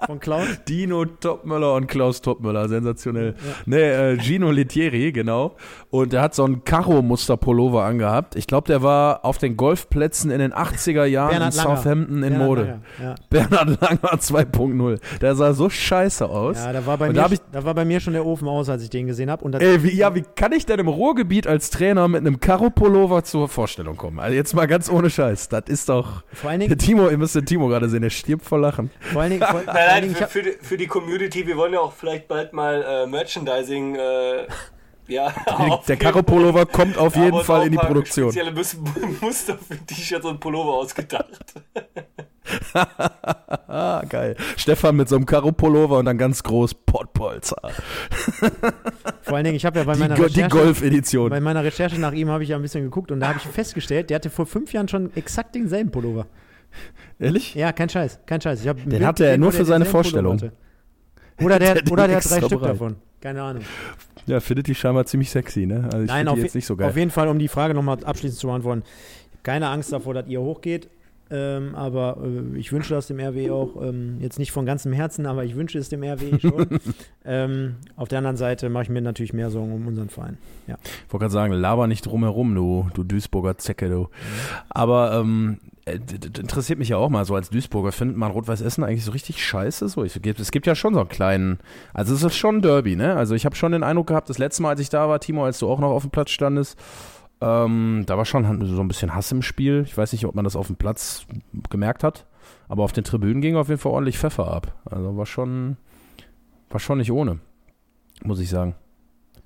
von 0.05 0.19
Klaus? 0.19 0.45
Dino 0.67 1.05
Topmüller 1.05 1.73
und 1.73 1.87
Klaus 1.87 2.21
Topmüller, 2.21 2.67
sensationell. 2.69 3.35
Nee, 3.65 3.77
äh, 3.81 4.17
Gino 4.19 4.51
Letieri, 4.51 5.11
genau. 5.11 5.55
Und 5.89 6.13
der 6.13 6.21
hat 6.21 6.35
so 6.35 6.43
einen 6.45 6.63
Karo-Muster-Pullover 6.63 7.83
angehabt. 7.83 8.35
Ich 8.35 8.47
glaube, 8.47 8.67
der 8.67 8.83
war 8.83 9.25
auf 9.25 9.37
den 9.39 9.57
Golfplätzen 9.57 10.29
in 10.31 10.39
den 10.39 10.53
80er 10.53 11.05
Jahren 11.05 11.29
Bernhard 11.31 11.53
in 11.55 11.57
Langer. 11.63 11.77
Southampton 11.77 12.15
in 12.23 12.29
Bernhard 12.29 12.47
Mode. 12.47 12.61
Langer, 12.61 12.81
Ja. 13.01 13.15
Bernhard 13.29 13.81
Langer 13.81 14.19
2.0. 14.19 14.99
Der 15.21 15.35
sah 15.35 15.53
so 15.53 15.69
scheiße 15.69 16.25
aus. 16.29 16.57
Ja, 16.57 16.71
da 16.73 16.85
war, 16.85 16.97
bei 16.97 17.07
Und 17.07 17.15
mir, 17.15 17.21
da 17.23 17.29
ich- 17.31 17.39
da 17.51 17.63
war 17.65 17.73
bei 17.73 17.85
mir 17.85 17.99
schon 17.99 18.13
der 18.13 18.25
Ofen 18.25 18.47
aus, 18.47 18.69
als 18.69 18.83
ich 18.83 18.89
den 18.89 19.07
gesehen 19.07 19.29
habe. 19.31 19.39
Ey, 19.59 19.83
wie, 19.83 19.95
ja, 19.95 20.13
wie 20.15 20.23
kann 20.35 20.51
ich 20.51 20.65
denn 20.65 20.79
im 20.79 20.87
Ruhrgebiet 20.87 21.47
als 21.47 21.69
Trainer 21.71 22.07
mit 22.07 22.21
einem 22.21 22.39
Karo-Pullover 22.39 23.23
zur 23.23 23.49
Vorstellung 23.49 23.97
kommen? 23.97 24.19
Also 24.19 24.35
jetzt 24.35 24.53
mal 24.53 24.67
ganz 24.67 24.89
ohne 24.89 25.09
Scheiß. 25.09 25.49
Das 25.49 25.63
ist 25.67 25.89
doch. 25.89 26.23
vor 26.33 26.49
allen 26.51 26.59
Dingen, 26.59 26.77
Timo, 26.77 27.09
ihr 27.09 27.17
müsst 27.17 27.35
den 27.41 27.45
Timo 27.45 27.67
gerade 27.67 27.89
sehen, 27.89 28.01
der 28.01 28.09
stirbt 28.09 28.45
vor 28.45 28.59
Lachen. 28.59 28.89
vor 28.99 29.21
allen 29.21 29.31
Dingen, 29.31 29.43
vor, 29.43 29.61
Nein, 29.65 29.75
allen 29.75 29.87
nein, 29.87 30.01
Dingen 30.03 30.13
ich 30.13 30.17
für, 30.19 30.27
für, 30.27 30.41
die, 30.43 30.51
für 30.61 30.77
die 30.77 30.87
Community, 30.87 31.45
wir 31.47 31.57
wollen 31.57 31.73
ja 31.73 31.79
auch 31.79 31.93
vielleicht 31.93 32.27
bald 32.27 32.53
mal 32.53 32.83
äh, 32.83 33.07
Merchandising, 33.07 33.95
äh, 33.95 34.47
ja, 35.07 35.33
Der, 35.57 35.79
der 35.87 35.97
Karo-Pullover 35.97 36.65
kommt 36.67 36.97
auf 36.97 37.15
Ja, 37.15 37.25
jeden 37.25 37.41
Fall 37.41 37.65
in 37.65 37.71
die 37.71 37.77
Produktion. 37.79 38.31
Spezielle 38.31 38.51
Mus- 38.51 38.77
Muster 39.21 39.57
für 39.57 39.77
T-Shirts 39.85 40.25
und 40.25 40.39
Pullover 40.39 40.73
ausgedacht. 40.75 41.25
Geil. 44.09 44.35
Stefan 44.57 44.95
mit 44.95 45.09
so 45.09 45.15
einem 45.15 45.25
Karo-Pullover 45.25 45.99
und 45.99 46.05
dann 46.05 46.17
ganz 46.17 46.41
groß 46.43 46.73
Pottpolzer. 46.85 47.71
Vor 49.21 49.35
allen 49.35 49.43
Dingen, 49.45 49.55
ich 49.55 49.65
habe 49.65 49.79
ja 49.79 49.85
bei 49.85 49.93
Die, 49.93 49.99
meiner 49.99 50.15
die 50.15 50.21
Recherche, 50.23 50.49
Golf-Edition. 50.49 51.29
bei 51.29 51.39
meiner 51.39 51.63
Recherche 51.63 51.99
nach 51.99 52.11
ihm 52.13 52.29
habe 52.29 52.43
ich 52.43 52.49
ja 52.49 52.55
ein 52.55 52.61
bisschen 52.61 52.83
geguckt 52.83 53.11
und 53.11 53.19
da 53.19 53.29
habe 53.29 53.39
ich 53.39 53.45
festgestellt, 53.47 54.09
der 54.09 54.15
hatte 54.15 54.29
vor 54.29 54.45
fünf 54.45 54.73
Jahren 54.73 54.87
schon 54.87 55.15
exakt 55.15 55.55
denselben 55.55 55.91
Pullover. 55.91 56.25
Ehrlich? 57.19 57.53
Ja, 57.53 57.71
kein 57.73 57.89
Scheiß, 57.89 58.19
kein 58.25 58.39
Scheiß. 58.41 58.63
Den 58.63 58.75
Bild 58.75 59.03
hatte 59.03 59.25
er 59.25 59.37
nur 59.37 59.51
für 59.51 59.65
seine 59.65 59.85
Vorstellung. 59.85 60.39
Oder 61.41 61.59
der, 61.59 61.81
oder 61.91 62.07
der 62.07 62.17
hat 62.17 62.29
drei 62.29 62.37
Stück 62.37 62.49
bereit. 62.49 62.71
davon. 62.71 62.95
Keine 63.21 63.41
Ahnung. 63.41 63.63
Ja, 64.25 64.39
findet 64.39 64.67
die 64.67 64.75
scheinbar 64.75 65.05
ziemlich 65.05 65.29
sexy, 65.29 65.65
ne? 65.65 65.83
Also 65.91 66.03
ich 66.03 66.07
Nein, 66.07 66.27
auf, 66.27 66.37
jetzt 66.37 66.55
nicht 66.55 66.65
so 66.65 66.75
geil. 66.75 66.89
auf 66.89 66.95
jeden 66.95 67.11
Fall, 67.11 67.27
um 67.27 67.39
die 67.39 67.47
Frage 67.47 67.73
nochmal 67.73 68.03
abschließend 68.03 68.39
zu 68.39 68.47
beantworten. 68.47 68.83
Keine 69.43 69.67
Angst 69.67 69.91
davor, 69.91 70.13
dass 70.13 70.27
ihr 70.27 70.39
hochgeht. 70.39 70.89
Ähm, 71.31 71.75
aber 71.75 72.17
äh, 72.23 72.57
ich 72.57 72.71
wünsche 72.71 72.93
das 72.95 73.05
dem 73.07 73.19
RW 73.19 73.51
auch, 73.51 73.81
ähm, 73.83 74.17
jetzt 74.19 74.39
nicht 74.39 74.51
von 74.51 74.65
ganzem 74.65 74.93
Herzen, 74.93 75.27
aber 75.27 75.43
ich 75.45 75.55
wünsche 75.55 75.77
es 75.77 75.87
dem 75.89 76.01
RW 76.03 76.39
schon. 76.41 76.79
ähm, 77.23 77.75
auf 77.95 78.07
der 78.07 78.17
anderen 78.17 78.37
Seite 78.37 78.69
mache 78.69 78.83
ich 78.83 78.89
mir 78.89 79.01
natürlich 79.01 79.33
mehr 79.33 79.51
Sorgen 79.51 79.71
um 79.73 79.85
unseren 79.85 80.09
Verein. 80.09 80.39
Ja. 80.65 80.77
Ich 80.83 81.13
wollte 81.13 81.23
gerade 81.23 81.33
sagen, 81.33 81.53
laber 81.53 81.85
nicht 81.85 82.05
drumherum, 82.05 82.55
du, 82.55 82.89
du 82.95 83.03
Duisburger 83.03 83.57
Zecke, 83.59 83.89
du. 83.89 84.09
Aber 84.69 85.19
ähm, 85.19 85.59
äh, 85.61 85.78
interessiert 85.93 86.79
mich 86.79 86.89
ja 86.89 86.97
auch 86.97 87.09
mal 87.09 87.25
so 87.25 87.35
als 87.35 87.49
Duisburger. 87.49 87.91
Findet 87.91 88.17
man 88.17 88.31
Rot-Weiß 88.31 88.61
Essen 88.61 88.83
eigentlich 88.83 89.05
so 89.05 89.11
richtig 89.11 89.43
scheiße? 89.45 89.87
So, 89.89 90.03
ich, 90.03 90.19
es 90.23 90.51
gibt 90.51 90.67
ja 90.67 90.75
schon 90.75 90.93
so 90.93 90.99
einen 90.99 91.09
kleinen, 91.09 91.59
also 91.93 92.13
es 92.13 92.23
ist 92.23 92.35
schon 92.35 92.57
ein 92.57 92.61
Derby, 92.61 92.95
ne? 92.95 93.15
Also 93.15 93.35
ich 93.35 93.45
habe 93.45 93.55
schon 93.55 93.71
den 93.71 93.83
Eindruck 93.83 94.07
gehabt, 94.07 94.29
das 94.29 94.37
letzte 94.37 94.61
Mal, 94.61 94.69
als 94.69 94.79
ich 94.79 94.89
da 94.89 95.07
war, 95.09 95.19
Timo, 95.19 95.45
als 95.45 95.59
du 95.59 95.69
auch 95.69 95.79
noch 95.79 95.91
auf 95.91 96.03
dem 96.03 96.11
Platz 96.11 96.31
standest, 96.31 96.79
ähm, 97.41 98.03
da 98.05 98.17
war 98.17 98.25
schon 98.25 98.65
so 98.65 98.81
ein 98.81 98.87
bisschen 98.87 99.15
Hass 99.15 99.31
im 99.31 99.41
Spiel. 99.41 99.83
Ich 99.85 99.97
weiß 99.97 100.11
nicht, 100.11 100.25
ob 100.25 100.35
man 100.35 100.43
das 100.43 100.55
auf 100.55 100.67
dem 100.67 100.75
Platz 100.75 101.25
gemerkt 101.69 102.03
hat, 102.03 102.25
aber 102.67 102.83
auf 102.83 102.91
den 102.91 103.03
Tribünen 103.03 103.41
ging 103.41 103.55
auf 103.55 103.69
jeden 103.69 103.79
Fall 103.79 103.91
ordentlich 103.91 104.17
Pfeffer 104.17 104.51
ab. 104.51 104.73
Also 104.85 105.15
war 105.17 105.25
schon, 105.25 105.77
war 106.69 106.79
schon 106.79 106.97
nicht 106.97 107.11
ohne, 107.11 107.39
muss 108.23 108.39
ich 108.39 108.49
sagen. 108.49 108.75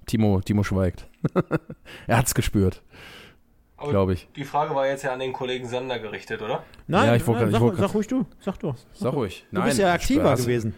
Timo, 0.06 0.42
Timo 0.42 0.64
schweigt. 0.64 1.08
er 2.08 2.18
hat's 2.18 2.36
gespürt, 2.36 2.82
Aber 2.82 2.92
glaube 3.90 4.14
ich. 4.14 4.28
Die 4.36 4.44
Frage 4.44 4.74
war 4.76 4.88
jetzt 4.88 5.04
ja 5.04 5.14
an 5.14 5.20
den 5.20 5.34
Kollegen 5.34 5.68
Sander 5.68 6.00
gerichtet, 6.00 6.42
oder? 6.42 6.64
Nein, 6.88 7.08
Ja, 7.08 7.16
ich 7.16 7.26
nein, 7.28 7.36
grad- 7.38 7.48
ich 7.48 7.52
sag, 7.54 7.62
grad- 7.62 7.78
sag 7.78 7.94
ruhig 7.94 8.08
du. 8.08 8.26
Sag 8.40 8.60
du. 8.60 8.74
Sag 8.94 9.14
ruhig. 9.14 9.46
Du 9.52 9.62
bist 9.64 9.78
ja 9.80 9.94
aktiver 9.94 10.36
gewesen. 10.36 10.74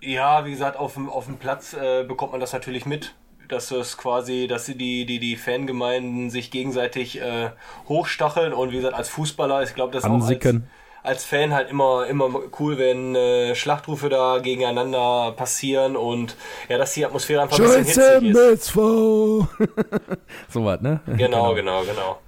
Ja, 0.00 0.44
wie 0.44 0.50
gesagt, 0.52 0.76
auf 0.76 0.94
dem, 0.94 1.08
auf 1.08 1.26
dem 1.26 1.38
Platz 1.38 1.74
äh, 1.74 2.04
bekommt 2.04 2.32
man 2.32 2.40
das 2.40 2.52
natürlich 2.52 2.86
mit, 2.86 3.14
dass 3.48 3.70
es 3.72 3.96
quasi, 3.96 4.46
dass 4.46 4.66
sie 4.66 4.76
die, 4.76 5.06
die, 5.06 5.18
die 5.18 5.36
Fangemeinden 5.36 6.30
sich 6.30 6.50
gegenseitig 6.50 7.20
äh, 7.20 7.50
hochstacheln 7.88 8.52
und 8.52 8.70
wie 8.70 8.76
gesagt, 8.76 8.94
als 8.94 9.08
Fußballer, 9.08 9.62
ich 9.62 9.74
glaube, 9.74 9.92
das 9.92 10.04
ist 10.04 10.08
auch 10.10 10.14
als, 10.14 10.22
Ansicken. 10.24 10.68
als 11.02 11.24
Fan 11.24 11.52
halt 11.52 11.68
immer, 11.70 12.06
immer 12.06 12.28
cool, 12.60 12.78
wenn 12.78 13.16
äh, 13.16 13.54
Schlachtrufe 13.56 14.08
da 14.08 14.38
gegeneinander 14.38 15.32
passieren 15.32 15.96
und 15.96 16.36
ja, 16.68 16.78
dass 16.78 16.92
die 16.94 17.04
Atmosphäre 17.06 17.42
einfach 17.42 17.58
ein 17.58 17.64
bisschen 17.64 17.84
hitzig 17.86 18.30
ist. 18.30 18.36
MSV. 18.36 18.74
so 20.48 20.64
was, 20.64 20.80
ne? 20.80 21.00
Genau, 21.16 21.54
genau, 21.56 21.82
genau. 21.82 22.18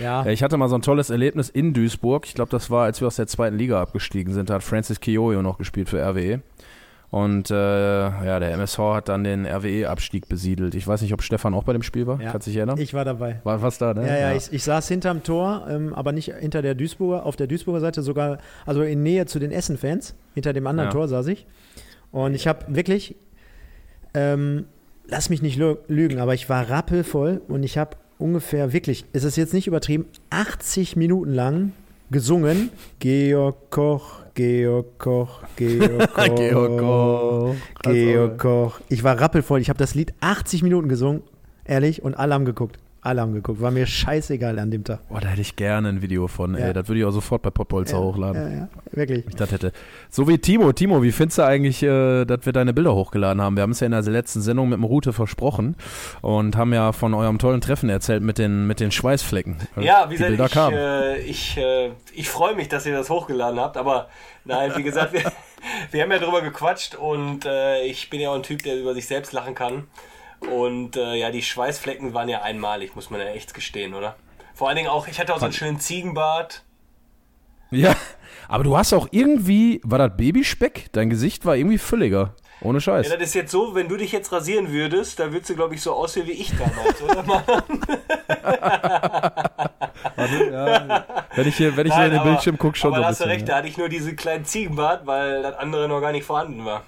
Ja, 0.00 0.26
ich 0.26 0.42
hatte 0.42 0.56
mal 0.56 0.68
so 0.68 0.74
ein 0.76 0.82
tolles 0.82 1.10
Erlebnis 1.10 1.48
in 1.48 1.72
Duisburg. 1.74 2.26
Ich 2.26 2.34
glaube, 2.34 2.50
das 2.50 2.70
war, 2.70 2.84
als 2.84 3.00
wir 3.00 3.06
aus 3.08 3.16
der 3.16 3.26
zweiten 3.26 3.56
Liga 3.58 3.80
abgestiegen 3.80 4.32
sind. 4.32 4.50
Da 4.50 4.54
hat 4.54 4.62
Francis 4.62 5.00
Kioio 5.00 5.42
noch 5.42 5.58
gespielt 5.58 5.88
für 5.88 5.98
RWE. 6.02 6.40
Und 7.10 7.50
äh, 7.50 7.54
ja, 7.54 8.38
der 8.38 8.52
MSV 8.52 8.78
hat 8.78 9.08
dann 9.08 9.24
den 9.24 9.44
RWE-Abstieg 9.44 10.28
besiedelt. 10.28 10.76
Ich 10.76 10.86
weiß 10.86 11.02
nicht, 11.02 11.12
ob 11.12 11.22
Stefan 11.22 11.54
auch 11.54 11.64
bei 11.64 11.72
dem 11.72 11.82
Spiel 11.82 12.06
war. 12.06 12.20
Ja. 12.22 12.30
Kannst 12.30 12.46
du 12.46 12.50
dich 12.52 12.56
erinnern? 12.58 12.78
ich 12.78 12.94
war 12.94 13.04
dabei. 13.04 13.40
war 13.42 13.58
fast 13.58 13.82
da, 13.82 13.94
ne? 13.94 14.06
Ja, 14.06 14.16
ja, 14.16 14.32
ich, 14.36 14.52
ich 14.52 14.62
saß 14.62 14.86
hinterm 14.86 15.24
Tor, 15.24 15.66
ähm, 15.68 15.92
aber 15.92 16.12
nicht 16.12 16.32
hinter 16.38 16.62
der 16.62 16.76
Duisburger, 16.76 17.26
auf 17.26 17.34
der 17.34 17.48
Duisburger 17.48 17.80
Seite, 17.80 18.02
sogar, 18.02 18.38
also 18.64 18.82
in 18.82 19.02
Nähe 19.02 19.26
zu 19.26 19.40
den 19.40 19.50
Essen-Fans. 19.50 20.14
Hinter 20.34 20.52
dem 20.52 20.68
anderen 20.68 20.90
Ja. 20.90 20.92
Tor 20.92 21.08
saß 21.08 21.26
ich. 21.26 21.46
Und 22.12 22.34
ich 22.34 22.46
habe 22.46 22.64
wirklich, 22.68 23.16
ähm, 24.14 24.66
lass 25.08 25.30
mich 25.30 25.42
nicht 25.42 25.58
lü- 25.58 25.78
lügen, 25.88 26.20
aber 26.20 26.34
ich 26.34 26.48
war 26.48 26.70
rappelvoll 26.70 27.40
und 27.48 27.64
ich 27.64 27.76
habe 27.76 27.96
ungefähr, 28.20 28.72
wirklich, 28.72 29.04
es 29.12 29.24
ist 29.24 29.36
jetzt 29.36 29.54
nicht 29.54 29.66
übertrieben, 29.66 30.06
80 30.30 30.96
Minuten 30.96 31.32
lang 31.32 31.72
gesungen. 32.10 32.70
Georg 32.98 33.70
Koch, 33.70 34.20
Georg 34.34 34.98
Koch, 34.98 35.42
Georg 35.56 36.14
Koch. 36.14 36.24
Georg 36.24 36.78
Koch. 36.78 37.54
Georg 37.82 38.38
Koch. 38.38 38.80
Ich 38.88 39.04
war 39.04 39.20
rappelvoll. 39.20 39.60
Ich 39.60 39.68
habe 39.68 39.78
das 39.78 39.94
Lied 39.94 40.12
80 40.20 40.62
Minuten 40.62 40.88
gesungen, 40.88 41.22
ehrlich, 41.64 42.02
und 42.02 42.14
alle 42.14 42.34
haben 42.34 42.44
geguckt. 42.44 42.78
Alle 43.02 43.22
haben 43.22 43.32
geguckt. 43.32 43.60
War 43.62 43.70
mir 43.70 43.86
scheißegal 43.86 44.58
an 44.58 44.70
dem 44.70 44.84
Tag. 44.84 45.08
Boah, 45.08 45.20
da 45.20 45.28
hätte 45.28 45.40
ich 45.40 45.56
gerne 45.56 45.88
ein 45.88 46.02
Video 46.02 46.28
von. 46.28 46.54
Ja. 46.54 46.66
Ey, 46.66 46.72
das 46.74 46.86
würde 46.86 47.00
ich 47.00 47.06
auch 47.06 47.10
sofort 47.12 47.40
bei 47.40 47.48
Pottbolzer 47.48 47.98
hochladen. 47.98 48.42
Ja, 48.52 48.58
ja, 48.58 48.68
wirklich. 48.92 49.24
Ich 49.26 49.36
das 49.36 49.50
hätte. 49.52 49.72
So 50.10 50.28
wie 50.28 50.36
Timo. 50.36 50.70
Timo, 50.72 51.02
wie 51.02 51.10
findest 51.10 51.38
du 51.38 51.42
eigentlich, 51.46 51.82
äh, 51.82 52.26
dass 52.26 52.44
wir 52.44 52.52
deine 52.52 52.74
Bilder 52.74 52.94
hochgeladen 52.94 53.40
haben? 53.40 53.56
Wir 53.56 53.62
haben 53.62 53.70
es 53.70 53.80
ja 53.80 53.86
in 53.86 53.92
der 53.92 54.02
letzten 54.02 54.42
Sendung 54.42 54.68
mit 54.68 54.76
dem 54.76 54.84
Rute 54.84 55.14
versprochen 55.14 55.76
und 56.20 56.56
haben 56.56 56.74
ja 56.74 56.92
von 56.92 57.14
eurem 57.14 57.38
tollen 57.38 57.62
Treffen 57.62 57.88
erzählt 57.88 58.22
mit 58.22 58.36
den, 58.36 58.66
mit 58.66 58.80
den 58.80 58.90
Schweißflecken. 58.90 59.56
Äh, 59.78 59.84
Ja, 59.86 60.10
wie 60.10 60.16
die 60.16 60.22
Bilder 60.22 60.48
gesagt, 60.48 60.50
ich, 60.50 60.54
kamen. 60.54 60.76
äh, 60.76 61.18
ich, 61.20 61.56
äh, 61.56 61.90
ich 62.12 62.28
freue 62.28 62.54
mich, 62.54 62.68
dass 62.68 62.84
ihr 62.84 62.92
das 62.92 63.08
hochgeladen 63.08 63.58
habt, 63.60 63.78
aber 63.78 64.08
nein, 64.44 64.72
wie 64.76 64.82
gesagt, 64.82 65.12
wir, 65.14 65.22
wir 65.90 66.02
haben 66.02 66.10
ja 66.12 66.18
drüber 66.18 66.42
gequatscht 66.42 66.96
und 66.96 67.46
äh, 67.46 67.82
ich 67.84 68.10
bin 68.10 68.20
ja 68.20 68.28
auch 68.30 68.34
ein 68.34 68.42
Typ, 68.42 68.62
der 68.62 68.78
über 68.78 68.92
sich 68.92 69.06
selbst 69.06 69.32
lachen 69.32 69.54
kann. 69.54 69.84
Und 70.40 70.96
äh, 70.96 71.14
ja, 71.16 71.30
die 71.30 71.42
Schweißflecken 71.42 72.14
waren 72.14 72.28
ja 72.28 72.42
einmalig, 72.42 72.94
muss 72.96 73.10
man 73.10 73.20
ja 73.20 73.26
echt 73.26 73.52
gestehen, 73.54 73.94
oder? 73.94 74.16
Vor 74.54 74.68
allen 74.68 74.76
Dingen 74.76 74.88
auch, 74.88 75.06
ich 75.08 75.20
hatte 75.20 75.34
auch 75.34 75.38
so 75.38 75.44
einen 75.46 75.52
schönen 75.54 75.80
Ziegenbart. 75.80 76.64
Ja, 77.70 77.94
aber 78.48 78.64
du 78.64 78.76
hast 78.76 78.92
auch 78.92 79.08
irgendwie, 79.10 79.80
war 79.84 79.98
das 79.98 80.16
Babyspeck? 80.16 80.88
Dein 80.92 81.08
Gesicht 81.10 81.44
war 81.46 81.56
irgendwie 81.56 81.78
fülliger. 81.78 82.34
Ohne 82.62 82.80
Scheiß. 82.80 83.08
Ja, 83.08 83.16
das 83.16 83.28
ist 83.28 83.34
jetzt 83.34 83.52
so, 83.52 83.74
wenn 83.74 83.88
du 83.88 83.96
dich 83.96 84.12
jetzt 84.12 84.32
rasieren 84.32 84.70
würdest, 84.72 85.18
da 85.18 85.32
würdest 85.32 85.48
du, 85.50 85.54
glaube 85.54 85.74
ich, 85.76 85.80
so 85.82 85.92
aussehen 85.94 86.26
wie 86.26 86.32
ich 86.32 86.52
damals, 86.58 87.00
oder? 87.00 87.22
Mann? 87.22 87.42
wenn 91.34 91.46
ich 91.48 91.56
hier, 91.56 91.76
wenn 91.76 91.86
ich 91.86 91.94
hier 91.94 92.04
in 92.06 92.10
den 92.10 92.20
aber- 92.20 92.30
Bildschirm 92.30 92.58
gucke, 92.58 92.76
schon 92.76 92.92
Aber 92.94 92.96
so 92.98 93.02
da 93.02 93.06
ein 93.06 93.10
hast 93.12 93.20
du 93.20 93.24
bisschen. 93.24 93.36
recht, 93.38 93.48
da 93.48 93.56
hatte 93.56 93.68
ich 93.68 93.78
nur 93.78 93.88
diesen 93.88 94.16
kleinen 94.16 94.44
Ziegenbart, 94.44 95.06
weil 95.06 95.42
das 95.42 95.56
andere 95.56 95.88
noch 95.88 96.00
gar 96.00 96.12
nicht 96.12 96.24
vorhanden 96.24 96.64
war. 96.64 96.82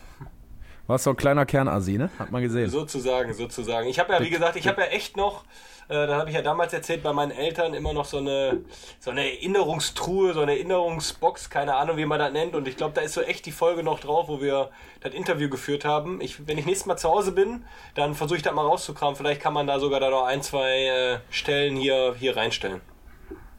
Warst 0.87 1.07
doch 1.07 1.13
ein 1.13 1.17
kleiner 1.17 1.47
Kernasi, 1.47 1.97
ne? 1.97 2.11
Hat 2.19 2.31
man 2.33 2.43
gesehen. 2.43 2.69
Sozusagen, 2.69 3.33
sozusagen. 3.35 3.89
Ich 3.89 3.99
habe 3.99 4.13
ja, 4.13 4.21
wie 4.21 4.31
gesagt, 4.31 4.57
ich 4.57 4.67
habe 4.67 4.83
ja 4.83 4.89
echt 4.89 5.17
noch, 5.17 5.45
äh, 5.89 6.07
das 6.07 6.17
habe 6.17 6.31
ich 6.31 6.35
ja 6.35 6.43
damals 6.43 6.73
erzählt, 6.73 7.05
bei 7.05 7.13
meinen 7.13 7.31
Eltern 7.31 7.75
immer 7.75 7.93
noch 7.93 8.05
so 8.05 8.19
eine, 8.19 8.63
so 8.99 9.13
eine 9.13 9.31
Erinnerungstruhe, 9.31 10.35
so 10.35 10.41
eine 10.41 10.53
Erinnerungsbox, 10.53 11.51
keine 11.51 11.77
Ahnung, 11.77 11.97
wie 11.99 12.05
man 12.05 12.19
das 12.19 12.33
nennt. 12.33 12.57
Und 12.57 12.67
ich 12.67 12.77
glaube, 12.77 12.95
da 12.95 13.01
ist 13.01 13.15
so 13.15 13.21
echt 13.21 13.47
die 13.47 13.53
Folge 13.53 13.85
noch 13.85 14.01
drauf, 14.01 14.27
wo 14.29 14.41
wir 14.41 14.71
das 15.01 15.15
Interview 15.15 15.49
geführt 15.49 15.85
haben. 15.85 16.21
Ich, 16.21 16.49
wenn 16.49 16.59
ich 16.59 16.67
nächstes 16.67 16.87
Mal 16.87 16.97
zu 16.97 17.09
Hause 17.09 17.31
bin, 17.31 17.65
dann 17.95 18.15
versuche 18.15 18.39
ich 18.39 18.43
das 18.43 18.53
mal 18.53 18.67
rauszukramen. 18.67 19.15
Vielleicht 19.15 19.41
kann 19.41 19.53
man 19.53 19.69
da 19.69 19.79
sogar 19.79 20.01
da 20.01 20.11
noch 20.11 20.25
ein, 20.25 20.43
zwei 20.43 20.87
äh, 20.87 21.19
Stellen 21.31 21.77
hier, 21.77 22.17
hier 22.19 22.37
reinstellen. 22.37 22.81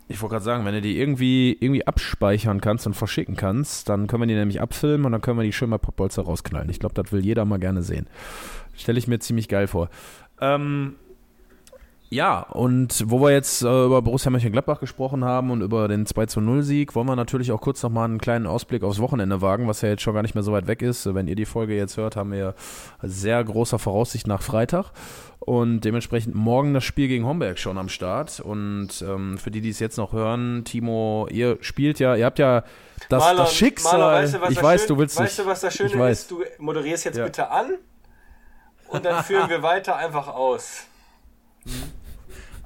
Ich 0.07 0.21
wollte 0.21 0.33
gerade 0.33 0.45
sagen, 0.45 0.65
wenn 0.65 0.73
du 0.73 0.81
die 0.81 0.99
irgendwie, 0.99 1.57
irgendwie 1.59 1.87
abspeichern 1.87 2.61
kannst 2.61 2.85
und 2.85 2.93
verschicken 2.93 3.35
kannst, 3.35 3.89
dann 3.89 4.07
können 4.07 4.23
wir 4.23 4.27
die 4.27 4.35
nämlich 4.35 4.61
abfilmen 4.61 5.05
und 5.05 5.11
dann 5.11 5.21
können 5.21 5.39
wir 5.39 5.43
die 5.43 5.53
schön 5.53 5.69
bei 5.69 5.77
Popbolzer 5.77 6.23
rausknallen. 6.23 6.69
Ich 6.69 6.79
glaube, 6.79 6.95
das 6.95 7.11
will 7.11 7.23
jeder 7.23 7.45
mal 7.45 7.59
gerne 7.59 7.83
sehen. 7.83 8.07
Stelle 8.75 8.99
ich 8.99 9.07
mir 9.07 9.19
ziemlich 9.19 9.47
geil 9.47 9.67
vor. 9.67 9.89
Ähm, 10.41 10.95
ja, 12.13 12.41
und 12.41 13.04
wo 13.10 13.19
wir 13.21 13.32
jetzt 13.32 13.63
äh, 13.63 13.86
über 13.86 14.02
Borussia 14.02 14.30
Mönchengladbach 14.30 14.80
gesprochen 14.80 15.23
haben 15.26 15.49
und 15.52 15.62
über 15.62 15.88
den 15.88 16.06
2 16.06 16.28
zu 16.28 16.41
0 16.41 16.62
Sieg, 16.62 16.93
wollen 16.95 17.08
wir 17.08 17.15
natürlich 17.15 17.52
auch 17.52 17.60
kurz 17.62 17.82
nochmal 17.82 18.06
einen 18.06 18.19
kleinen 18.19 18.45
Ausblick 18.45 18.84
aufs 18.84 18.99
Wochenende 18.99 19.41
wagen, 19.41 19.67
was 19.67 19.82
ja 19.82 19.89
jetzt 19.89 20.04
schon 20.04 20.13
gar 20.13 20.21
nicht 20.21 20.36
mehr 20.36 20.43
so 20.43 20.52
weit 20.52 20.67
weg 20.67 20.82
ist. 20.82 21.12
Wenn 21.13 21.28
ihr 21.28 21.36
die 21.36 21.45
Folge 21.45 21.76
jetzt 21.76 21.97
hört, 21.97 22.15
haben 22.15 22.32
wir 22.32 22.54
sehr 23.02 23.43
großer 23.43 23.80
Voraussicht 23.80 24.28
nach 24.28 24.41
Freitag. 24.43 24.91
Und 25.39 25.82
dementsprechend 25.82 26.36
morgen 26.36 26.73
das 26.73 26.84
Spiel 26.86 27.08
gegen 27.10 27.26
Homberg 27.26 27.58
schon 27.60 27.78
am 27.78 27.89
Start. 27.89 28.39
Und 28.39 28.89
ähm, 29.02 29.38
für 29.38 29.52
die, 29.52 29.60
die 29.62 29.69
es 29.69 29.80
jetzt 29.80 29.97
noch 29.97 30.13
hören, 30.13 30.63
Timo, 30.65 31.28
ihr 31.32 31.58
spielt 31.62 31.99
ja, 31.99 32.15
ihr 32.15 32.26
habt 32.26 32.39
ja 32.39 32.63
das, 33.10 33.21
Marlon, 33.23 33.38
das 33.45 33.54
Schicksal. 33.54 33.99
Marlon, 33.99 34.21
weißt 34.23 34.34
du, 34.36 34.41
was 34.41 34.49
ich 34.52 34.56
das 34.56 34.63
weiß, 34.63 34.82
schön, 34.82 34.88
du 34.89 34.97
willst 34.99 35.17
Weißt 35.19 35.38
nicht. 35.39 35.45
du, 35.47 35.52
was 35.52 35.62
das 35.62 35.73
Schöne 35.73 35.89
ich 35.89 35.99
weiß. 35.99 36.19
ist? 36.21 36.32
Du 36.32 36.43
moderierst 36.60 37.06
jetzt 37.06 37.17
Ja. 37.17 37.26
bitte 37.26 37.49
an 37.52 37.71
und 38.88 39.04
dann 39.04 39.23
führen 39.23 39.49
wir 39.49 39.63
weiter 39.63 39.95
einfach 39.97 40.28
aus. 40.28 40.86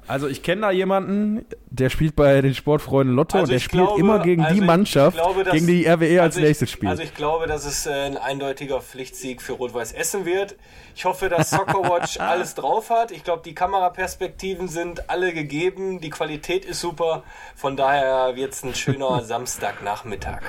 Also 0.08 0.26
ich 0.26 0.42
kenne 0.42 0.62
da 0.62 0.70
jemanden, 0.70 1.44
der 1.70 1.90
spielt 1.90 2.16
bei 2.16 2.40
den 2.40 2.54
Sportfreunden 2.54 3.14
Lotto 3.14 3.36
Also 3.38 3.44
und 3.44 3.52
der 3.52 3.58
spielt 3.60 3.84
glaube- 3.86 4.00
immer 4.00 4.18
gegen 4.20 4.42
also 4.42 4.54
die 4.54 4.60
Mannschaft, 4.66 5.16
glaube, 5.16 5.44
dass- 5.44 5.52
gegen 5.54 5.66
die 5.66 5.86
RWE 5.86 6.22
als 6.22 6.36
also 6.36 6.40
nächstes 6.46 6.70
spielt. 6.70 6.90
Also 6.90 7.02
ich 7.02 7.14
glaube, 7.14 7.46
dass 7.46 7.64
es 7.66 7.86
äh, 7.86 7.90
ein 7.92 8.16
eindeutiger 8.16 8.80
Pflichtsieg 8.80 9.42
für 9.42 9.52
Rot-Weiß 9.52 9.92
Essen 9.92 10.24
wird. 10.24 10.56
Ich 10.96 11.04
hoffe, 11.04 11.28
dass 11.28 11.50
Soccerwatch 11.50 12.18
alles 12.20 12.54
drauf 12.54 12.90
hat. 12.90 13.10
Ich 13.12 13.22
glaube, 13.22 13.42
die 13.44 13.54
Kameraperspektiven 13.54 14.68
sind 14.68 15.10
alle 15.10 15.32
gegeben. 15.32 16.00
Die 16.00 16.10
Qualität 16.10 16.64
ist 16.64 16.80
super. 16.80 17.22
Von 17.54 17.76
daher 17.76 18.34
wird 18.34 18.52
es 18.54 18.64
ein 18.64 18.74
schöner 18.74 19.22
Samstagnachmittag. 19.24 20.40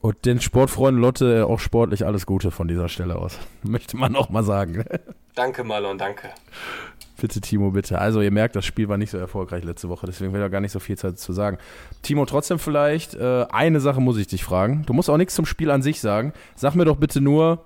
Und 0.00 0.24
den 0.26 0.40
Sportfreunden 0.40 1.02
Lotte 1.02 1.44
auch 1.48 1.58
sportlich 1.58 2.06
alles 2.06 2.24
Gute 2.24 2.52
von 2.52 2.68
dieser 2.68 2.88
Stelle 2.88 3.16
aus. 3.16 3.36
Möchte 3.64 3.96
man 3.96 4.14
auch 4.14 4.28
mal 4.28 4.44
sagen. 4.44 4.84
Danke, 5.34 5.64
Marlon, 5.64 5.98
danke. 5.98 6.30
Bitte, 7.20 7.40
Timo, 7.40 7.72
bitte. 7.72 7.98
Also, 7.98 8.20
ihr 8.20 8.30
merkt, 8.30 8.54
das 8.54 8.64
Spiel 8.64 8.88
war 8.88 8.96
nicht 8.96 9.10
so 9.10 9.18
erfolgreich 9.18 9.64
letzte 9.64 9.88
Woche, 9.88 10.06
deswegen 10.06 10.32
will 10.32 10.42
ich 10.42 10.50
gar 10.50 10.60
nicht 10.60 10.72
so 10.72 10.78
viel 10.78 10.96
Zeit 10.96 11.18
zu 11.18 11.32
sagen. 11.32 11.58
Timo, 12.02 12.24
trotzdem 12.26 12.58
vielleicht, 12.58 13.14
äh, 13.14 13.44
eine 13.50 13.80
Sache 13.80 14.00
muss 14.00 14.18
ich 14.18 14.28
dich 14.28 14.44
fragen. 14.44 14.84
Du 14.86 14.92
musst 14.92 15.10
auch 15.10 15.16
nichts 15.16 15.34
zum 15.34 15.44
Spiel 15.44 15.70
an 15.70 15.82
sich 15.82 16.00
sagen. 16.00 16.32
Sag 16.54 16.74
mir 16.74 16.84
doch 16.84 16.96
bitte 16.96 17.20
nur, 17.20 17.64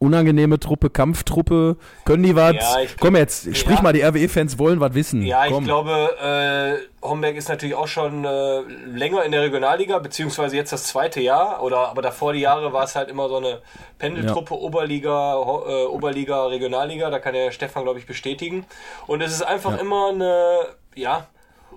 unangenehme 0.00 0.60
Truppe, 0.60 0.90
Kampftruppe, 0.90 1.76
können 2.04 2.22
die 2.22 2.36
was? 2.36 2.54
Ja, 2.54 2.80
ich- 2.82 2.96
Komm 2.98 3.16
jetzt, 3.16 3.56
sprich 3.56 3.76
Ja. 3.76 3.82
mal, 3.82 3.92
die 3.92 4.02
RWE-Fans 4.02 4.58
wollen 4.58 4.80
was 4.80 4.94
wissen. 4.94 5.22
Ja, 5.22 5.46
ich 5.46 5.52
Komm. 5.52 5.64
glaube, 5.64 5.90
äh, 6.22 7.06
Homberg 7.06 7.36
ist 7.36 7.48
natürlich 7.48 7.74
auch 7.74 7.88
schon 7.88 8.24
äh, 8.24 8.60
länger 8.86 9.24
in 9.24 9.32
der 9.32 9.42
Regionalliga, 9.42 9.98
beziehungsweise 9.98 10.56
jetzt 10.56 10.72
das 10.72 10.84
zweite 10.84 11.20
Jahr, 11.20 11.62
oder 11.62 11.88
aber 11.88 12.02
davor 12.02 12.32
die 12.34 12.40
Jahre 12.40 12.72
war 12.72 12.84
es 12.84 12.96
halt 12.96 13.08
immer 13.08 13.28
so 13.28 13.36
eine 13.38 13.60
Pendeltruppe, 13.98 14.54
Oberliga, 14.54 15.34
Ho- 15.34 15.64
äh, 15.66 15.86
Oberliga, 15.86 16.46
Regionalliga, 16.46 17.08
da 17.10 17.18
kann 17.18 17.32
der 17.34 17.50
Stefan, 17.50 17.84
glaube 17.84 17.98
ich, 17.98 18.06
bestätigen. 18.06 18.66
Und 19.06 19.22
es 19.22 19.32
ist 19.32 19.42
einfach 19.42 19.78
immer 19.80 20.10
eine, 20.10 20.58
ja, 20.94 21.26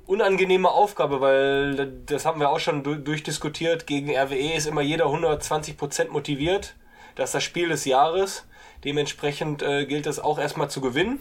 unangenehme 0.06 0.69
Aufgabe, 0.69 1.21
weil 1.21 1.91
das 2.06 2.26
haben 2.26 2.39
wir 2.41 2.50
auch 2.50 2.60
schon 2.60 2.84
du- 2.84 2.95
durchdiskutiert. 2.95 3.88
Gegen 3.88 4.10
RWE 4.15 4.54
ist 4.58 4.67
immer 4.67 4.82
jeder 4.82 5.06
120% 5.06 6.10
motiviert. 6.12 6.76
Das 7.15 7.30
ist 7.30 7.36
das 7.36 7.43
Spiel 7.43 7.69
des 7.69 7.86
Jahres. 7.86 8.45
Dementsprechend 8.84 9.62
äh, 9.62 9.86
gilt 9.86 10.08
es 10.08 10.19
auch 10.19 10.39
erstmal 10.39 10.69
zu 10.69 10.82
gewinnen. 10.82 11.19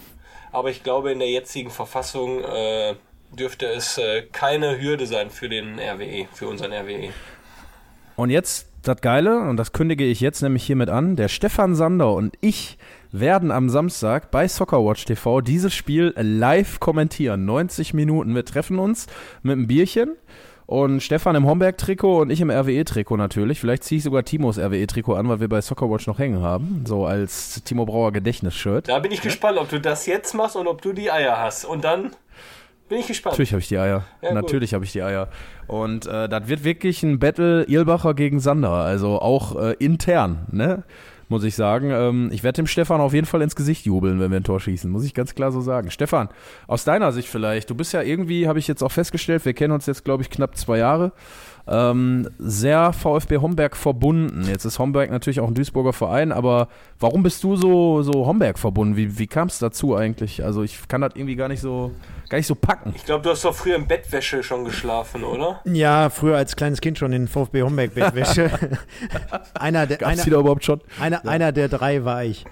Aber 0.53 0.71
ich 0.71 0.83
glaube, 0.83 1.13
in 1.13 1.19
der 1.19 1.31
jetzigen 1.31 1.71
Verfassung 1.71 2.43
äh, 2.43 2.95
dürfte 3.33 3.67
es 3.67 3.99
äh, 3.99 4.23
keine 4.33 4.81
Hürde 4.81 5.07
sein 5.07 5.31
für 5.31 5.49
den 5.49 5.79
RWE, 5.79 6.27
für 6.33 6.49
unseren. 6.49 6.73
RWE. 6.73 7.11
Und 8.17 8.31
jetzt 8.31 8.67
das 8.83 9.01
Geile, 9.01 9.41
und 9.41 9.57
das 9.57 9.73
kündige 9.73 10.05
ich 10.05 10.21
jetzt 10.21 10.43
nämlich 10.43 10.65
hiermit 10.65 10.89
an, 10.89 11.17
der 11.17 11.29
Stefan 11.29 11.75
Sander 11.75 12.15
und 12.15 12.37
ich 12.41 12.79
werden 13.13 13.51
am 13.51 13.69
Samstag 13.69 14.31
bei 14.31 14.49
Soccerwatch 14.49 15.05
TV 15.05 15.41
dieses 15.41 15.75
Spiel 15.75 16.15
live 16.17 16.81
kommentieren. 16.81 17.45
90 17.45 17.93
Minuten. 17.93 18.35
Wir 18.35 18.45
treffen 18.45 18.79
uns 18.79 19.07
mit 19.43 19.53
einem 19.53 19.67
Bierchen 19.67 20.17
und 20.71 21.01
Stefan 21.01 21.35
im 21.35 21.47
Homberg-Trikot 21.47 22.21
und 22.21 22.31
ich 22.31 22.41
im 22.41 22.49
RWE-Trikot 22.49 23.17
natürlich. 23.17 23.59
Vielleicht 23.59 23.83
ziehe 23.83 23.97
ich 23.99 24.05
sogar 24.05 24.23
Timos 24.23 24.57
RWE-Trikot 24.57 25.15
an, 25.15 25.29
weil 25.29 25.41
wir 25.41 25.49
bei 25.49 25.61
Soccerwatch 25.61 26.07
noch 26.07 26.21
hängen 26.21 26.43
haben. 26.43 26.85
So 26.87 27.07
als 27.07 27.65
Timo 27.65 27.87
Brauer 27.87 28.13
Gedächtnisshirt. 28.13 28.89
Da 28.89 29.01
bin 29.01 29.11
ich 29.11 29.21
gespannt, 29.21 29.59
ob 29.59 29.69
du 29.69 29.81
das 29.81 30.07
jetzt 30.07 30.33
machst 30.33 30.55
und 30.55 30.69
ob 30.69 30.81
du 30.81 30.93
die 30.93 31.11
Eier 31.11 31.41
hast. 31.41 31.65
Und 31.65 31.83
dann 31.83 32.13
bin 32.89 33.01
ich 33.01 33.09
gespannt. 33.09 33.33
Natürlich 33.33 33.51
habe 33.51 33.61
ich 33.61 33.67
die 33.67 33.79
Eier. 33.79 34.05
Ja. 34.23 34.33
Natürlich 34.33 34.73
habe 34.73 34.85
ich 34.85 34.93
die 34.93 35.03
Eier. 35.03 35.29
Und 35.67 36.07
äh, 36.07 36.29
das 36.29 36.47
wird 36.47 36.63
wirklich 36.63 37.03
ein 37.03 37.19
Battle 37.19 37.65
Irlbacher 37.65 38.15
gegen 38.15 38.39
Sander. 38.39 38.71
Also 38.71 39.21
auch 39.21 39.61
äh, 39.61 39.75
intern, 39.81 40.47
ne? 40.53 40.85
Muss 41.31 41.45
ich 41.45 41.55
sagen. 41.55 41.93
Ähm, 41.93 42.29
ich 42.33 42.43
werde 42.43 42.57
dem 42.57 42.67
Stefan 42.67 43.01
auf 43.01 43.15
jeden 43.15 43.27
Fall 43.27 43.41
ins 43.41 43.55
Gesicht 43.55 43.87
jubeln, 43.87 44.19
wenn 44.19 44.33
wir 44.33 44.41
ein 44.41 44.45
Tor 44.45 44.59
schießen. 44.59 44.91
Muss 44.91 45.05
ich 45.05 45.15
ganz 45.15 45.37
klar 45.37 45.53
so 45.53 45.61
sagen. 45.61 45.93
Stefan, 45.93 46.29
aus 46.67 46.83
deiner 46.83 47.13
Sicht 47.13 47.29
vielleicht. 47.29 47.71
Du 47.71 47.77
bist 47.77 47.93
ja 47.93 48.03
irgendwie, 48.03 48.49
habe 48.49 48.59
ich 48.59 48.67
jetzt 48.67 48.83
auch 48.83 48.91
festgestellt, 48.91 49.45
wir 49.45 49.55
kennen 49.55 49.73
uns 49.73 49.87
jetzt, 49.87 50.05
glaube 50.05 50.25
ich, 50.25 50.31
knapp 50.31 50.57
zwei 50.57 50.79
Jahre. 50.79 51.13
Ähm, 51.67 52.29
sehr 52.39 52.93
VfB 52.93 53.39
Homberg 53.39 53.77
verbunden. 53.77 54.45
Jetzt 54.49 54.65
ist 54.65 54.79
Homberg 54.79 55.11
natürlich 55.11 55.41
auch 55.41 55.49
ein 55.49 55.55
Duisburger 55.55 55.93
Verein, 55.93 56.33
aber 56.33 56.69
warum 56.99 57.23
bist 57.23 57.45
du 57.45 57.57
so, 57.57 58.03
so 58.03 58.27
Homberg 58.27 58.59
verbunden? 58.59 58.97
Wie, 58.97 59.19
wie 59.19 59.27
kam 59.27 59.49
es 59.49 59.59
dazu 59.59 59.95
eigentlich? 59.97 60.45
Also 60.45 60.63
ich 60.63 60.89
kann 60.89 61.01
das 61.01 61.13
irgendwie 61.15 61.37
gar 61.37 61.49
nicht 61.49 61.61
so, 61.61 61.93
gar 62.29 62.39
nicht 62.39 62.47
so 62.47 62.55
packen. 62.55 62.93
Ich 62.97 63.05
glaube, 63.05 63.23
du 63.23 63.31
hast 63.31 63.45
doch 63.45 63.55
früher 63.55 63.77
im 63.77 63.87
Bettwäsche 63.87 64.43
schon 64.43 64.65
geschlafen, 64.65 65.23
oder? 65.25 65.61
Ja, 65.65 66.11
früher 66.11 66.37
als 66.37 66.57
kleines 66.57 66.81
Kind 66.81 66.99
schon 66.99 67.13
in 67.13 67.29
VfB 67.29 67.63
Homberg 67.63 67.95
Bettwäsche. 67.95 68.51
einer, 69.55 69.87
der, 69.87 69.99
Gab's 69.99 70.13
einer, 70.13 70.25
die 70.25 70.31
da 70.31 70.41
überhaupt 70.41 70.65
schon? 70.65 70.81
einer, 71.01 71.27
einer 71.27 71.53
der 71.53 71.69
drei 71.69 72.05
war 72.05 72.25
ich. 72.25 72.45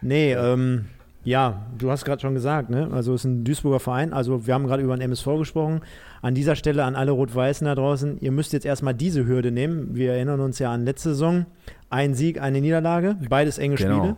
Nee, 0.00 0.32
ähm, 0.32 0.86
ja, 1.28 1.66
du 1.76 1.90
hast 1.90 2.06
gerade 2.06 2.22
schon 2.22 2.32
gesagt, 2.32 2.70
ne? 2.70 2.88
Also 2.90 3.12
es 3.12 3.20
ist 3.20 3.24
ein 3.26 3.44
Duisburger 3.44 3.80
Verein. 3.80 4.14
Also 4.14 4.46
wir 4.46 4.54
haben 4.54 4.66
gerade 4.66 4.82
über 4.82 4.96
den 4.96 5.02
MSV 5.02 5.26
gesprochen. 5.38 5.82
An 6.22 6.34
dieser 6.34 6.56
Stelle 6.56 6.84
an 6.84 6.96
alle 6.96 7.10
Rot-Weißen 7.10 7.66
da 7.66 7.74
draußen, 7.74 8.18
ihr 8.20 8.32
müsst 8.32 8.54
jetzt 8.54 8.64
erstmal 8.64 8.94
diese 8.94 9.26
Hürde 9.26 9.52
nehmen. 9.52 9.94
Wir 9.94 10.14
erinnern 10.14 10.40
uns 10.40 10.58
ja 10.58 10.72
an 10.72 10.86
letzte 10.86 11.10
Saison. 11.10 11.44
Ein 11.90 12.14
Sieg, 12.14 12.40
eine 12.40 12.62
Niederlage, 12.62 13.16
beides 13.28 13.58
enge 13.58 13.76
Genau. 13.76 13.98
Spiele. 13.98 14.16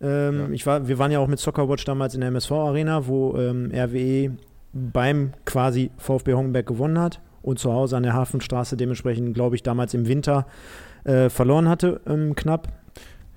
Ähm, 0.00 0.52
ich 0.52 0.66
war, 0.66 0.88
wir 0.88 0.98
waren 0.98 1.12
ja 1.12 1.20
auch 1.20 1.28
mit 1.28 1.38
Soccerwatch 1.38 1.84
damals 1.84 2.14
in 2.14 2.20
der 2.20 2.28
MSV-Arena, 2.28 3.06
wo 3.06 3.36
ähm, 3.36 3.70
RWE 3.72 4.32
beim 4.72 5.32
quasi 5.44 5.90
VfB 5.96 6.34
Hongenberg 6.34 6.66
gewonnen 6.66 6.98
hat 6.98 7.20
und 7.42 7.60
zu 7.60 7.72
Hause 7.72 7.96
an 7.96 8.02
der 8.02 8.14
Hafenstraße 8.14 8.76
dementsprechend, 8.76 9.34
glaube 9.34 9.54
ich, 9.54 9.62
damals 9.62 9.94
im 9.94 10.08
Winter 10.08 10.46
äh, 11.04 11.28
verloren 11.28 11.68
hatte, 11.68 12.00
ähm, 12.06 12.34
knapp. 12.34 12.68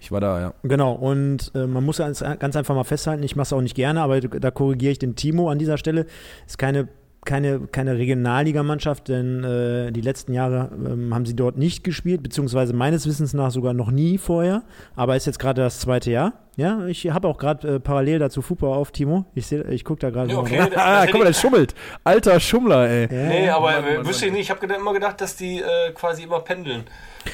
Ich 0.01 0.11
war 0.11 0.19
da, 0.19 0.41
ja. 0.41 0.53
Genau, 0.63 0.93
und 0.93 1.51
äh, 1.53 1.67
man 1.67 1.85
muss 1.85 1.97
ganz, 1.99 2.23
ganz 2.39 2.55
einfach 2.55 2.73
mal 2.73 2.83
festhalten, 2.83 3.21
ich 3.21 3.35
mache 3.35 3.43
es 3.43 3.53
auch 3.53 3.61
nicht 3.61 3.75
gerne, 3.75 4.01
aber 4.01 4.19
da 4.19 4.49
korrigiere 4.49 4.93
ich 4.93 4.99
den 4.99 5.15
Timo 5.15 5.49
an 5.49 5.59
dieser 5.59 5.77
Stelle. 5.77 6.07
Ist 6.47 6.57
keine, 6.57 6.87
keine, 7.23 7.67
keine 7.67 7.97
Regionalligamannschaft, 7.99 9.09
denn 9.09 9.43
äh, 9.43 9.91
die 9.91 10.01
letzten 10.01 10.33
Jahre 10.33 10.71
ähm, 10.73 11.13
haben 11.13 11.27
sie 11.27 11.35
dort 11.35 11.55
nicht 11.55 11.83
gespielt, 11.83 12.23
beziehungsweise 12.23 12.73
meines 12.73 13.05
Wissens 13.05 13.35
nach 13.35 13.51
sogar 13.51 13.75
noch 13.75 13.91
nie 13.91 14.17
vorher, 14.17 14.63
aber 14.95 15.15
ist 15.15 15.27
jetzt 15.27 15.37
gerade 15.37 15.61
das 15.61 15.79
zweite 15.79 16.09
Jahr. 16.09 16.33
Ja, 16.61 16.85
ich 16.85 17.09
habe 17.09 17.27
auch 17.27 17.37
gerade 17.37 17.75
äh, 17.75 17.79
parallel 17.79 18.19
dazu 18.19 18.41
Fußball 18.41 18.71
auf, 18.73 18.91
Timo. 18.91 19.25
Ich, 19.35 19.47
seh- 19.47 19.63
ich 19.69 19.83
gucke 19.83 19.99
da 19.99 20.09
gerade 20.11 20.29
Ja, 20.29 20.35
mal 20.35 20.41
okay. 20.41 20.59
Ah, 20.75 21.05
guck 21.07 21.19
mal, 21.19 21.25
der 21.25 21.33
schummelt. 21.33 21.73
Alter 22.03 22.39
Schummler, 22.39 22.87
ey. 22.89 23.07
Nee, 23.11 23.49
aber 23.49 23.71
Mann, 23.71 23.83
äh, 23.85 23.97
Mann, 23.97 24.07
wüsste 24.07 24.27
ich 24.27 24.31
nicht. 24.31 24.41
Ich 24.43 24.51
habe 24.51 24.65
immer 24.73 24.93
gedacht, 24.93 25.19
dass 25.21 25.35
die 25.35 25.59
äh, 25.59 25.91
quasi 25.93 26.23
immer 26.23 26.39
pendeln. 26.39 26.83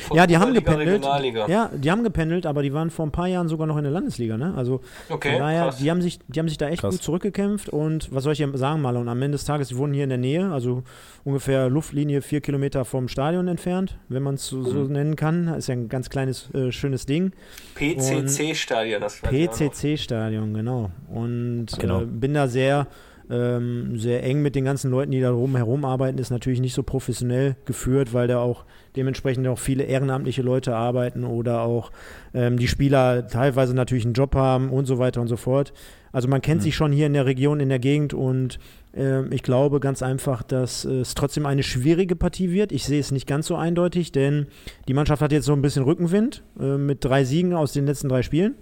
Von 0.08 0.18
Ja, 0.18 0.28
die 0.28 0.38
haben 0.38 0.54
gependelt. 0.54 1.06
Ja, 1.48 1.70
die 1.74 1.90
haben 1.92 2.04
gependelt, 2.04 2.46
aber 2.46 2.62
die 2.62 2.74
waren 2.74 2.90
vor 2.90 3.06
ein 3.06 3.12
paar 3.12 3.28
Jahren 3.28 3.48
sogar 3.48 3.68
noch 3.68 3.78
in 3.78 3.84
der 3.84 3.92
Landesliga, 3.94 4.36
ne? 4.38 4.54
Also 4.58 4.82
Okay, 5.10 5.38
krass. 5.38 5.78
die 5.78 5.90
haben 5.90 6.02
sich, 6.02 6.20
die 6.28 6.40
haben 6.40 6.50
sich 6.50 6.58
da 6.58 6.68
echt 6.68 6.82
Krass. 6.82 6.96
gut 6.96 7.04
zurückgekämpft 7.04 7.70
und 7.70 8.14
was 8.14 8.24
soll 8.26 8.34
ich 8.34 8.40
hier 8.40 8.50
sagen, 8.58 8.82
Marlon? 8.82 9.04
Und 9.04 9.10
am 9.10 9.22
Ende 9.22 9.38
des 9.38 9.46
Tages, 9.46 9.70
die 9.70 9.78
wohnen 9.78 9.94
hier 9.94 10.04
in 10.04 10.10
der 10.10 10.18
Nähe, 10.18 10.52
also 10.52 10.84
ungefähr 11.24 11.70
Luftlinie 11.70 12.22
vier 12.22 12.42
Kilometer 12.42 12.84
vom 12.84 13.08
Stadion 13.08 13.48
entfernt, 13.48 13.98
wenn 14.10 14.24
man 14.24 14.36
es 14.36 14.48
so, 14.48 14.62
so 14.64 14.80
Mhm. 14.80 14.92
nennen 14.92 15.16
kann. 15.16 15.48
Ist 15.56 15.68
ja 15.68 15.74
ein 15.74 15.88
ganz 15.88 16.10
kleines, 16.10 16.54
äh, 16.54 16.72
schönes 16.74 17.06
Ding. 17.06 17.32
PCC-Stadion, 17.76 19.00
das 19.02 19.17
PCC-Stadion, 19.22 20.54
genau. 20.54 20.92
Und 21.14 21.68
Genau. 21.80 22.02
Äh, 22.02 22.06
bin 22.06 22.34
da 22.34 22.48
sehr, 22.48 22.88
ähm, 23.30 23.98
sehr 23.98 24.24
eng 24.24 24.42
mit 24.42 24.56
den 24.56 24.66
ganzen 24.66 24.90
Leuten, 24.92 25.12
die 25.12 25.20
da 25.20 25.32
rumherum 25.32 25.86
arbeiten. 25.86 26.18
Ist 26.18 26.30
natürlich 26.32 26.62
nicht 26.62 26.74
so 26.74 26.84
professionell 26.84 27.56
geführt, 27.66 28.14
weil 28.14 28.28
da 28.28 28.40
auch 28.40 28.66
dementsprechend 28.96 29.48
auch 29.48 29.60
viele 29.60 29.84
ehrenamtliche 29.84 30.42
Leute 30.42 30.76
arbeiten 30.76 31.24
oder 31.24 31.62
auch 31.62 31.92
ähm, 32.34 32.58
die 32.58 32.68
Spieler 32.68 33.28
teilweise 33.28 33.74
natürlich 33.76 34.06
einen 34.06 34.14
Job 34.14 34.36
haben 34.36 34.70
und 34.70 34.86
so 34.86 34.98
weiter 34.98 35.22
und 35.22 35.28
so 35.28 35.38
fort. 35.38 35.74
Also 36.12 36.28
man 36.30 36.42
kennt 36.42 36.64
sich 36.64 36.76
schon 36.76 36.92
hier 36.92 37.06
in 37.06 37.14
der 37.14 37.26
Region, 37.26 37.60
in 37.60 37.70
der 37.70 37.80
Gegend 37.80 38.14
und 38.14 38.60
ähm, 38.96 39.32
ich 39.32 39.44
glaube 39.44 39.80
ganz 39.80 40.02
einfach, 40.02 40.42
dass 40.42 40.84
es 40.84 41.14
trotzdem 41.14 41.46
eine 41.46 41.62
schwierige 41.64 42.16
Partie 42.16 42.52
wird. 42.52 42.72
Ich 42.72 42.86
sehe 42.86 43.00
es 43.00 43.12
nicht 43.12 43.28
ganz 43.28 43.48
so 43.48 43.56
eindeutig, 43.56 44.12
denn 44.14 44.48
die 44.88 44.94
Mannschaft 44.94 45.22
hat 45.22 45.32
jetzt 45.32 45.46
so 45.46 45.54
ein 45.54 45.62
bisschen 45.62 45.84
Rückenwind 45.84 46.44
äh, 46.60 46.78
mit 46.78 47.06
drei 47.06 47.24
Siegen 47.24 47.54
aus 47.54 47.74
den 47.74 47.86
letzten 47.86 48.10
drei 48.10 48.24
Spielen. 48.24 48.56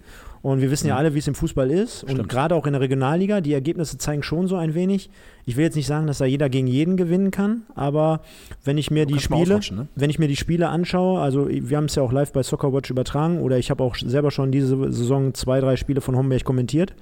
Und 0.46 0.60
wir 0.60 0.70
wissen 0.70 0.86
ja 0.86 0.96
alle, 0.96 1.12
wie 1.12 1.18
es 1.18 1.26
im 1.26 1.34
Fußball 1.34 1.72
ist. 1.72 2.04
Und 2.04 2.28
gerade 2.28 2.54
auch 2.54 2.68
in 2.68 2.72
der 2.72 2.80
Regionalliga, 2.80 3.40
die 3.40 3.52
Ergebnisse 3.52 3.98
zeigen 3.98 4.22
schon 4.22 4.46
so 4.46 4.54
ein 4.54 4.74
wenig. 4.74 5.10
Ich 5.44 5.56
will 5.56 5.64
jetzt 5.64 5.74
nicht 5.74 5.88
sagen, 5.88 6.06
dass 6.06 6.18
da 6.18 6.24
jeder 6.24 6.48
gegen 6.48 6.68
jeden 6.68 6.96
gewinnen 6.96 7.32
kann, 7.32 7.62
aber 7.74 8.20
wenn 8.62 8.78
ich 8.78 8.92
mir 8.92 9.06
die 9.06 9.18
Spiele, 9.18 9.58
ne? 9.72 9.88
wenn 9.96 10.08
ich 10.08 10.20
mir 10.20 10.28
die 10.28 10.36
Spiele 10.36 10.68
anschaue, 10.68 11.20
also 11.20 11.48
wir 11.50 11.76
haben 11.76 11.86
es 11.86 11.96
ja 11.96 12.04
auch 12.04 12.12
live 12.12 12.32
bei 12.32 12.44
Soccerwatch 12.44 12.90
übertragen 12.90 13.40
oder 13.40 13.58
ich 13.58 13.70
habe 13.70 13.82
auch 13.82 13.96
selber 13.96 14.30
schon 14.30 14.52
diese 14.52 14.76
Saison 14.92 15.34
zwei, 15.34 15.58
drei 15.58 15.74
Spiele 15.74 16.00
von 16.00 16.14
Homberg 16.14 16.44
kommentiert. 16.44 16.94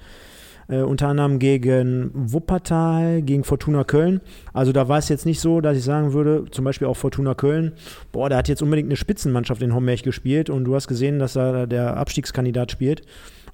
Äh, 0.67 0.81
unter 0.81 1.09
anderem 1.09 1.37
gegen 1.37 2.09
Wuppertal, 2.15 3.21
gegen 3.21 3.43
Fortuna 3.43 3.83
Köln. 3.83 4.21
Also 4.53 4.71
da 4.71 4.87
war 4.87 4.97
es 4.97 5.07
jetzt 5.09 5.27
nicht 5.27 5.39
so, 5.39 5.61
dass 5.61 5.77
ich 5.77 5.83
sagen 5.83 6.13
würde, 6.13 6.45
zum 6.49 6.65
Beispiel 6.65 6.87
auch 6.87 6.97
Fortuna 6.97 7.35
Köln, 7.35 7.73
boah, 8.11 8.27
da 8.27 8.37
hat 8.37 8.47
jetzt 8.47 8.63
unbedingt 8.63 8.87
eine 8.87 8.95
Spitzenmannschaft 8.95 9.61
in 9.61 9.75
Homberg 9.75 10.01
gespielt 10.01 10.49
und 10.49 10.63
du 10.63 10.73
hast 10.73 10.87
gesehen, 10.87 11.19
dass 11.19 11.33
da 11.33 11.67
der 11.67 11.97
Abstiegskandidat 11.97 12.71
spielt. 12.71 13.03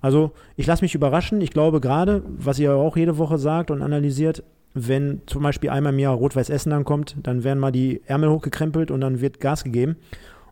Also 0.01 0.31
ich 0.57 0.67
lasse 0.67 0.83
mich 0.83 0.95
überraschen. 0.95 1.41
Ich 1.41 1.51
glaube 1.51 1.79
gerade, 1.79 2.23
was 2.27 2.59
ihr 2.59 2.73
auch 2.73 2.97
jede 2.97 3.17
Woche 3.17 3.37
sagt 3.37 3.71
und 3.71 3.81
analysiert, 3.81 4.43
wenn 4.73 5.21
zum 5.25 5.43
Beispiel 5.43 5.69
einmal 5.69 5.93
im 5.93 5.99
Jahr 5.99 6.15
Rot-Weiß 6.15 6.49
Essen 6.49 6.71
dann 6.71 6.85
kommt, 6.85 7.15
dann 7.23 7.43
werden 7.43 7.59
mal 7.59 7.71
die 7.71 8.01
Ärmel 8.05 8.29
hochgekrempelt 8.29 8.89
und 8.89 9.01
dann 9.01 9.21
wird 9.21 9.39
Gas 9.39 9.63
gegeben. 9.63 9.97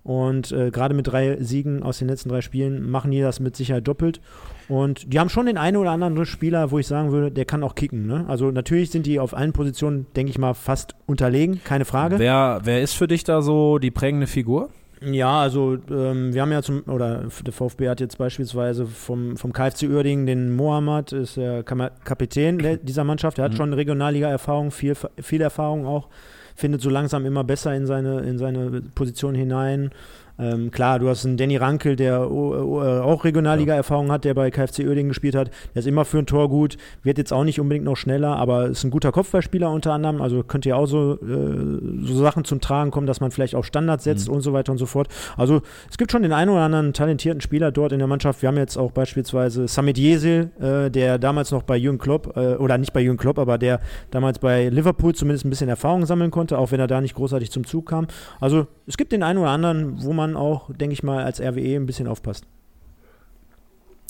Und 0.04 0.52
äh, 0.52 0.72
gerade 0.72 0.94
mit 0.94 1.08
drei 1.08 1.38
Siegen 1.42 1.84
aus 1.84 2.00
den 2.00 2.08
letzten 2.08 2.30
drei 2.30 2.42
Spielen 2.42 2.90
machen 2.90 3.12
die 3.12 3.22
das 3.22 3.40
mit 3.40 3.56
Sicherheit 3.56 3.88
doppelt. 3.88 4.22
Und 4.68 5.12
die 5.12 5.20
haben 5.20 5.30
schon 5.30 5.46
den 5.46 5.58
einen 5.58 5.78
oder 5.78 5.92
anderen 5.92 6.26
Spieler, 6.26 6.72
wo 6.72 6.80
ich 6.80 6.88
sagen 6.88 7.12
würde, 7.12 7.32
der 7.32 7.46
kann 7.46 7.64
auch 7.64 7.76
kicken. 7.76 8.08
Ne? 8.08 8.26
Also 8.28 8.52
natürlich 8.52 8.92
sind 8.92 9.06
die 9.06 9.20
auf 9.20 9.36
allen 9.36 9.52
Positionen, 9.52 10.06
denke 10.16 10.30
ich 10.30 10.38
mal, 10.38 10.54
fast 10.54 10.96
unterlegen, 11.06 11.62
keine 11.64 11.86
Frage. 11.86 12.20
Wer, 12.20 12.62
wer 12.64 12.82
ist 12.82 12.94
für 12.94 13.08
dich 13.08 13.24
da 13.24 13.42
so 13.42 13.78
die 13.78 13.92
prägende 13.92 14.28
Figur? 14.28 14.70
Ja, 15.02 15.42
also 15.42 15.78
ähm, 15.90 16.34
wir 16.34 16.42
haben 16.42 16.52
ja 16.52 16.62
zum, 16.62 16.84
oder 16.88 17.30
der 17.46 17.54
VfB 17.54 17.88
hat 17.88 18.02
jetzt 18.02 18.18
beispielsweise 18.18 18.86
vom, 18.86 19.38
vom 19.38 19.54
KfC 19.54 19.88
Uerdingen 19.88 20.26
den 20.26 20.56
Mohammad, 20.56 21.14
ist 21.14 21.38
der 21.38 21.64
Kapitän 21.64 22.80
dieser 22.84 23.06
Mannschaft, 23.06 23.38
der 23.38 23.46
hat 23.46 23.56
schon 23.56 23.72
Regionalliga-Erfahrung, 23.72 24.72
viel, 24.72 24.96
viel 25.22 25.42
Erfahrung 25.42 25.86
auch, 25.86 26.10
findet 26.56 26.82
so 26.82 26.90
langsam 26.90 27.26
immer 27.26 27.46
besser 27.46 27.74
in 27.74 27.86
seine, 27.86 28.22
in 28.22 28.38
seine 28.38 28.82
Position 28.94 29.36
hinein. 29.36 29.92
Ähm, 30.40 30.72
klar, 30.72 31.00
du 31.00 31.10
hast 31.10 31.26
einen 31.26 31.38
Danny 31.38 31.58
Rankel, 31.58 31.96
der 31.96 32.16
äh, 32.16 32.24
auch 32.24 33.24
Regionalliga-Erfahrung 33.26 34.12
hat, 34.12 34.24
der 34.24 34.34
bei 34.34 34.50
KfC 34.52 34.88
Oerdingen 34.88 35.10
gespielt 35.10 35.36
hat. 35.36 35.52
Der 35.74 35.82
ist 35.82 35.86
immer 35.86 36.06
für 36.06 36.20
ein 36.20 36.26
Tor 36.26 36.50
gut, 36.50 36.78
wird 37.04 37.18
jetzt 37.18 37.34
auch 37.34 37.44
nicht 37.44 37.60
unbedingt 37.60 37.86
noch 37.86 37.98
schneller, 37.98 38.38
aber 38.38 38.68
ist 38.68 38.84
ein 38.84 38.90
guter 38.90 39.12
Kopfballspieler 39.12 39.70
unter 39.70 39.92
anderem. 39.92 40.22
Also 40.22 40.44
könnte 40.44 40.70
ja 40.70 40.76
auch 40.76 40.86
so, 40.86 41.14
äh, 41.16 42.06
so 42.06 42.16
Sachen 42.16 42.46
zum 42.46 42.62
Tragen 42.62 42.92
kommen, 42.92 43.08
dass 43.08 43.20
man 43.20 43.32
vielleicht 43.32 43.56
auf 43.56 43.66
Standards 43.66 44.06
setzt 44.06 44.30
mhm. 44.30 44.36
und 44.36 44.42
so 44.42 44.54
weiter 44.54 44.72
und 44.72 44.78
so 44.78 44.86
fort. 44.86 45.10
Also 45.36 45.62
es 45.90 45.98
gibt 45.98 46.12
schon 46.12 46.24
den 46.24 46.32
einen 46.32 46.50
oder 46.50 46.62
anderen 46.62 46.94
talentierten 46.94 47.42
Spieler 47.42 47.72
dort 47.72 47.92
in 47.92 48.00
der 48.00 48.08
Mannschaft. 48.08 48.42
Wir 48.42 48.48
haben 48.48 48.58
jetzt 48.58 48.78
auch 48.78 48.92
beispielsweise 48.92 49.68
Samit 49.68 49.98
Jesil, 49.98 50.52
äh, 50.60 50.90
der 50.90 51.18
damals 51.20 51.52
noch 51.52 51.64
bei 51.64 51.76
Jürgen 51.76 51.98
Klopp, 51.98 52.38
äh, 52.38 52.56
oder 52.56 52.78
nicht 52.78 52.94
bei 52.94 53.02
Jürgen 53.02 53.18
Klopp, 53.18 53.40
aber 53.40 53.58
der 53.58 53.82
damals 54.12 54.40
bei 54.40 54.70
Liverpool 54.70 55.14
zumindest 55.14 55.46
ein 55.46 55.50
bisschen 55.50 55.70
Erfahrung 55.70 56.06
sammeln 56.06 56.32
konnte, 56.32 56.58
auch 56.58 56.72
wenn 56.72 56.80
er 56.80 56.88
da 56.88 57.02
nicht 57.02 57.16
großartig 57.16 57.52
zum 57.52 57.66
Zug 57.66 57.88
kam. 57.88 58.08
Also 58.40 58.68
es 58.88 58.98
gibt 58.98 59.12
den 59.12 59.24
einen 59.24 59.40
oder 59.40 59.50
anderen, 59.50 60.04
wo 60.04 60.14
man 60.14 60.29
man 60.34 60.42
auch, 60.42 60.70
denke 60.74 60.94
ich 60.94 61.04
mal, 61.04 61.24
als 61.24 61.40
RWE 61.40 61.76
ein 61.76 61.86
bisschen 61.86 62.08
aufpasst. 62.08 62.46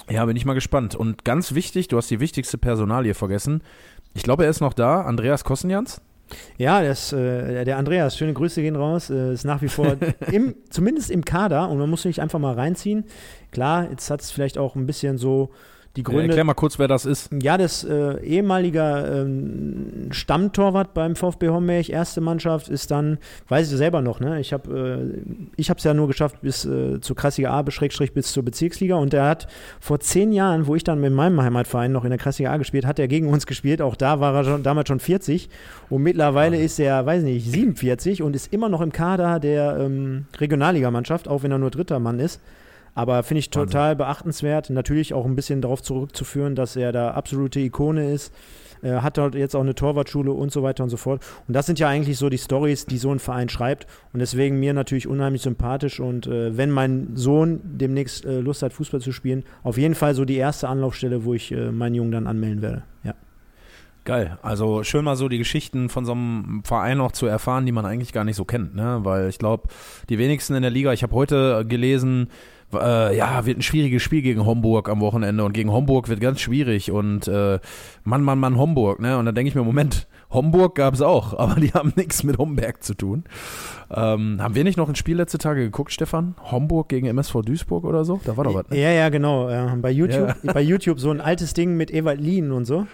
Ja, 0.09 0.25
bin 0.25 0.35
ich 0.35 0.45
mal 0.45 0.53
gespannt. 0.53 0.95
Und 0.95 1.23
ganz 1.23 1.53
wichtig, 1.53 1.87
du 1.87 1.97
hast 1.97 2.09
die 2.09 2.19
wichtigste 2.19 2.57
Personalie 2.57 3.13
vergessen. 3.13 3.61
Ich 4.15 4.23
glaube, 4.23 4.43
er 4.43 4.49
ist 4.49 4.59
noch 4.61 4.73
da, 4.73 5.01
Andreas 5.01 5.43
Kossenjans. 5.43 6.01
Ja, 6.57 6.81
das, 6.83 7.11
äh, 7.13 7.63
der 7.65 7.77
Andreas, 7.77 8.17
schöne 8.17 8.33
Grüße 8.33 8.61
gehen 8.61 8.75
raus, 8.75 9.09
äh, 9.09 9.33
ist 9.33 9.45
nach 9.45 9.61
wie 9.61 9.67
vor 9.67 9.97
im, 10.31 10.55
zumindest 10.69 11.09
im 11.09 11.25
Kader 11.25 11.69
und 11.69 11.77
man 11.79 11.89
muss 11.89 12.03
sich 12.03 12.21
einfach 12.21 12.39
mal 12.39 12.53
reinziehen. 12.53 13.05
Klar, 13.51 13.89
jetzt 13.89 14.09
hat 14.09 14.21
es 14.21 14.31
vielleicht 14.31 14.57
auch 14.57 14.75
ein 14.75 14.85
bisschen 14.85 15.17
so 15.17 15.49
die 15.95 16.03
Gründe. 16.03 16.21
Ja, 16.21 16.27
erklär 16.27 16.43
mal 16.43 16.53
kurz, 16.53 16.77
wer 16.77 16.87
das 16.87 17.05
ist. 17.05 17.29
Ja, 17.41 17.57
das 17.57 17.83
äh, 17.83 18.23
ehemaliger 18.23 19.21
ähm, 19.21 20.09
Stammtorwart 20.11 20.93
beim 20.93 21.15
VfB 21.15 21.49
Homberg, 21.49 21.89
erste 21.89 22.21
Mannschaft, 22.21 22.69
ist 22.69 22.91
dann, 22.91 23.17
weiß 23.47 23.71
ich 23.71 23.77
selber 23.77 24.01
noch, 24.01 24.19
ne? 24.19 24.39
Ich 24.39 24.53
habe 24.53 25.11
äh, 25.57 25.61
es 25.61 25.83
ja 25.83 25.93
nur 25.93 26.07
geschafft 26.07 26.41
bis 26.41 26.65
äh, 26.65 27.01
zur 27.01 27.15
Kreisliga 27.15 27.57
A, 27.57 27.69
Schrägstrich 27.71 28.13
bis 28.13 28.31
zur 28.31 28.43
Bezirksliga 28.43 28.95
und 28.95 29.13
der 29.13 29.25
hat 29.25 29.47
vor 29.79 29.99
zehn 29.99 30.31
Jahren, 30.31 30.67
wo 30.67 30.75
ich 30.75 30.83
dann 30.83 31.01
mit 31.01 31.11
meinem 31.11 31.41
Heimatverein 31.41 31.91
noch 31.91 32.03
in 32.03 32.11
der 32.11 32.19
Kreisliga 32.19 32.51
A 32.51 32.57
gespielt, 32.57 32.85
hat 32.85 32.99
er 32.99 33.07
gegen 33.07 33.27
uns 33.27 33.47
gespielt. 33.47 33.81
Auch 33.81 33.95
da 33.95 34.19
war 34.19 34.35
er 34.35 34.43
schon, 34.43 34.63
damals 34.63 34.89
schon 34.89 34.99
40 34.99 35.49
und 35.89 36.03
mittlerweile 36.03 36.57
ja. 36.57 36.63
ist 36.63 36.79
er, 36.79 37.05
weiß 37.05 37.23
nicht, 37.23 37.49
47 37.51 38.21
und 38.21 38.35
ist 38.35 38.53
immer 38.53 38.69
noch 38.69 38.81
im 38.81 38.91
Kader 38.91 39.39
der 39.39 39.77
ähm, 39.79 40.25
Regionalligamannschaft, 40.37 41.27
auch 41.27 41.41
wenn 41.41 41.51
er 41.51 41.57
nur 41.57 41.71
dritter 41.71 41.99
Mann 41.99 42.19
ist. 42.19 42.39
Aber 42.95 43.23
finde 43.23 43.39
ich 43.39 43.49
total 43.49 43.91
Wahnsinn. 43.91 43.97
beachtenswert. 43.97 44.69
Natürlich 44.69 45.13
auch 45.13 45.25
ein 45.25 45.35
bisschen 45.35 45.61
darauf 45.61 45.81
zurückzuführen, 45.81 46.55
dass 46.55 46.75
er 46.75 46.91
da 46.91 47.11
absolute 47.11 47.59
Ikone 47.59 48.11
ist. 48.11 48.33
Er 48.81 49.03
hat 49.03 49.17
dort 49.17 49.35
jetzt 49.35 49.55
auch 49.55 49.61
eine 49.61 49.75
Torwartschule 49.75 50.31
und 50.31 50.51
so 50.51 50.63
weiter 50.63 50.83
und 50.83 50.89
so 50.89 50.97
fort. 50.97 51.21
Und 51.47 51.53
das 51.53 51.65
sind 51.65 51.79
ja 51.79 51.89
eigentlich 51.89 52.17
so 52.17 52.29
die 52.29 52.37
Stories, 52.37 52.85
die 52.85 52.97
so 52.97 53.11
ein 53.11 53.19
Verein 53.19 53.49
schreibt. 53.49 53.87
Und 54.13 54.19
deswegen 54.19 54.59
mir 54.59 54.73
natürlich 54.73 55.07
unheimlich 55.07 55.41
sympathisch. 55.41 55.99
Und 55.99 56.27
äh, 56.27 56.55
wenn 56.55 56.71
mein 56.71 57.15
Sohn 57.15 57.59
demnächst 57.63 58.25
äh, 58.25 58.39
Lust 58.39 58.63
hat, 58.63 58.73
Fußball 58.73 59.01
zu 59.01 59.11
spielen, 59.11 59.43
auf 59.63 59.77
jeden 59.77 59.95
Fall 59.95 60.15
so 60.15 60.25
die 60.25 60.37
erste 60.37 60.69
Anlaufstelle, 60.69 61.25
wo 61.25 61.33
ich 61.33 61.51
äh, 61.51 61.71
meinen 61.71 61.95
Jungen 61.95 62.11
dann 62.11 62.27
anmelden 62.27 62.61
werde. 62.61 62.83
Ja. 63.03 63.15
Geil. 64.05 64.39
Also 64.41 64.83
schön 64.83 65.03
mal 65.03 65.17
so 65.17 65.27
die 65.27 65.37
Geschichten 65.37 65.89
von 65.89 66.05
so 66.05 66.13
einem 66.13 66.63
Verein 66.63 66.97
noch 66.97 67.11
zu 67.11 67.27
erfahren, 67.27 67.65
die 67.65 67.71
man 67.71 67.85
eigentlich 67.85 68.13
gar 68.13 68.23
nicht 68.23 68.37
so 68.37 68.45
kennt, 68.45 68.75
ne? 68.75 68.99
Weil 69.03 69.29
ich 69.29 69.37
glaube, 69.37 69.67
die 70.09 70.17
wenigsten 70.17 70.55
in 70.55 70.61
der 70.61 70.71
Liga, 70.71 70.93
ich 70.93 71.03
habe 71.03 71.13
heute 71.13 71.65
gelesen, 71.67 72.29
äh, 72.73 73.17
ja, 73.17 73.45
wird 73.45 73.57
ein 73.57 73.61
schwieriges 73.61 74.01
Spiel 74.03 74.21
gegen 74.21 74.45
Homburg 74.45 74.89
am 74.89 75.01
Wochenende 75.01 75.43
und 75.43 75.53
gegen 75.53 75.71
Homburg 75.71 76.09
wird 76.09 76.19
ganz 76.19 76.39
schwierig 76.39 76.91
und 76.91 77.27
äh, 77.27 77.59
Mann, 78.03 78.23
Mann, 78.23 78.39
Mann, 78.39 78.57
Homburg, 78.57 78.99
ne? 78.99 79.17
Und 79.17 79.25
dann 79.25 79.35
denke 79.35 79.49
ich 79.49 79.55
mir, 79.55 79.63
Moment, 79.63 80.07
Homburg 80.29 80.75
gab 80.75 80.93
es 80.93 81.01
auch, 81.01 81.37
aber 81.37 81.59
die 81.59 81.69
haben 81.73 81.93
nichts 81.95 82.23
mit 82.23 82.37
Homberg 82.37 82.83
zu 82.83 82.93
tun. 82.93 83.23
Ähm, 83.91 84.37
haben 84.41 84.55
wir 84.55 84.63
nicht 84.63 84.77
noch 84.77 84.89
ein 84.89 84.95
Spiel 84.95 85.17
letzte 85.17 85.37
Tage 85.37 85.61
geguckt, 85.61 85.91
Stefan? 85.91 86.35
Homburg 86.51 86.89
gegen 86.89 87.07
MSV 87.07 87.41
Duisburg 87.43 87.83
oder 87.83 88.05
so? 88.05 88.19
Da 88.25 88.37
war 88.37 88.43
doch 88.43 88.53
was. 88.53 88.69
Ne? 88.69 88.79
Ja, 88.79 88.91
ja, 88.91 89.09
genau. 89.09 89.49
Ja, 89.49 89.75
bei 89.81 89.91
YouTube, 89.91 90.35
ja. 90.43 90.53
bei 90.53 90.61
YouTube 90.61 90.99
so 90.99 91.09
ein 91.09 91.21
altes 91.21 91.53
Ding 91.53 91.75
mit 91.75 91.91
Ewald 91.91 92.21
Lien 92.21 92.51
und 92.51 92.65
so 92.65 92.85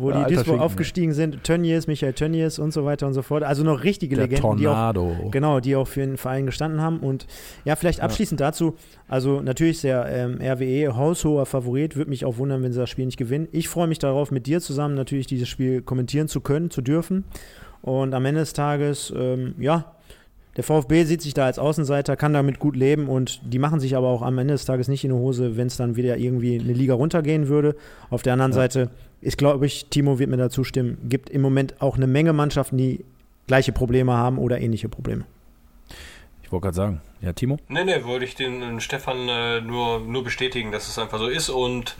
wo 0.00 0.10
ja, 0.10 0.24
die 0.24 0.34
Duisburg 0.34 0.60
aufgestiegen 0.60 1.12
sind. 1.12 1.44
Tönnies, 1.44 1.86
Michael 1.86 2.12
Tönnies 2.12 2.58
und 2.58 2.72
so 2.72 2.84
weiter 2.84 3.06
und 3.06 3.12
so 3.12 3.22
fort. 3.22 3.42
Also 3.42 3.62
noch 3.64 3.84
richtige 3.84 4.16
Der 4.16 4.24
Legenden, 4.24 4.42
Tornado. 4.42 5.16
die 5.18 5.26
auch, 5.26 5.30
genau, 5.30 5.60
die 5.60 5.76
auch 5.76 5.86
für 5.86 6.00
den 6.00 6.16
Verein 6.16 6.46
gestanden 6.46 6.80
haben. 6.80 6.98
Und 7.00 7.26
ja, 7.64 7.76
vielleicht 7.76 8.00
abschließend 8.00 8.40
ja. 8.40 8.48
dazu, 8.48 8.76
also 9.08 9.40
natürlich 9.40 9.80
der 9.82 10.06
ähm, 10.06 10.38
RWE 10.40 10.96
haushoher 10.96 11.46
Favorit, 11.46 11.96
würde 11.96 12.10
mich 12.10 12.24
auch 12.24 12.38
wundern, 12.38 12.62
wenn 12.62 12.72
sie 12.72 12.80
das 12.80 12.90
Spiel 12.90 13.06
nicht 13.06 13.18
gewinnen. 13.18 13.48
Ich 13.52 13.68
freue 13.68 13.86
mich 13.86 13.98
darauf, 13.98 14.30
mit 14.30 14.46
dir 14.46 14.60
zusammen 14.60 14.94
natürlich 14.94 15.26
dieses 15.26 15.48
Spiel 15.48 15.82
kommentieren 15.82 16.28
zu 16.28 16.40
können, 16.40 16.70
zu 16.70 16.80
dürfen. 16.82 17.24
Und 17.82 18.14
am 18.14 18.24
Ende 18.24 18.40
des 18.40 18.52
Tages, 18.52 19.12
ähm, 19.16 19.54
ja, 19.58 19.92
der 20.56 20.64
VfB 20.64 21.04
sieht 21.04 21.22
sich 21.22 21.34
da 21.34 21.46
als 21.46 21.58
Außenseiter, 21.58 22.16
kann 22.16 22.32
damit 22.32 22.58
gut 22.58 22.76
leben 22.76 23.08
und 23.08 23.40
die 23.44 23.58
machen 23.58 23.78
sich 23.78 23.96
aber 23.96 24.08
auch 24.08 24.22
am 24.22 24.38
Ende 24.38 24.54
des 24.54 24.64
Tages 24.64 24.88
nicht 24.88 25.04
in 25.04 25.10
die 25.10 25.16
Hose, 25.16 25.56
wenn 25.56 25.68
es 25.68 25.76
dann 25.76 25.96
wieder 25.96 26.16
irgendwie 26.16 26.58
eine 26.58 26.72
Liga 26.72 26.94
runtergehen 26.94 27.48
würde. 27.48 27.76
Auf 28.10 28.22
der 28.22 28.32
anderen 28.32 28.52
ja. 28.52 28.56
Seite 28.56 28.90
ist, 29.20 29.38
glaube 29.38 29.66
ich, 29.66 29.86
Timo 29.86 30.18
wird 30.18 30.30
mir 30.30 30.36
da 30.36 30.50
zustimmen, 30.50 30.98
gibt 31.08 31.30
im 31.30 31.40
Moment 31.40 31.80
auch 31.80 31.96
eine 31.96 32.06
Menge 32.06 32.32
Mannschaften, 32.32 32.76
die 32.76 33.04
gleiche 33.46 33.72
Probleme 33.72 34.12
haben 34.12 34.38
oder 34.38 34.60
ähnliche 34.60 34.88
Probleme. 34.88 35.24
Ich 36.42 36.50
wollte 36.50 36.64
gerade 36.64 36.76
sagen, 36.76 37.00
ja, 37.20 37.32
Timo? 37.32 37.58
Nee, 37.68 37.84
nee, 37.84 38.02
wollte 38.04 38.24
ich 38.24 38.34
den 38.34 38.80
Stefan 38.80 39.28
äh, 39.28 39.60
nur, 39.60 40.00
nur 40.00 40.24
bestätigen, 40.24 40.72
dass 40.72 40.88
es 40.88 40.98
einfach 40.98 41.18
so 41.18 41.28
ist 41.28 41.48
und 41.48 41.96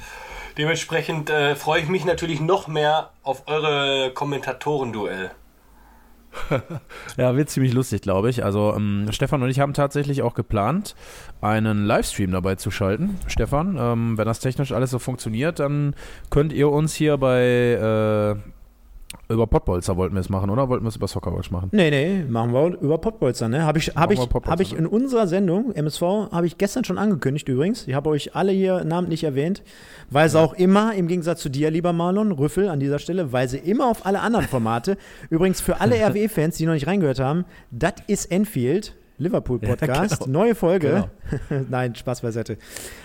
dementsprechend 0.59 1.31
äh, 1.31 1.55
freue 1.55 1.83
ich 1.83 1.89
mich 1.89 2.05
natürlich 2.05 2.41
noch 2.41 2.67
mehr 2.67 3.11
auf 3.23 3.45
eure 3.47 4.11
Kommentatoren-Duell. 4.13 5.31
ja, 7.17 7.37
wird 7.37 7.51
ziemlich 7.51 7.73
lustig, 7.73 8.03
glaube 8.03 8.31
ich. 8.31 8.45
Also 8.45 8.75
ähm, 8.77 9.09
Stefan 9.11 9.43
und 9.43 9.51
ich 9.51 9.61
haben 9.61 9.75
tatsächlich 9.75 10.23
auch 10.23 10.35
geplant, 10.35 10.95
einen 11.41 11.85
Livestream 11.85 12.31
dabei 12.31 12.55
zu 12.55 12.71
schalten. 12.71 13.19
Stefan, 13.27 13.77
ähm, 13.79 14.19
wenn 14.19 14.27
das 14.27 14.41
technisch 14.41 14.73
alles 14.73 14.91
so 14.91 14.99
funktioniert, 14.99 15.59
dann 15.59 15.95
könnt 16.31 16.53
ihr 16.53 16.71
uns 16.71 16.95
hier 16.95 17.17
bei 17.17 18.37
äh, 18.37 18.51
über 19.29 19.47
Pottbolzer 19.47 19.97
wollten 19.97 20.15
wir 20.15 20.21
es 20.21 20.29
machen, 20.29 20.51
oder? 20.51 20.69
Wollten 20.69 20.85
wir 20.85 20.89
es 20.89 20.97
über 20.97 21.09
Soccerwatch 21.09 21.51
machen? 21.51 21.69
Nee, 21.73 21.91
nee, 21.91 22.25
machen 22.29 22.53
wir 22.53 22.81
über 22.81 22.99
Pottbolzer, 22.99 23.49
ne? 23.49 23.65
Habe 23.65 23.79
ich, 23.79 23.89
hab 23.95 24.11
ich, 24.11 24.19
hab 24.19 24.61
ich 24.61 24.77
in 24.77 24.87
unserer 24.87 25.27
Sendung, 25.27 25.73
MSV, 25.73 26.03
habe 26.33 26.47
ich 26.47 26.59
gestern 26.59 26.85
schon 26.85 26.99
angekündigt 26.99 27.49
übrigens. 27.49 27.87
Ich 27.87 27.95
habe 27.95 28.11
euch 28.11 28.35
alle 28.35 28.53
hier 28.53 28.85
namentlich 28.85 29.25
erwähnt, 29.25 29.63
weil 30.11 30.29
sie 30.29 30.39
auch 30.39 30.55
immer, 30.55 30.95
im 30.95 31.07
Gegensatz 31.09 31.41
zu 31.41 31.49
dir, 31.49 31.71
lieber 31.71 31.93
Marlon, 31.93 32.33
Rüffel 32.33 32.69
an 32.69 32.81
dieser 32.81 32.99
Stelle, 32.99 33.33
weil 33.33 33.49
sie 33.49 33.59
immer 33.59 33.87
auf 33.87 34.07
alle 34.07 34.21
anderen 34.21 34.47
Formate, 34.47 34.97
übrigens 35.31 35.61
für 35.61 35.81
alle 35.81 35.97
RWE-Fans, 36.09 36.57
die 36.57 36.67
noch 36.67 36.75
nicht 36.75 36.87
reingehört 36.87 37.21
haben, 37.21 37.45
das 37.71 37.95
ist 38.07 38.31
Enfield, 38.31 38.95
Liverpool 39.21 39.59
Podcast, 39.61 40.11
ja, 40.21 40.27
genau. 40.27 40.39
neue 40.41 40.55
Folge. 40.55 41.09
Genau. 41.49 41.65
Nein, 41.69 41.95
Spaß 41.95 42.23
beiseite. 42.23 42.59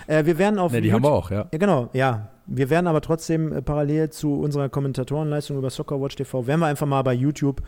Äh, 0.06 0.24
wir 0.24 0.38
werden 0.38 0.58
auf. 0.58 0.72
Ne, 0.72 0.80
die 0.80 0.88
YouTube, 0.88 1.04
haben 1.04 1.10
wir 1.10 1.16
auch, 1.16 1.30
ja. 1.30 1.48
ja. 1.52 1.58
Genau, 1.58 1.90
ja. 1.92 2.28
Wir 2.46 2.70
werden 2.70 2.86
aber 2.86 3.00
trotzdem 3.00 3.52
äh, 3.52 3.62
parallel 3.62 4.10
zu 4.10 4.34
unserer 4.40 4.68
Kommentatorenleistung 4.68 5.58
über 5.58 5.70
Soccerwatch 5.70 6.16
TV, 6.16 6.46
werden 6.46 6.60
wir 6.60 6.66
einfach 6.66 6.86
mal 6.86 7.02
bei 7.02 7.12
YouTube 7.12 7.62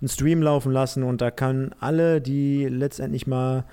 einen 0.00 0.08
Stream 0.08 0.42
laufen 0.42 0.72
lassen 0.72 1.02
und 1.02 1.20
da 1.20 1.30
können 1.30 1.70
alle, 1.80 2.20
die 2.20 2.66
letztendlich 2.66 3.26
mal 3.26 3.64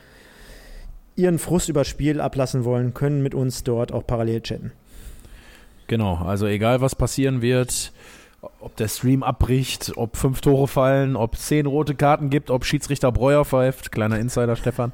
ihren 1.15 1.39
Frust 1.39 1.67
über 1.67 1.84
Spiel 1.84 2.21
ablassen 2.21 2.63
wollen, 2.63 2.93
können 2.93 3.21
mit 3.21 3.36
uns 3.36 3.63
dort 3.63 3.91
auch 3.91 4.05
parallel 4.05 4.41
chatten. 4.41 4.71
Genau, 5.88 6.15
also 6.15 6.45
egal 6.45 6.79
was 6.79 6.95
passieren 6.95 7.41
wird, 7.41 7.91
ob 8.59 8.75
der 8.75 8.87
Stream 8.87 9.21
abbricht, 9.21 9.93
ob 9.95 10.17
fünf 10.17 10.41
Tore 10.41 10.67
fallen, 10.67 11.15
ob 11.15 11.37
zehn 11.37 11.65
rote 11.65 11.93
Karten 11.93 12.29
gibt, 12.29 12.49
ob 12.49 12.65
Schiedsrichter 12.65 13.11
Breuer 13.11 13.45
pfeift, 13.45 13.91
kleiner 13.91 14.17
Insider 14.17 14.55
Stefan. 14.55 14.93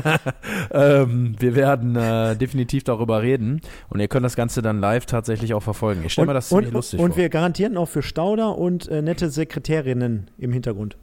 ähm, 0.70 1.34
wir 1.38 1.56
werden 1.56 1.96
äh, 1.96 2.36
definitiv 2.36 2.84
darüber 2.84 3.22
reden 3.22 3.60
und 3.88 3.98
ihr 3.98 4.08
könnt 4.08 4.24
das 4.24 4.36
Ganze 4.36 4.62
dann 4.62 4.80
live 4.80 5.06
tatsächlich 5.06 5.54
auch 5.54 5.62
verfolgen. 5.62 6.02
Ich 6.04 6.12
stelle 6.12 6.28
mir 6.28 6.34
das 6.34 6.48
ziemlich 6.48 6.68
und, 6.68 6.74
lustig 6.74 7.00
und 7.00 7.06
vor. 7.06 7.14
Und 7.16 7.20
wir 7.20 7.28
garantieren 7.28 7.76
auch 7.76 7.88
für 7.88 8.02
Stauder 8.02 8.56
und 8.56 8.88
äh, 8.88 9.02
nette 9.02 9.30
Sekretärinnen 9.30 10.30
im 10.38 10.52
Hintergrund. 10.52 10.96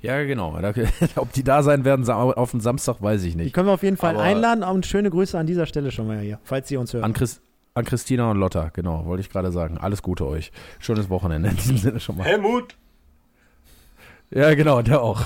Ja, 0.00 0.24
genau. 0.24 0.58
Ob 1.16 1.32
die 1.32 1.44
da 1.44 1.62
sein 1.62 1.84
werden 1.84 2.08
auf 2.08 2.50
den 2.50 2.60
Samstag, 2.60 3.00
weiß 3.00 3.22
ich 3.24 3.36
nicht. 3.36 3.48
Die 3.48 3.52
können 3.52 3.68
wir 3.68 3.72
auf 3.72 3.84
jeden 3.84 3.96
Fall 3.96 4.14
Aber 4.14 4.24
einladen 4.24 4.64
und 4.64 4.84
schöne 4.84 5.10
Grüße 5.10 5.38
an 5.38 5.46
dieser 5.46 5.66
Stelle 5.66 5.92
schon 5.92 6.08
mal 6.08 6.18
hier, 6.18 6.40
falls 6.42 6.68
Sie 6.68 6.76
uns 6.76 6.92
hören. 6.92 7.04
An 7.04 7.12
Chris, 7.12 7.40
an 7.74 7.84
Christina 7.84 8.30
und 8.30 8.38
Lotta, 8.38 8.70
genau, 8.72 9.06
wollte 9.06 9.22
ich 9.22 9.30
gerade 9.30 9.52
sagen. 9.52 9.78
Alles 9.78 10.02
Gute 10.02 10.26
euch. 10.26 10.52
Schönes 10.78 11.08
Wochenende 11.08 11.48
in 11.48 11.56
diesem 11.56 11.76
Sinne 11.78 12.00
schon 12.00 12.16
mal. 12.16 12.24
Helmut! 12.24 12.76
Ja, 14.30 14.54
genau, 14.54 14.80
der 14.82 15.02
auch. 15.02 15.22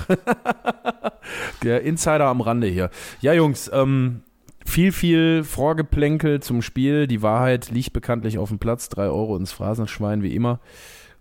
der 1.63 1.81
Insider 1.83 2.25
am 2.25 2.41
Rande 2.41 2.67
hier. 2.67 2.89
Ja, 3.21 3.33
Jungs, 3.33 3.69
ähm, 3.73 4.21
viel, 4.65 4.91
viel 4.91 5.43
Vorgeplänkel 5.45 6.41
zum 6.41 6.61
Spiel. 6.61 7.07
Die 7.07 7.21
Wahrheit 7.21 7.71
liegt 7.71 7.93
bekanntlich 7.93 8.37
auf 8.37 8.49
dem 8.49 8.59
Platz. 8.59 8.89
Drei 8.89 9.05
Euro 9.05 9.37
ins 9.37 9.53
Phrasenschwein, 9.53 10.23
wie 10.23 10.35
immer. 10.35 10.59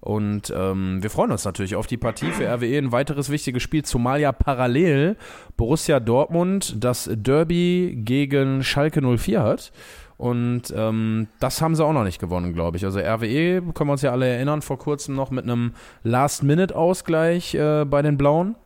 Und 0.00 0.52
ähm, 0.56 1.02
wir 1.02 1.10
freuen 1.10 1.32
uns 1.32 1.44
natürlich 1.44 1.74
auf 1.74 1.86
die 1.86 1.96
Partie 1.96 2.30
für 2.30 2.46
RWE. 2.46 2.78
Ein 2.78 2.92
weiteres 2.92 3.30
wichtiges 3.30 3.62
Spiel, 3.62 3.84
zumal 3.84 4.20
ja 4.20 4.30
parallel 4.32 5.16
Borussia 5.56 6.00
Dortmund 6.00 6.76
das 6.78 7.08
Derby 7.12 7.98
gegen 8.04 8.62
Schalke 8.62 9.00
04 9.00 9.42
hat. 9.42 9.72
Und 10.18 10.72
ähm, 10.74 11.28
das 11.40 11.60
haben 11.60 11.74
sie 11.74 11.84
auch 11.84 11.92
noch 11.92 12.04
nicht 12.04 12.18
gewonnen, 12.18 12.54
glaube 12.54 12.76
ich. 12.76 12.84
Also 12.84 13.00
RWE, 13.00 13.60
können 13.74 13.88
wir 13.88 13.92
uns 13.92 14.02
ja 14.02 14.12
alle 14.12 14.26
erinnern, 14.26 14.62
vor 14.62 14.78
kurzem 14.78 15.14
noch 15.14 15.30
mit 15.30 15.44
einem 15.44 15.72
Last-Minute-Ausgleich 16.04 17.54
äh, 17.54 17.84
bei 17.84 18.02
den 18.02 18.16
Blauen. 18.16 18.56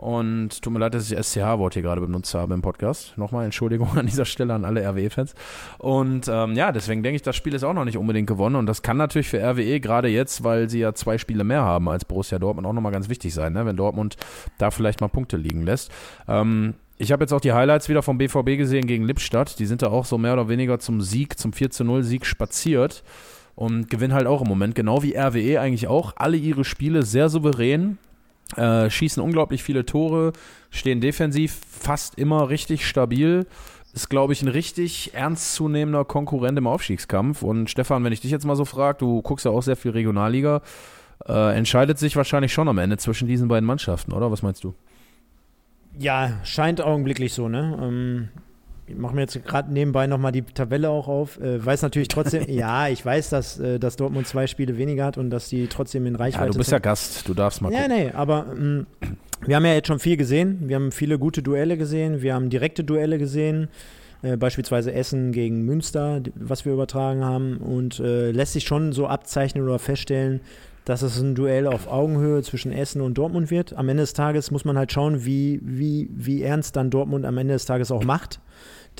Und 0.00 0.62
tut 0.62 0.72
mir 0.72 0.78
leid, 0.78 0.94
dass 0.94 1.10
ich 1.10 1.18
SCH-Wort 1.18 1.74
hier 1.74 1.82
gerade 1.82 2.00
benutzt 2.00 2.32
habe 2.32 2.54
im 2.54 2.62
Podcast. 2.62 3.18
Nochmal 3.18 3.44
Entschuldigung 3.44 3.90
an 3.98 4.06
dieser 4.06 4.24
Stelle 4.24 4.54
an 4.54 4.64
alle 4.64 4.82
RWE-Fans. 4.82 5.34
Und 5.76 6.26
ähm, 6.26 6.54
ja, 6.54 6.72
deswegen 6.72 7.02
denke 7.02 7.16
ich, 7.16 7.22
das 7.22 7.36
Spiel 7.36 7.52
ist 7.52 7.64
auch 7.64 7.74
noch 7.74 7.84
nicht 7.84 7.98
unbedingt 7.98 8.26
gewonnen. 8.26 8.56
Und 8.56 8.64
das 8.64 8.80
kann 8.80 8.96
natürlich 8.96 9.28
für 9.28 9.42
RWE 9.42 9.78
gerade 9.78 10.08
jetzt, 10.08 10.42
weil 10.42 10.70
sie 10.70 10.80
ja 10.80 10.94
zwei 10.94 11.18
Spiele 11.18 11.44
mehr 11.44 11.60
haben 11.62 11.86
als 11.90 12.06
Borussia 12.06 12.38
Dortmund, 12.38 12.66
auch 12.66 12.72
nochmal 12.72 12.92
ganz 12.92 13.10
wichtig 13.10 13.34
sein, 13.34 13.52
ne? 13.52 13.66
wenn 13.66 13.76
Dortmund 13.76 14.16
da 14.56 14.70
vielleicht 14.70 15.02
mal 15.02 15.08
Punkte 15.08 15.36
liegen 15.36 15.64
lässt. 15.64 15.90
Ähm, 16.26 16.76
ich 17.00 17.12
habe 17.12 17.24
jetzt 17.24 17.32
auch 17.32 17.40
die 17.40 17.54
Highlights 17.54 17.88
wieder 17.88 18.02
vom 18.02 18.18
BVB 18.18 18.58
gesehen 18.58 18.86
gegen 18.86 19.04
Lippstadt. 19.04 19.58
Die 19.58 19.64
sind 19.64 19.80
da 19.80 19.86
auch 19.86 20.04
so 20.04 20.18
mehr 20.18 20.34
oder 20.34 20.50
weniger 20.50 20.78
zum 20.78 21.00
Sieg, 21.00 21.38
zum 21.38 21.54
4 21.54 21.70
0 21.82 22.02
Sieg 22.02 22.26
spaziert 22.26 23.02
und 23.54 23.88
gewinnen 23.88 24.12
halt 24.12 24.26
auch 24.26 24.42
im 24.42 24.48
Moment, 24.48 24.74
genau 24.74 25.02
wie 25.02 25.16
RWE 25.16 25.60
eigentlich 25.60 25.88
auch, 25.88 26.12
alle 26.16 26.36
ihre 26.36 26.62
Spiele 26.62 27.02
sehr 27.02 27.30
souverän, 27.30 27.96
äh, 28.56 28.90
schießen 28.90 29.22
unglaublich 29.22 29.62
viele 29.62 29.86
Tore, 29.86 30.34
stehen 30.68 31.00
defensiv 31.00 31.58
fast 31.70 32.18
immer 32.18 32.50
richtig 32.50 32.86
stabil. 32.86 33.46
Ist, 33.94 34.10
glaube 34.10 34.34
ich, 34.34 34.42
ein 34.42 34.48
richtig 34.48 35.14
ernstzunehmender 35.14 36.04
Konkurrent 36.04 36.58
im 36.58 36.66
Aufstiegskampf. 36.66 37.42
Und 37.42 37.70
Stefan, 37.70 38.04
wenn 38.04 38.12
ich 38.12 38.20
dich 38.20 38.30
jetzt 38.30 38.44
mal 38.44 38.56
so 38.56 38.66
frage, 38.66 38.98
du 38.98 39.22
guckst 39.22 39.46
ja 39.46 39.52
auch 39.52 39.62
sehr 39.62 39.74
viel 39.74 39.92
Regionalliga, 39.92 40.60
äh, 41.26 41.56
entscheidet 41.56 41.98
sich 41.98 42.14
wahrscheinlich 42.14 42.52
schon 42.52 42.68
am 42.68 42.78
Ende 42.78 42.98
zwischen 42.98 43.26
diesen 43.26 43.48
beiden 43.48 43.66
Mannschaften, 43.66 44.12
oder? 44.12 44.30
Was 44.30 44.42
meinst 44.42 44.62
du? 44.64 44.74
Ja, 46.00 46.32
scheint 46.44 46.80
augenblicklich 46.80 47.32
so, 47.34 47.48
ne? 47.48 47.78
Ähm, 47.80 48.28
ich 48.86 48.96
mache 48.96 49.14
mir 49.14 49.20
jetzt 49.20 49.44
gerade 49.44 49.72
nebenbei 49.72 50.06
nochmal 50.06 50.32
die 50.32 50.42
Tabelle 50.42 50.88
auch 50.90 51.06
auf. 51.08 51.38
Äh, 51.40 51.64
weiß 51.64 51.82
natürlich 51.82 52.08
trotzdem, 52.08 52.44
ja, 52.48 52.88
ich 52.88 53.04
weiß, 53.04 53.30
dass, 53.30 53.60
äh, 53.60 53.78
dass 53.78 53.96
Dortmund 53.96 54.26
zwei 54.26 54.46
Spiele 54.46 54.76
weniger 54.78 55.04
hat 55.04 55.18
und 55.18 55.30
dass 55.30 55.48
die 55.48 55.66
trotzdem 55.68 56.06
in 56.06 56.16
Reichweite 56.16 56.38
sind. 56.44 56.46
Ja, 56.48 56.52
du 56.52 56.58
bist 56.58 56.70
sind. 56.70 56.76
ja 56.76 56.80
Gast, 56.80 57.28
du 57.28 57.34
darfst 57.34 57.60
mal 57.62 57.72
Ja, 57.72 57.82
gucken. 57.82 57.96
nee, 57.96 58.10
aber 58.12 58.46
ähm, 58.56 58.86
wir 59.46 59.56
haben 59.56 59.64
ja 59.64 59.74
jetzt 59.74 59.86
schon 59.88 59.98
viel 60.00 60.16
gesehen. 60.16 60.58
Wir 60.68 60.76
haben 60.76 60.90
viele 60.90 61.18
gute 61.18 61.42
Duelle 61.42 61.76
gesehen. 61.76 62.22
Wir 62.22 62.34
haben 62.34 62.50
direkte 62.50 62.82
Duelle 62.82 63.18
gesehen. 63.18 63.68
Äh, 64.22 64.36
beispielsweise 64.36 64.92
Essen 64.92 65.32
gegen 65.32 65.64
Münster, 65.64 66.20
was 66.34 66.64
wir 66.64 66.72
übertragen 66.72 67.24
haben. 67.24 67.58
Und 67.58 68.00
äh, 68.00 68.32
lässt 68.32 68.54
sich 68.54 68.64
schon 68.64 68.92
so 68.92 69.06
abzeichnen 69.06 69.64
oder 69.64 69.78
feststellen, 69.78 70.40
dass 70.90 71.02
es 71.02 71.20
ein 71.20 71.36
Duell 71.36 71.68
auf 71.68 71.86
Augenhöhe 71.86 72.42
zwischen 72.42 72.72
Essen 72.72 73.00
und 73.00 73.14
Dortmund 73.14 73.52
wird. 73.52 73.74
Am 73.74 73.88
Ende 73.88 74.02
des 74.02 74.12
Tages 74.12 74.50
muss 74.50 74.64
man 74.64 74.76
halt 74.76 74.90
schauen, 74.90 75.24
wie, 75.24 75.60
wie, 75.62 76.10
wie 76.10 76.42
ernst 76.42 76.74
dann 76.74 76.90
Dortmund 76.90 77.24
am 77.24 77.38
Ende 77.38 77.54
des 77.54 77.64
Tages 77.64 77.92
auch 77.92 78.02
macht. 78.02 78.40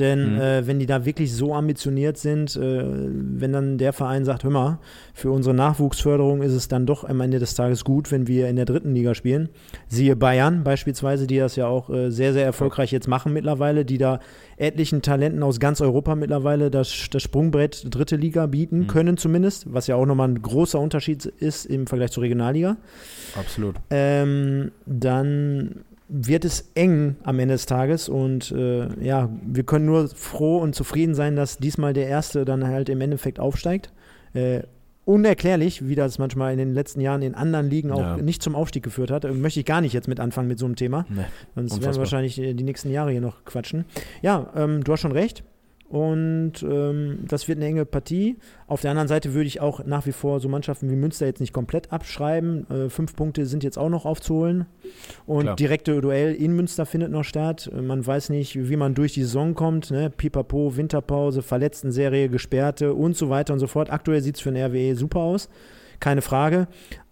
Denn 0.00 0.34
Mhm. 0.34 0.40
äh, 0.40 0.66
wenn 0.66 0.78
die 0.78 0.86
da 0.86 1.04
wirklich 1.04 1.32
so 1.32 1.54
ambitioniert 1.54 2.16
sind, 2.16 2.56
äh, 2.56 2.82
wenn 2.84 3.52
dann 3.52 3.78
der 3.78 3.92
Verein 3.92 4.24
sagt, 4.24 4.42
hör 4.44 4.50
mal, 4.50 4.78
für 5.14 5.30
unsere 5.30 5.54
Nachwuchsförderung 5.54 6.42
ist 6.42 6.52
es 6.52 6.68
dann 6.68 6.86
doch 6.86 7.04
am 7.04 7.20
Ende 7.20 7.38
des 7.38 7.54
Tages 7.54 7.84
gut, 7.84 8.10
wenn 8.10 8.26
wir 8.26 8.48
in 8.48 8.56
der 8.56 8.64
dritten 8.64 8.94
Liga 8.94 9.14
spielen. 9.14 9.50
Siehe 9.86 10.16
Bayern 10.16 10.64
beispielsweise, 10.64 11.26
die 11.26 11.38
das 11.38 11.54
ja 11.56 11.66
auch 11.66 11.90
äh, 11.90 12.10
sehr, 12.10 12.32
sehr 12.32 12.44
erfolgreich 12.44 12.90
jetzt 12.90 13.06
machen 13.06 13.32
mittlerweile, 13.32 13.84
die 13.84 13.98
da 13.98 14.20
etlichen 14.56 15.02
Talenten 15.02 15.42
aus 15.42 15.60
ganz 15.60 15.80
Europa 15.80 16.14
mittlerweile 16.14 16.70
das, 16.70 17.08
das 17.10 17.22
Sprungbrett 17.22 17.94
dritte 17.94 18.16
Liga 18.16 18.46
bieten 18.46 18.86
können 18.86 19.16
zumindest, 19.16 19.72
was 19.72 19.86
ja 19.86 19.96
auch 19.96 20.06
nochmal 20.06 20.28
ein 20.28 20.40
großer 20.42 20.80
Unterschied 20.80 21.24
ist 21.26 21.66
im 21.66 21.86
Vergleich 21.86 22.10
zur 22.10 22.22
Regionalliga. 22.22 22.76
Absolut. 23.38 23.76
Ähm, 23.90 24.70
dann 24.86 25.84
wird 26.12 26.44
es 26.44 26.72
eng 26.74 27.16
am 27.22 27.38
Ende 27.38 27.54
des 27.54 27.66
Tages 27.66 28.08
und 28.08 28.50
äh, 28.52 28.88
ja, 29.02 29.28
wir 29.46 29.62
können 29.62 29.86
nur 29.86 30.08
froh 30.08 30.58
und 30.58 30.74
zufrieden 30.74 31.14
sein, 31.14 31.36
dass 31.36 31.58
diesmal 31.58 31.92
der 31.92 32.08
Erste 32.08 32.44
dann 32.44 32.66
halt 32.66 32.88
im 32.88 33.00
Endeffekt 33.00 33.38
aufsteigt. 33.38 33.92
Äh, 34.34 34.62
unerklärlich, 35.04 35.88
wie 35.88 35.94
das 35.94 36.18
manchmal 36.18 36.52
in 36.52 36.58
den 36.58 36.74
letzten 36.74 37.00
Jahren 37.00 37.22
in 37.22 37.34
anderen 37.34 37.68
Ligen 37.70 37.90
auch 37.90 38.00
Ja. 38.00 38.16
nicht 38.16 38.42
zum 38.42 38.54
Aufstieg 38.54 38.82
geführt 38.82 39.10
hat. 39.10 39.24
Äh, 39.24 39.32
Möchte 39.32 39.60
ich 39.60 39.66
gar 39.66 39.80
nicht 39.80 39.92
jetzt 39.92 40.08
mit 40.08 40.20
anfangen 40.20 40.48
mit 40.48 40.58
so 40.58 40.66
einem 40.66 40.76
Thema. 40.76 41.06
Nee. 41.08 41.22
Sonst 41.54 41.56
werden 41.56 41.64
Unfassbar. 41.64 41.92
wir 41.94 41.98
wahrscheinlich 41.98 42.38
äh, 42.40 42.54
die 42.54 42.64
nächsten 42.64 42.90
Jahre 42.90 43.10
hier 43.10 43.20
noch 43.20 43.44
quatschen. 43.44 43.84
Ja, 44.22 44.50
ähm, 44.54 44.84
du 44.84 44.92
hast 44.92 45.00
schon 45.00 45.12
recht. 45.12 45.42
Und 45.90 46.62
ähm, 46.62 47.24
das 47.26 47.48
wird 47.48 47.58
eine 47.58 47.66
enge 47.66 47.84
Partie. 47.84 48.36
Auf 48.68 48.80
der 48.80 48.92
anderen 48.92 49.08
Seite 49.08 49.34
würde 49.34 49.48
ich 49.48 49.60
auch 49.60 49.84
nach 49.84 50.06
wie 50.06 50.12
vor 50.12 50.38
so 50.38 50.48
Mannschaften 50.48 50.88
wie 50.88 50.94
Münster 50.94 51.26
jetzt 51.26 51.40
nicht 51.40 51.52
komplett 51.52 51.92
abschreiben. 51.92 52.64
Äh, 52.70 52.88
fünf 52.90 53.16
Punkte 53.16 53.44
sind 53.44 53.64
jetzt 53.64 53.76
auch 53.76 53.88
noch 53.88 54.04
aufzuholen. 54.04 54.66
Und 55.26 55.42
Klar. 55.42 55.56
direkte 55.56 56.00
Duell 56.00 56.32
in 56.36 56.52
Münster 56.54 56.86
findet 56.86 57.10
noch 57.10 57.24
statt. 57.24 57.68
Äh, 57.76 57.82
Man 57.82 58.06
weiß 58.06 58.30
nicht, 58.30 58.68
wie 58.68 58.76
man 58.76 58.94
durch 58.94 59.14
die 59.14 59.22
Saison 59.24 59.54
kommt. 59.54 59.90
Ne? 59.90 60.10
Pipapo, 60.10 60.76
Winterpause, 60.76 61.42
Verletztenserie, 61.42 62.28
Gesperrte 62.28 62.94
und 62.94 63.16
so 63.16 63.28
weiter 63.28 63.52
und 63.52 63.58
so 63.58 63.66
fort. 63.66 63.90
Aktuell 63.90 64.20
sieht 64.22 64.36
es 64.36 64.40
für 64.42 64.52
den 64.52 64.64
RWE 64.64 64.94
super 64.94 65.18
aus. 65.18 65.48
Keine 65.98 66.22
Frage. 66.22 66.68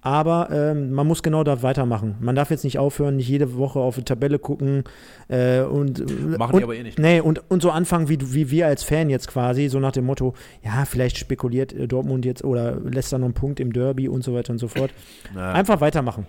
Aber 0.08 0.48
ähm, 0.50 0.92
man 0.92 1.06
muss 1.06 1.22
genau 1.22 1.44
da 1.44 1.60
weitermachen. 1.60 2.14
Man 2.20 2.34
darf 2.34 2.50
jetzt 2.50 2.64
nicht 2.64 2.78
aufhören, 2.78 3.16
nicht 3.16 3.28
jede 3.28 3.58
Woche 3.58 3.78
auf 3.78 3.96
die 3.96 4.04
Tabelle 4.04 4.38
gucken 4.38 4.84
äh, 5.28 5.60
und 5.60 6.00
Machen 6.38 6.54
und, 6.54 6.60
die 6.60 6.64
aber 6.64 6.76
eh 6.76 6.82
nicht. 6.82 6.98
Nee, 6.98 7.20
und, 7.20 7.42
und 7.50 7.60
so 7.60 7.70
anfangen, 7.70 8.08
wie, 8.08 8.16
wie 8.32 8.50
wir 8.50 8.68
als 8.68 8.84
Fan 8.84 9.10
jetzt 9.10 9.28
quasi, 9.28 9.68
so 9.68 9.80
nach 9.80 9.92
dem 9.92 10.06
Motto, 10.06 10.32
ja, 10.64 10.86
vielleicht 10.86 11.18
spekuliert 11.18 11.74
äh, 11.74 11.86
Dortmund 11.86 12.24
jetzt 12.24 12.42
oder 12.42 12.80
lässt 12.80 13.12
da 13.12 13.18
noch 13.18 13.26
einen 13.26 13.34
Punkt 13.34 13.60
im 13.60 13.70
Derby 13.70 14.08
und 14.08 14.24
so 14.24 14.32
weiter 14.32 14.50
und 14.50 14.58
so 14.58 14.68
fort. 14.68 14.92
Ja. 15.34 15.52
Einfach 15.52 15.82
weitermachen. 15.82 16.24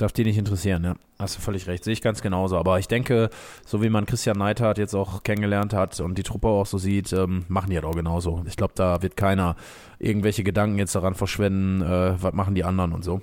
Darf 0.00 0.12
die 0.12 0.24
nicht 0.24 0.38
interessieren, 0.38 0.80
ne? 0.80 0.94
Hast 1.18 1.36
du 1.36 1.42
völlig 1.42 1.66
recht, 1.66 1.84
sehe 1.84 1.92
ich 1.92 2.00
ganz 2.00 2.22
genauso. 2.22 2.56
Aber 2.56 2.78
ich 2.78 2.88
denke, 2.88 3.28
so 3.66 3.82
wie 3.82 3.90
man 3.90 4.06
Christian 4.06 4.38
Neidhardt 4.38 4.78
jetzt 4.78 4.94
auch 4.94 5.22
kennengelernt 5.24 5.74
hat 5.74 6.00
und 6.00 6.16
die 6.16 6.22
Truppe 6.22 6.48
auch 6.48 6.64
so 6.64 6.78
sieht, 6.78 7.12
ähm, 7.12 7.44
machen 7.48 7.68
die 7.68 7.76
halt 7.76 7.84
auch 7.84 7.94
genauso. 7.94 8.42
Ich 8.46 8.56
glaube, 8.56 8.72
da 8.74 9.02
wird 9.02 9.18
keiner 9.18 9.56
irgendwelche 9.98 10.42
Gedanken 10.42 10.78
jetzt 10.78 10.94
daran 10.94 11.14
verschwenden, 11.14 11.82
äh, 11.82 12.14
was 12.22 12.32
machen 12.32 12.54
die 12.54 12.64
anderen 12.64 12.92
und 12.92 13.04
so. 13.04 13.20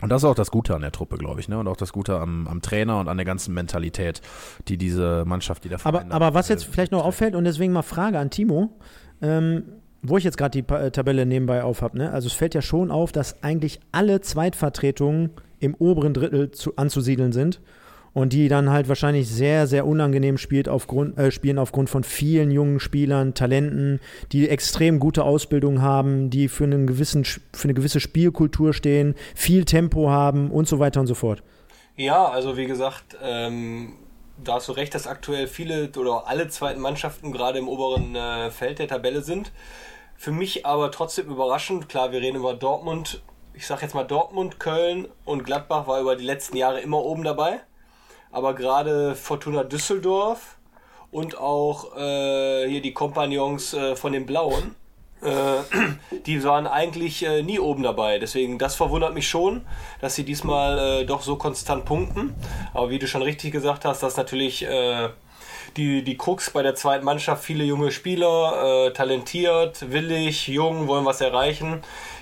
Und 0.00 0.10
das 0.10 0.22
ist 0.22 0.28
auch 0.28 0.36
das 0.36 0.52
Gute 0.52 0.76
an 0.76 0.82
der 0.82 0.92
Truppe, 0.92 1.18
glaube 1.18 1.40
ich, 1.40 1.48
ne? 1.48 1.58
Und 1.58 1.66
auch 1.66 1.76
das 1.76 1.92
Gute 1.92 2.20
am, 2.20 2.46
am 2.46 2.62
Trainer 2.62 3.00
und 3.00 3.08
an 3.08 3.16
der 3.16 3.26
ganzen 3.26 3.52
Mentalität, 3.52 4.20
die 4.68 4.78
diese 4.78 5.24
Mannschaft, 5.26 5.64
die 5.64 5.70
der 5.70 5.84
Aber, 5.84 6.04
da, 6.04 6.14
aber 6.14 6.34
was 6.34 6.50
äh, 6.50 6.52
jetzt 6.52 6.66
vielleicht 6.66 6.92
noch 6.92 7.04
auffällt 7.04 7.34
und 7.34 7.42
deswegen 7.42 7.72
mal 7.72 7.82
Frage 7.82 8.20
an 8.20 8.30
Timo, 8.30 8.70
ähm, 9.20 9.64
wo 10.02 10.18
ich 10.18 10.24
jetzt 10.24 10.36
gerade 10.36 10.62
die 10.62 10.72
äh, 10.72 10.92
Tabelle 10.92 11.26
nebenbei 11.26 11.64
auf 11.64 11.82
habe, 11.82 11.98
ne? 11.98 12.12
also 12.12 12.28
es 12.28 12.32
fällt 12.32 12.54
ja 12.54 12.62
schon 12.62 12.92
auf, 12.92 13.10
dass 13.10 13.42
eigentlich 13.42 13.80
alle 13.90 14.20
Zweitvertretungen 14.20 15.30
im 15.62 15.74
oberen 15.74 16.12
Drittel 16.12 16.50
zu, 16.50 16.76
anzusiedeln 16.76 17.32
sind 17.32 17.60
und 18.14 18.32
die 18.32 18.48
dann 18.48 18.70
halt 18.70 18.88
wahrscheinlich 18.88 19.28
sehr, 19.28 19.66
sehr 19.66 19.86
unangenehm 19.86 20.36
spielt 20.36 20.68
aufgrund, 20.68 21.16
äh, 21.18 21.30
spielen 21.30 21.58
aufgrund 21.58 21.88
von 21.88 22.04
vielen 22.04 22.50
jungen 22.50 22.80
Spielern, 22.80 23.34
Talenten, 23.34 24.00
die 24.32 24.48
extrem 24.48 24.98
gute 24.98 25.24
Ausbildung 25.24 25.80
haben, 25.80 26.28
die 26.28 26.48
für, 26.48 26.64
einen 26.64 26.86
gewissen, 26.86 27.24
für 27.24 27.64
eine 27.64 27.74
gewisse 27.74 28.00
Spielkultur 28.00 28.74
stehen, 28.74 29.14
viel 29.34 29.64
Tempo 29.64 30.10
haben 30.10 30.50
und 30.50 30.68
so 30.68 30.78
weiter 30.78 31.00
und 31.00 31.06
so 31.06 31.14
fort. 31.14 31.42
Ja, 31.96 32.28
also 32.28 32.56
wie 32.56 32.66
gesagt, 32.66 33.16
ähm, 33.22 33.94
da 34.42 34.54
hast 34.54 34.68
du 34.68 34.72
recht, 34.72 34.94
dass 34.94 35.06
aktuell 35.06 35.46
viele 35.46 35.90
oder 35.96 36.26
alle 36.26 36.48
zweiten 36.48 36.80
Mannschaften 36.80 37.32
gerade 37.32 37.58
im 37.58 37.68
oberen 37.68 38.14
äh, 38.14 38.50
Feld 38.50 38.78
der 38.78 38.88
Tabelle 38.88 39.22
sind. 39.22 39.52
Für 40.16 40.32
mich 40.32 40.66
aber 40.66 40.90
trotzdem 40.90 41.26
überraschend. 41.26 41.88
Klar, 41.88 42.12
wir 42.12 42.20
reden 42.20 42.36
über 42.36 42.54
Dortmund. 42.54 43.22
Ich 43.54 43.66
sag 43.66 43.82
jetzt 43.82 43.94
mal 43.94 44.04
Dortmund, 44.04 44.58
Köln 44.58 45.08
und 45.24 45.44
Gladbach 45.44 45.86
war 45.86 46.00
über 46.00 46.16
die 46.16 46.24
letzten 46.24 46.56
Jahre 46.56 46.80
immer 46.80 46.98
oben 46.98 47.22
dabei. 47.22 47.60
Aber 48.30 48.54
gerade 48.54 49.14
Fortuna 49.14 49.62
Düsseldorf 49.62 50.56
und 51.10 51.36
auch 51.36 51.94
äh, 51.96 52.66
hier 52.68 52.80
die 52.80 52.94
Kompagnons 52.94 53.74
äh, 53.74 53.94
von 53.94 54.12
den 54.14 54.24
Blauen, 54.24 54.74
äh, 55.20 55.62
die 56.26 56.42
waren 56.44 56.66
eigentlich 56.66 57.24
äh, 57.24 57.42
nie 57.42 57.58
oben 57.58 57.82
dabei. 57.82 58.18
Deswegen, 58.18 58.58
das 58.58 58.74
verwundert 58.74 59.12
mich 59.12 59.28
schon, 59.28 59.66
dass 60.00 60.14
sie 60.14 60.24
diesmal 60.24 60.78
äh, 60.78 61.04
doch 61.04 61.20
so 61.20 61.36
konstant 61.36 61.84
punkten. 61.84 62.34
Aber 62.72 62.88
wie 62.88 62.98
du 62.98 63.06
schon 63.06 63.22
richtig 63.22 63.52
gesagt 63.52 63.84
hast, 63.84 64.02
dass 64.02 64.16
natürlich 64.16 64.64
äh, 64.64 65.10
die, 65.76 66.02
die 66.02 66.16
Krux 66.16 66.50
bei 66.50 66.62
der 66.62 66.74
zweiten 66.74 67.04
Mannschaft, 67.04 67.44
viele 67.44 67.64
junge 67.64 67.90
Spieler, 67.90 68.86
äh, 68.88 68.92
talentiert, 68.92 69.90
willig, 69.90 70.48
jung, 70.48 70.86
wollen 70.88 71.04
was 71.04 71.20
erreichen. 71.20 71.80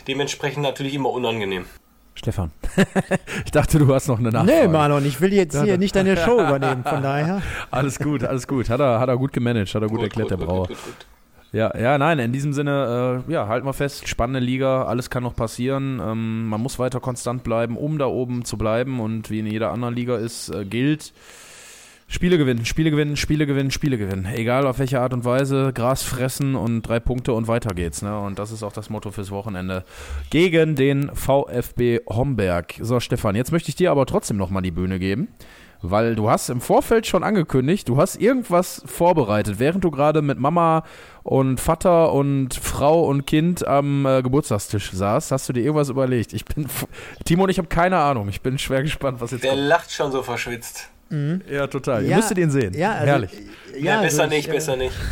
Dementsprechend 0.09 0.63
natürlich 0.63 0.95
immer 0.95 1.11
unangenehm. 1.11 1.67
Stefan. 2.15 2.51
ich 3.45 3.51
dachte, 3.51 3.79
du 3.79 3.95
hast 3.95 4.09
noch 4.09 4.19
eine 4.19 4.31
Nachfrage. 4.31 4.63
Nee, 4.63 4.69
Marlon, 4.69 5.07
ich 5.07 5.21
will 5.21 5.33
jetzt 5.33 5.61
hier 5.63 5.79
nicht 5.79 5.97
deine 5.97 6.17
Show 6.17 6.35
übernehmen, 6.41 6.85
von 6.85 7.03
daher. 7.03 7.41
Alles 7.71 7.99
gut, 7.99 8.25
alles 8.25 8.47
gut. 8.47 8.69
Hat 8.69 8.81
er, 8.81 9.01
hat 9.01 9.09
er 9.09 9.17
gut 9.17 9.33
gemanagt, 9.33 9.75
hat 9.75 9.83
er 9.83 9.89
gut, 9.89 10.03
erklärt, 10.03 10.31
der 10.31 10.37
Brauer. 10.37 10.67
gut, 10.67 10.77
gut. 10.85 11.07
Ja, 11.53 11.77
ja, 11.77 11.99
nein, 11.99 12.21
in 12.21 12.33
diesem 12.33 12.53
Sinne, 12.53 13.25
äh, 13.29 13.33
ja, 13.33 13.49
halten 13.49 13.67
wir 13.67 13.73
fest, 13.73 14.07
spannende 14.07 14.39
Liga, 14.39 14.85
alles 14.85 15.11
kann 15.11 15.25
noch 15.25 15.35
passieren. 15.35 16.01
Ähm, 16.01 16.47
man 16.47 16.61
muss 16.61 16.79
weiter 16.79 17.01
konstant 17.01 17.43
bleiben, 17.43 17.77
um 17.77 17.99
da 17.99 18.07
oben 18.07 18.45
zu 18.45 18.57
bleiben 18.57 19.01
und 19.01 19.31
wie 19.31 19.41
in 19.41 19.47
jeder 19.47 19.73
anderen 19.73 19.95
Liga 19.95 20.17
ist, 20.17 20.51
äh, 20.51 20.65
gilt, 20.65 21.13
Spiele 22.13 22.39
gewinnen, 22.39 22.65
Spiele 22.67 22.91
gewinnen, 22.91 23.17
Spiele 23.17 23.47
gewinnen, 23.47 23.71
Spiele 23.71 23.97
gewinnen. 23.97 24.27
Egal 24.35 24.67
auf 24.67 24.81
welche 24.81 25.01
Art 25.01 25.13
und 25.15 25.25
Weise, 25.25 25.73
Gras 25.73 26.03
fressen 26.03 26.57
und 26.57 26.83
drei 26.83 26.99
Punkte 26.99 27.33
und 27.33 27.47
weiter 27.47 27.73
geht's. 27.73 28.03
Ne? 28.03 28.19
Und 28.19 28.41
das 28.41 28.51
ist 28.51 28.65
auch 28.65 28.73
das 28.73 28.91
Motto 28.91 29.13
fürs 29.13 29.31
Wochenende 29.31 29.85
gegen 30.29 30.75
den 30.75 31.15
VfB 31.15 32.01
Homberg. 32.09 32.75
So, 32.81 32.99
Stefan, 32.99 33.37
jetzt 33.37 33.53
möchte 33.53 33.69
ich 33.69 33.77
dir 33.77 33.93
aber 33.93 34.07
trotzdem 34.07 34.37
nochmal 34.37 34.63
die 34.63 34.73
Bühne 34.73 34.99
geben, 34.99 35.29
Weil 35.83 36.17
du 36.17 36.29
hast 36.29 36.51
im 36.51 36.61
Vorfeld 36.61 37.07
schon 37.07 37.23
angekündigt, 37.23 37.89
du 37.89 37.97
hast 37.97 38.17
irgendwas 38.17 38.83
vorbereitet, 38.87 39.61
während 39.61 39.85
du 39.85 39.91
gerade 39.93 40.21
mit 40.21 40.37
Mama 40.39 40.83
und 41.23 41.61
Vater 41.61 42.13
und 42.13 42.55
Frau 42.55 43.05
und 43.07 43.25
Kind 43.25 43.67
am 43.67 44.05
äh, 44.05 44.21
Geburtstagstisch 44.23 44.91
saßt, 44.91 45.31
hast 45.31 45.49
du 45.49 45.53
dir 45.53 45.61
irgendwas 45.63 45.89
überlegt. 45.89 46.33
Ich 46.35 46.45
bin, 46.45 46.67
Timo 47.25 47.45
und 47.45 47.51
ich 47.51 47.59
habe 47.59 47.69
keine 47.69 47.99
Ahnung. 47.99 48.29
Ich 48.29 48.41
bin 48.43 48.59
schwer 48.59 48.83
gespannt, 48.83 49.21
was 49.21 49.31
jetzt 49.31 49.45
Der 49.45 49.53
kommt. 49.53 49.63
lacht 49.69 49.93
schon 49.93 50.11
so 50.13 50.23
verschwitzt. 50.23 50.91
Ja, 51.51 51.67
total. 51.67 52.05
Ihr 52.05 52.11
Ja, 52.11 52.17
müsstet 52.17 52.39
ihn 52.39 52.51
sehen. 52.51 52.73
Ja, 52.75 52.93
also, 52.93 53.07
Herrlich. 53.07 53.33
Ja, 53.75 53.81
Ja, 53.97 54.01
besser 54.03 54.23
also 54.23 54.35
ich, 54.35 54.39
nicht, 54.39 54.49
äh, 54.49 54.53
besser 54.53 54.77
nicht. 54.77 54.95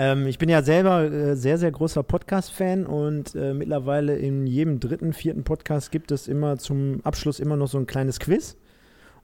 Ähm, 0.00 0.28
ich 0.28 0.38
bin 0.38 0.48
ja 0.48 0.62
selber 0.62 1.02
äh, 1.10 1.34
sehr, 1.34 1.58
sehr 1.58 1.72
großer 1.72 2.04
Podcast-Fan 2.04 2.86
und 2.86 3.34
äh, 3.34 3.52
mittlerweile 3.52 4.16
in 4.16 4.46
jedem 4.46 4.78
dritten, 4.78 5.12
vierten 5.12 5.42
Podcast 5.42 5.90
gibt 5.90 6.12
es 6.12 6.28
immer 6.28 6.56
zum 6.56 7.00
Abschluss 7.02 7.40
immer 7.40 7.56
noch 7.56 7.66
so 7.66 7.78
ein 7.78 7.86
kleines 7.86 8.20
Quiz. 8.20 8.56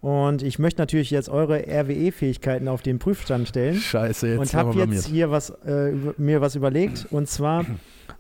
Und 0.01 0.43
ich 0.43 0.59
möchte 0.59 0.83
natürlich 0.83 1.13
jetzt 1.13 1.29
eure 1.29 1.61
RWE-Fähigkeiten 1.69 2.67
auf 2.67 2.83
den 2.83 2.99
Prüfstand 2.99 3.49
stellen. 3.49 3.77
Scheiße, 3.77 4.27
jetzt 4.27 4.39
und 4.41 4.55
habe 4.55 4.71
jetzt 4.71 4.77
blamiert. 4.77 5.05
hier 5.05 5.31
was, 5.31 5.51
äh, 5.65 5.93
mir 6.19 6.41
was 6.41 6.57
überlegt. 6.57 7.07
Und 7.11 7.29
zwar 7.29 7.65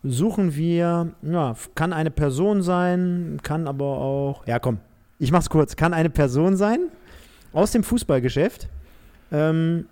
suchen 0.04 0.54
wir, 0.54 1.12
ja, 1.22 1.56
kann 1.74 1.92
eine 1.92 2.12
Person 2.12 2.62
sein, 2.62 3.40
kann 3.42 3.66
aber 3.66 3.98
auch, 3.98 4.46
ja 4.46 4.60
komm, 4.60 4.78
ich 5.18 5.30
mach's 5.32 5.48
kurz, 5.50 5.76
kann 5.76 5.94
eine 5.94 6.10
Person 6.10 6.56
sein 6.56 6.80
aus 7.52 7.70
dem 7.72 7.84
Fußballgeschäft, 7.84 8.68
ähm, 9.32 9.86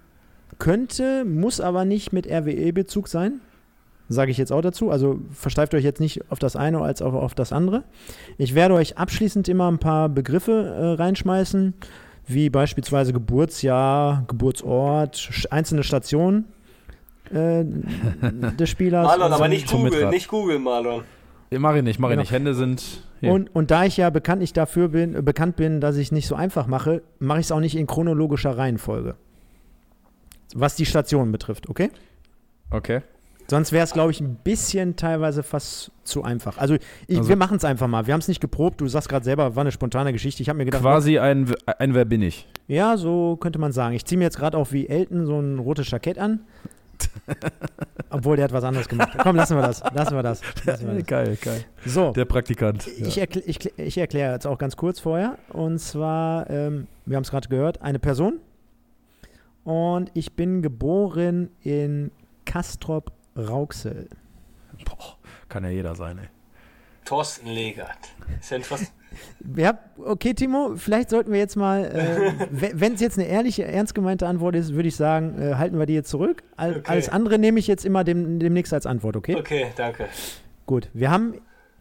könnte, 0.58 1.24
muss 1.24 1.60
aber 1.60 1.84
nicht 1.84 2.12
mit 2.12 2.26
RWE-Bezug 2.26 3.08
sein. 3.08 3.40
Sage 4.08 4.30
ich 4.30 4.36
jetzt 4.36 4.52
auch 4.52 4.60
dazu. 4.60 4.90
Also 4.90 5.20
versteift 5.32 5.74
euch 5.74 5.84
jetzt 5.84 6.00
nicht 6.00 6.30
auf 6.30 6.38
das 6.38 6.54
eine 6.56 6.80
als 6.82 7.00
auch 7.00 7.14
auf 7.14 7.34
das 7.34 7.52
andere. 7.52 7.84
Ich 8.36 8.54
werde 8.54 8.74
euch 8.74 8.98
abschließend 8.98 9.48
immer 9.48 9.70
ein 9.70 9.78
paar 9.78 10.08
Begriffe 10.08 10.52
äh, 10.52 11.00
reinschmeißen, 11.02 11.72
wie 12.26 12.50
beispielsweise 12.50 13.12
Geburtsjahr, 13.12 14.24
Geburtsort, 14.28 15.16
sch- 15.16 15.46
einzelne 15.50 15.82
Stationen 15.82 16.44
äh, 17.32 17.64
des 18.58 18.68
Spielers. 18.68 19.06
Marlon, 19.06 19.32
aber 19.32 19.48
nicht 19.48 19.72
Mitrad. 19.72 20.10
nicht 20.10 20.28
googeln, 20.28 20.62
Marlon. 20.62 21.02
Mach 21.50 21.74
ich 21.76 21.82
nicht, 21.82 21.98
mach 21.98 22.08
ich 22.08 22.12
Genau. 22.12 22.22
nicht. 22.22 22.32
Hände 22.32 22.54
sind. 22.54 22.82
Hier. 23.22 23.32
Und, 23.32 23.54
und 23.54 23.70
da 23.70 23.84
ich 23.84 23.96
ja 23.96 24.10
bekanntlich 24.10 24.52
dafür 24.52 24.88
bin, 24.88 25.14
äh, 25.14 25.22
bekannt 25.22 25.54
bin, 25.56 25.80
dass 25.80 25.96
ich 25.96 26.08
es 26.08 26.12
nicht 26.12 26.26
so 26.26 26.34
einfach 26.34 26.66
mache, 26.66 27.02
mache 27.20 27.38
ich 27.38 27.46
es 27.46 27.52
auch 27.52 27.60
nicht 27.60 27.76
in 27.76 27.86
chronologischer 27.86 28.58
Reihenfolge. 28.58 29.14
Was 30.54 30.74
die 30.74 30.84
Stationen 30.86 31.32
betrifft, 31.32 31.68
okay? 31.70 31.90
okay. 32.70 33.00
Sonst 33.48 33.70
wäre 33.72 33.84
es, 33.84 33.92
glaube 33.92 34.10
ich, 34.12 34.20
ein 34.20 34.36
bisschen 34.36 34.96
teilweise 34.96 35.42
fast 35.42 35.90
zu 36.04 36.22
einfach. 36.22 36.58
Also, 36.58 36.76
ich, 37.06 37.18
Also- 37.18 37.28
wir 37.28 37.36
machen 37.36 37.58
es 37.58 37.64
einfach 37.64 37.86
mal. 37.86 38.06
Wir 38.06 38.14
haben 38.14 38.20
es 38.20 38.28
nicht 38.28 38.40
geprobt. 38.40 38.80
Du 38.80 38.88
sagst 38.88 39.08
gerade 39.08 39.24
selber, 39.24 39.54
war 39.56 39.60
eine 39.60 39.72
spontane 39.72 40.12
Geschichte. 40.12 40.42
Ich 40.42 40.48
habe 40.48 40.56
mir 40.56 40.64
gedacht, 40.64 40.82
Quasi 40.82 41.18
ein, 41.18 41.52
ein 41.78 41.94
Wer 41.94 42.04
bin 42.04 42.22
ich. 42.22 42.48
ja, 42.66 42.96
so 42.96 43.36
könnte 43.36 43.58
man 43.58 43.72
sagen. 43.72 43.94
Ich 43.94 44.04
ziehe 44.04 44.18
mir 44.18 44.24
jetzt 44.24 44.38
gerade 44.38 44.56
auch 44.56 44.72
wie 44.72 44.88
Elton 44.88 45.26
so 45.26 45.38
ein 45.38 45.58
rotes 45.58 45.90
Jackett 45.90 46.18
an. 46.18 46.40
Obwohl, 48.10 48.36
der 48.36 48.44
hat 48.44 48.52
was 48.52 48.64
anderes 48.64 48.88
gemacht. 48.88 49.16
Komm, 49.22 49.36
lassen 49.36 49.56
wir 49.56 49.62
das. 49.62 49.82
Lassen 49.92 50.14
wir 50.16 50.22
das. 50.22 50.40
Lassen 50.64 50.86
wir 50.86 50.94
das. 50.98 51.06
Geil, 51.06 51.38
geil. 51.40 51.64
So. 51.86 52.12
Der 52.12 52.24
Praktikant. 52.24 52.86
Ich, 52.86 53.18
erkl 53.18 53.42
ich, 53.46 53.78
ich 53.78 53.98
erkläre 53.98 54.34
jetzt 54.34 54.46
auch 54.46 54.58
ganz 54.58 54.76
kurz 54.76 55.00
vorher. 55.00 55.38
Und 55.48 55.78
zwar, 55.78 56.48
ähm, 56.50 56.86
wir 57.06 57.16
haben 57.16 57.24
es 57.24 57.30
gerade 57.30 57.48
gehört, 57.48 57.80
eine 57.82 57.98
Person. 57.98 58.40
Und 59.64 60.10
ich 60.14 60.34
bin 60.34 60.60
geboren 60.62 61.50
in 61.62 62.10
Kastrop 62.44 63.12
Rauxel. 63.36 64.08
Boah, 64.84 65.16
kann 65.48 65.64
ja 65.64 65.70
jeder 65.70 65.94
sein, 65.94 66.18
ey. 66.18 66.28
Thorsten 67.04 67.48
Legert. 67.48 68.14
Ist 68.40 68.50
ja 68.50 68.58
etwas. 68.58 68.92
Ja, 69.56 69.78
okay, 69.98 70.34
Timo, 70.34 70.72
vielleicht 70.76 71.10
sollten 71.10 71.32
wir 71.32 71.38
jetzt 71.38 71.56
mal, 71.56 71.84
äh, 71.84 72.32
wenn 72.74 72.94
es 72.94 73.00
jetzt 73.00 73.18
eine 73.18 73.28
ehrliche, 73.28 73.64
ernst 73.64 73.94
gemeinte 73.94 74.26
Antwort 74.26 74.54
ist, 74.56 74.74
würde 74.74 74.88
ich 74.88 74.96
sagen, 74.96 75.40
äh, 75.40 75.54
halten 75.54 75.78
wir 75.78 75.86
die 75.86 75.94
jetzt 75.94 76.10
zurück. 76.10 76.42
All, 76.56 76.72
Okay. 76.76 76.82
Alles 76.86 77.08
andere 77.08 77.38
nehme 77.38 77.58
ich 77.58 77.66
jetzt 77.66 77.84
immer 77.84 78.04
dem, 78.04 78.38
demnächst 78.38 78.72
als 78.72 78.86
Antwort, 78.86 79.16
okay? 79.16 79.36
Okay, 79.36 79.66
danke. 79.76 80.06
Gut, 80.66 80.88
wir 80.94 81.10
haben 81.10 81.34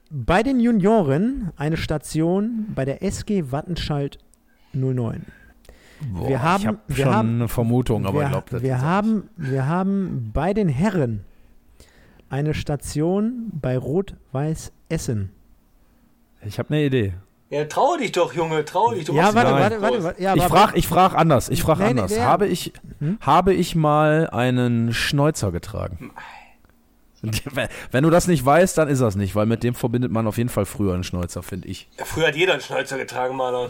bei 0.09 0.43
den 0.43 0.59
Junioren 0.59 1.51
eine 1.55 1.77
Station 1.77 2.65
bei 2.75 2.83
der 2.85 3.01
SG 3.03 3.51
Wattenscheid 3.51 4.17
09. 4.73 5.21
Boah, 6.13 6.27
Wir 6.29 6.41
haben- 6.41 6.59
ich 6.61 6.67
habe 6.67 6.77
wir 6.87 6.95
schon 7.05 7.13
haben- 7.13 7.35
eine 7.35 7.47
Vermutung, 7.47 8.05
aber 8.05 8.19
wir, 8.19 8.25
ich 8.25 8.31
glaube, 8.31 8.47
das 8.49 8.61
wir 8.63 8.81
haben, 8.81 9.29
wir 9.37 9.67
haben 9.67 10.31
bei 10.33 10.53
den 10.53 10.67
Herren 10.67 11.21
eine 12.29 12.53
Station 12.53 13.51
bei 13.53 13.77
Rot-Weiß 13.77 14.71
Essen. 14.89 15.31
Ich 16.45 16.59
habe 16.59 16.73
eine 16.73 16.83
Idee. 16.83 17.13
Ja, 17.49 17.65
trau 17.65 17.97
dich 17.97 18.13
doch, 18.13 18.33
Junge, 18.33 18.63
trau 18.63 18.93
dich. 18.93 19.05
Du 19.05 19.13
Ja, 19.13 19.33
warte, 19.35 19.51
warte, 19.51 19.81
warte, 19.81 20.03
warte. 20.03 20.21
Ja, 20.21 20.35
ich 20.35 20.43
frage 20.43 20.77
ich 20.77 20.87
frag 20.87 21.13
anders. 21.15 21.49
Ich 21.49 21.61
frage 21.61 21.79
Nee, 21.83 21.85
nee, 21.85 21.99
anders. 21.99 22.13
der- 22.13 22.25
habe, 22.25 22.47
ich, 22.47 22.71
Hm? 22.99 23.17
habe 23.19 23.53
ich 23.53 23.75
mal 23.75 24.29
einen 24.29 24.93
Schnäuzer 24.93 25.51
getragen? 25.51 26.11
Wenn 27.91 28.03
du 28.03 28.09
das 28.09 28.27
nicht 28.27 28.43
weißt, 28.45 28.77
dann 28.77 28.87
ist 28.87 28.99
das 29.01 29.15
nicht, 29.15 29.35
weil 29.35 29.45
mit 29.45 29.63
dem 29.63 29.75
verbindet 29.75 30.11
man 30.11 30.25
auf 30.27 30.37
jeden 30.37 30.49
Fall 30.49 30.65
früher 30.65 30.93
einen 30.93 31.03
Schnäuzer, 31.03 31.43
finde 31.43 31.67
ich. 31.67 31.87
Ja, 31.99 32.05
früher 32.05 32.27
hat 32.27 32.35
jeder 32.35 32.53
einen 32.53 32.61
Schnäuzer 32.61 32.97
getragen, 32.97 33.35
Marlon. 33.35 33.69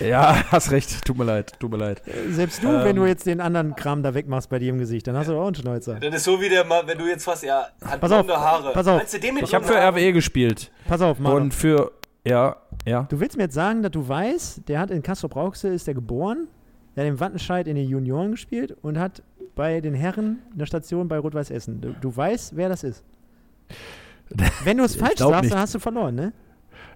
Ja, 0.00 0.42
hast 0.50 0.70
recht. 0.70 1.04
Tut 1.04 1.16
mir 1.18 1.24
leid. 1.24 1.52
Tut 1.60 1.70
mir 1.70 1.76
leid. 1.76 2.02
Selbst 2.30 2.62
du, 2.62 2.68
Ähm. 2.68 2.84
wenn 2.84 2.96
du 2.96 3.04
jetzt 3.06 3.26
den 3.26 3.40
anderen 3.40 3.76
Kram 3.76 4.02
da 4.02 4.14
wegmachst 4.14 4.48
bei 4.50 4.58
dir 4.58 4.70
im 4.70 4.78
Gesicht, 4.78 5.06
dann 5.06 5.16
hast 5.16 5.28
du 5.28 5.34
auch 5.38 5.46
einen 5.46 5.54
Schnäuzer. 5.54 6.00
Das 6.00 6.14
ist 6.14 6.24
so 6.24 6.40
wie 6.40 6.48
der, 6.48 6.64
wenn 6.68 6.98
du 6.98 7.06
jetzt 7.06 7.26
was, 7.26 7.42
ja, 7.42 7.66
hat 7.84 8.00
Pass 8.00 8.10
auf, 8.12 8.24
blonde 8.26 8.40
Haare. 8.40 8.72
pass 8.72 8.86
auf. 8.86 8.98
Meinst 8.98 9.14
du 9.14 9.20
den 9.20 9.34
mit 9.34 9.44
Ich 9.44 9.54
habe 9.54 9.64
für? 9.64 9.74
RWE 9.76 10.12
gespielt. 10.12 10.70
Pass 10.88 11.00
auf, 11.00 11.18
Mann. 11.18 11.32
Und 11.34 11.54
für. 11.54 11.92
Ja, 12.24 12.56
ja. 12.86 13.06
Du 13.10 13.18
willst 13.18 13.36
mir 13.36 13.44
jetzt 13.44 13.54
sagen, 13.54 13.82
dass 13.82 13.90
du 13.92 14.06
weißt, 14.08 14.68
der 14.68 14.78
hat 14.78 14.90
in 14.92 15.02
Kastrop 15.02 15.34
Rauxel 15.34 15.74
ist 15.74 15.86
der 15.88 15.94
geboren, 15.94 16.46
der 16.94 17.04
hat 17.04 17.10
in 17.12 17.18
Wattenscheid 17.20 17.66
in 17.66 17.74
den 17.76 17.88
Junioren 17.88 18.30
gespielt 18.32 18.76
und 18.82 18.98
hat 18.98 19.22
bei 19.56 19.80
den 19.80 19.94
Herren 19.94 20.38
eine 20.54 20.66
Station 20.66 21.08
bei 21.08 21.18
Rot-Weiß 21.18 21.50
Essen. 21.50 21.80
Du, 21.80 21.92
du 22.00 22.16
weißt, 22.16 22.56
wer 22.56 22.68
das 22.68 22.84
ist. 22.84 23.02
Wenn 24.64 24.78
du 24.78 24.84
es 24.84 24.96
falsch 24.96 25.18
sagst, 25.18 25.42
nicht. 25.42 25.52
dann 25.52 25.60
hast 25.60 25.74
du 25.74 25.78
verloren, 25.78 26.14
ne? 26.14 26.32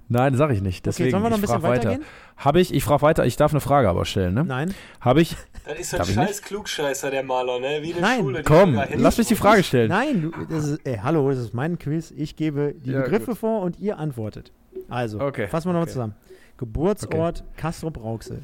Nein, 0.08 0.36
sag 0.36 0.50
ich 0.52 0.62
nicht. 0.62 0.86
Deswegen, 0.86 1.06
okay, 1.06 1.10
sollen 1.10 1.22
wir 1.24 1.30
noch 1.30 1.36
ein 1.36 1.40
ich 1.42 1.48
bisschen 1.48 1.60
frag 1.60 1.70
weiter. 1.70 1.88
weitergehen? 1.90 2.06
Habe 2.36 2.60
ich, 2.60 2.72
ich 2.72 2.84
frage 2.84 3.02
weiter, 3.02 3.26
ich 3.26 3.36
darf 3.36 3.52
eine 3.52 3.60
Frage 3.60 3.88
aber 3.88 4.04
stellen, 4.04 4.34
ne? 4.34 4.44
Nein. 4.44 4.72
Habe 5.00 5.20
ich, 5.20 5.36
Das 5.66 5.78
ist 5.80 5.90
so 5.90 5.96
ein 5.98 6.04
scheiß 6.04 6.42
Klugscheißer, 6.42 7.10
der 7.10 7.24
Marlon, 7.24 7.60
ne? 7.60 7.78
Wie 7.82 7.92
eine 7.92 8.00
Nein. 8.02 8.20
Schule. 8.20 8.38
die 8.38 8.44
komm, 8.44 8.80
lass 8.94 9.18
mich 9.18 9.26
die 9.26 9.34
Frage 9.34 9.64
stellen. 9.64 9.88
Nein, 9.88 10.22
du, 10.22 10.30
das 10.48 10.66
ist, 10.68 10.80
ey, 10.86 10.98
hallo, 11.02 11.28
das 11.30 11.38
ist 11.38 11.54
mein 11.54 11.78
Quiz. 11.78 12.12
Ich 12.16 12.36
gebe 12.36 12.74
die 12.74 12.90
Ja, 12.92 13.02
Begriffe 13.02 13.32
gut. 13.32 13.38
vor 13.38 13.62
und 13.62 13.80
ihr 13.80 13.98
antwortet. 13.98 14.52
Also, 14.88 15.20
Okay, 15.20 15.48
fassen 15.48 15.68
wir 15.68 15.72
nochmal 15.72 15.84
okay. 15.84 15.92
zusammen. 15.92 16.14
Geburtsort 16.58 17.42
Kastrop 17.56 18.02
Rauxel. 18.02 18.42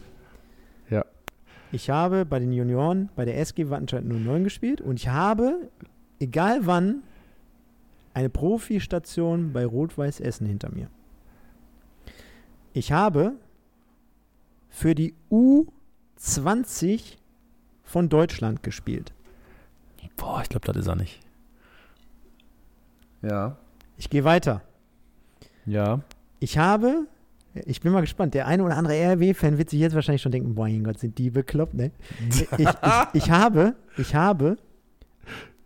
Ja. 0.90 1.04
Ich 1.70 1.88
habe 1.90 2.24
bei 2.24 2.38
den 2.40 2.52
Junioren 2.52 3.08
bei 3.14 3.24
der 3.24 3.38
SG 3.38 3.70
Wattenscheid 3.70 4.04
09 4.04 4.42
gespielt 4.44 4.80
und 4.80 4.98
ich 4.98 5.08
habe, 5.08 5.68
egal 6.18 6.60
wann, 6.66 7.02
eine 8.14 8.28
Profistation 8.28 9.52
bei 9.52 9.64
Rot-Weiß 9.64 10.20
Essen 10.20 10.46
hinter 10.46 10.70
mir. 10.70 10.88
Ich 12.72 12.92
habe 12.92 13.32
für 14.70 14.94
die 14.94 15.14
U20 15.30 17.16
von 17.84 18.08
Deutschland 18.08 18.62
gespielt. 18.62 19.12
Boah, 20.16 20.40
ich 20.42 20.48
glaube, 20.48 20.66
das 20.66 20.76
ist 20.76 20.86
er 20.86 20.96
nicht. 20.96 21.20
Ja. 23.22 23.56
Ich 23.96 24.08
gehe 24.08 24.24
weiter. 24.24 24.62
Ja. 25.66 26.00
Ich 26.40 26.58
habe, 26.58 27.06
ich 27.54 27.80
bin 27.80 27.92
mal 27.92 28.00
gespannt, 28.00 28.34
der 28.34 28.46
eine 28.46 28.62
oder 28.62 28.76
andere 28.76 28.94
RW-Fan 28.94 29.58
wird 29.58 29.70
sich 29.70 29.80
jetzt 29.80 29.94
wahrscheinlich 29.94 30.22
schon 30.22 30.32
denken, 30.32 30.54
boah, 30.54 30.66
mein 30.66 30.84
Gott, 30.84 30.98
sind 30.98 31.18
die 31.18 31.30
bekloppt, 31.30 31.74
ne? 31.74 31.90
Ich, 32.30 32.46
ich, 32.58 32.68
ich 33.12 33.30
habe, 33.30 33.74
ich 33.96 34.14
habe 34.14 34.56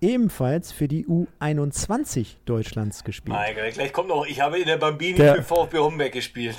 ebenfalls 0.06 0.72
für 0.72 0.88
die 0.88 1.06
U21 1.06 2.36
Deutschlands 2.44 3.04
gespielt. 3.04 3.34
Mein 3.36 3.54
Gott, 3.54 3.74
gleich 3.74 3.92
kommt 3.92 4.08
noch, 4.08 4.26
ich 4.26 4.40
habe 4.40 4.58
in 4.58 4.66
der 4.66 4.76
Bambini 4.76 5.14
Der- 5.14 5.36
für 5.36 5.42
VfB 5.42 5.78
Homberg 5.78 6.12
gespielt. 6.12 6.56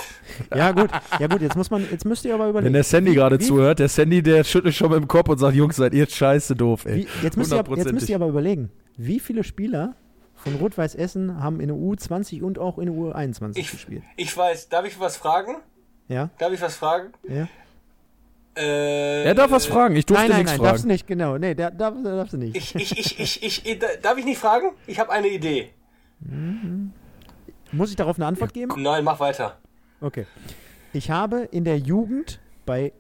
Ja 0.54 0.72
gut, 0.72 0.90
ja 1.20 1.28
gut, 1.28 1.42
jetzt 1.42 1.56
muss 1.56 1.70
man, 1.72 1.86
jetzt 1.90 2.06
müsst 2.06 2.26
ihr 2.26 2.34
aber 2.34 2.50
überlegen. 2.50 2.66
Wenn 2.68 2.74
der 2.74 2.84
Sandy 2.84 3.14
gerade 3.14 3.40
zuhört, 3.40 3.80
der 3.80 3.90
Sandy, 3.90 4.22
der 4.22 4.44
schüttelt 4.44 4.76
schon 4.76 4.90
mit 4.92 5.00
dem 5.00 5.08
Kopf 5.08 5.30
und 5.30 5.38
sagt, 5.38 5.56
Jungs, 5.56 5.76
seid 5.78 5.94
ihr 5.94 6.08
scheiße 6.08 6.56
doof, 6.56 6.86
ey. 6.86 6.96
Wie, 6.98 7.08
jetzt, 7.24 7.38
müsst 7.38 7.54
ihr, 7.54 7.64
jetzt 7.76 7.92
müsst 7.94 8.10
ihr 8.10 8.16
aber 8.16 8.28
überlegen, 8.28 8.70
wie 8.98 9.20
viele 9.20 9.44
Spieler 9.44 9.96
von 10.36 10.56
Rot-Weiß 10.56 10.96
Essen 10.96 11.42
haben 11.42 11.60
in 11.60 11.68
der 11.70 11.78
U20 11.78 12.42
und 12.44 12.60
auch 12.60 12.78
in 12.78 12.86
der 12.88 12.96
U21 12.96 13.58
Ich, 13.58 13.72
gespielt? 13.72 14.04
ich 14.18 14.36
weiß, 14.36 14.70
darf 14.70 14.86
ich 14.86 15.00
was 15.00 15.18
fragen? 15.18 15.56
Ja, 16.10 16.30
Darf 16.38 16.54
ich 16.54 16.62
was 16.62 16.76
fragen? 16.76 17.10
ja. 17.28 17.48
Äh, 18.58 19.24
Er 19.24 19.36
darf 19.36 19.52
was 19.52 19.66
fragen, 19.66 19.96
ich 19.96 20.06
durfte 20.06 20.24
Nein, 20.24 20.30
nein, 20.32 20.40
nichts 20.40 20.52
nein, 20.54 20.62
darfst 20.64 20.84
du 20.84 20.88
fragen. 20.88 20.94
nicht, 20.94 21.08
genau. 21.08 21.38
Nee, 21.38 21.54
da, 21.56 21.70
da, 21.70 21.92
da 21.92 22.16
darfst 22.16 22.34
du 22.34 22.38
nicht. 22.38 22.56
Ich, 22.56 22.76
ich, 22.76 22.98
ich, 22.98 23.20
ich, 23.20 23.44
ich, 23.44 23.66
ich, 23.66 23.80
darf 24.02 24.18
ich 24.18 24.26
nicht 24.26 24.40
fragen? 24.40 24.72
Ich 24.88 25.00
habe 25.00 25.12
eine 25.12 25.28
Idee. 25.28 25.70
Muss 27.72 27.90
ich 27.92 27.96
darauf 27.96 28.18
eine 28.18 28.26
Antwort 28.26 28.54
geben? 28.54 28.74
Nein, 28.82 29.04
mach 29.04 29.20
weiter. 29.20 29.58
Okay. 30.02 30.26
Ich 30.94 31.12
habe 31.12 31.48
in 31.52 31.64
der 31.64 31.78
Jugend 31.78 32.40
bei 32.66 32.94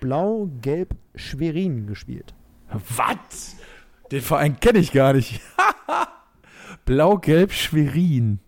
Blau-Gelb 0.00 0.94
Schwerin 1.14 1.86
gespielt. 1.86 2.34
Was? 2.96 3.56
Den 4.10 4.22
Verein 4.22 4.58
kenne 4.60 4.78
ich 4.78 4.92
gar 4.92 5.12
nicht. 5.12 5.40
Blau-Gelb 6.84 7.52
Schwerin. 7.52 8.38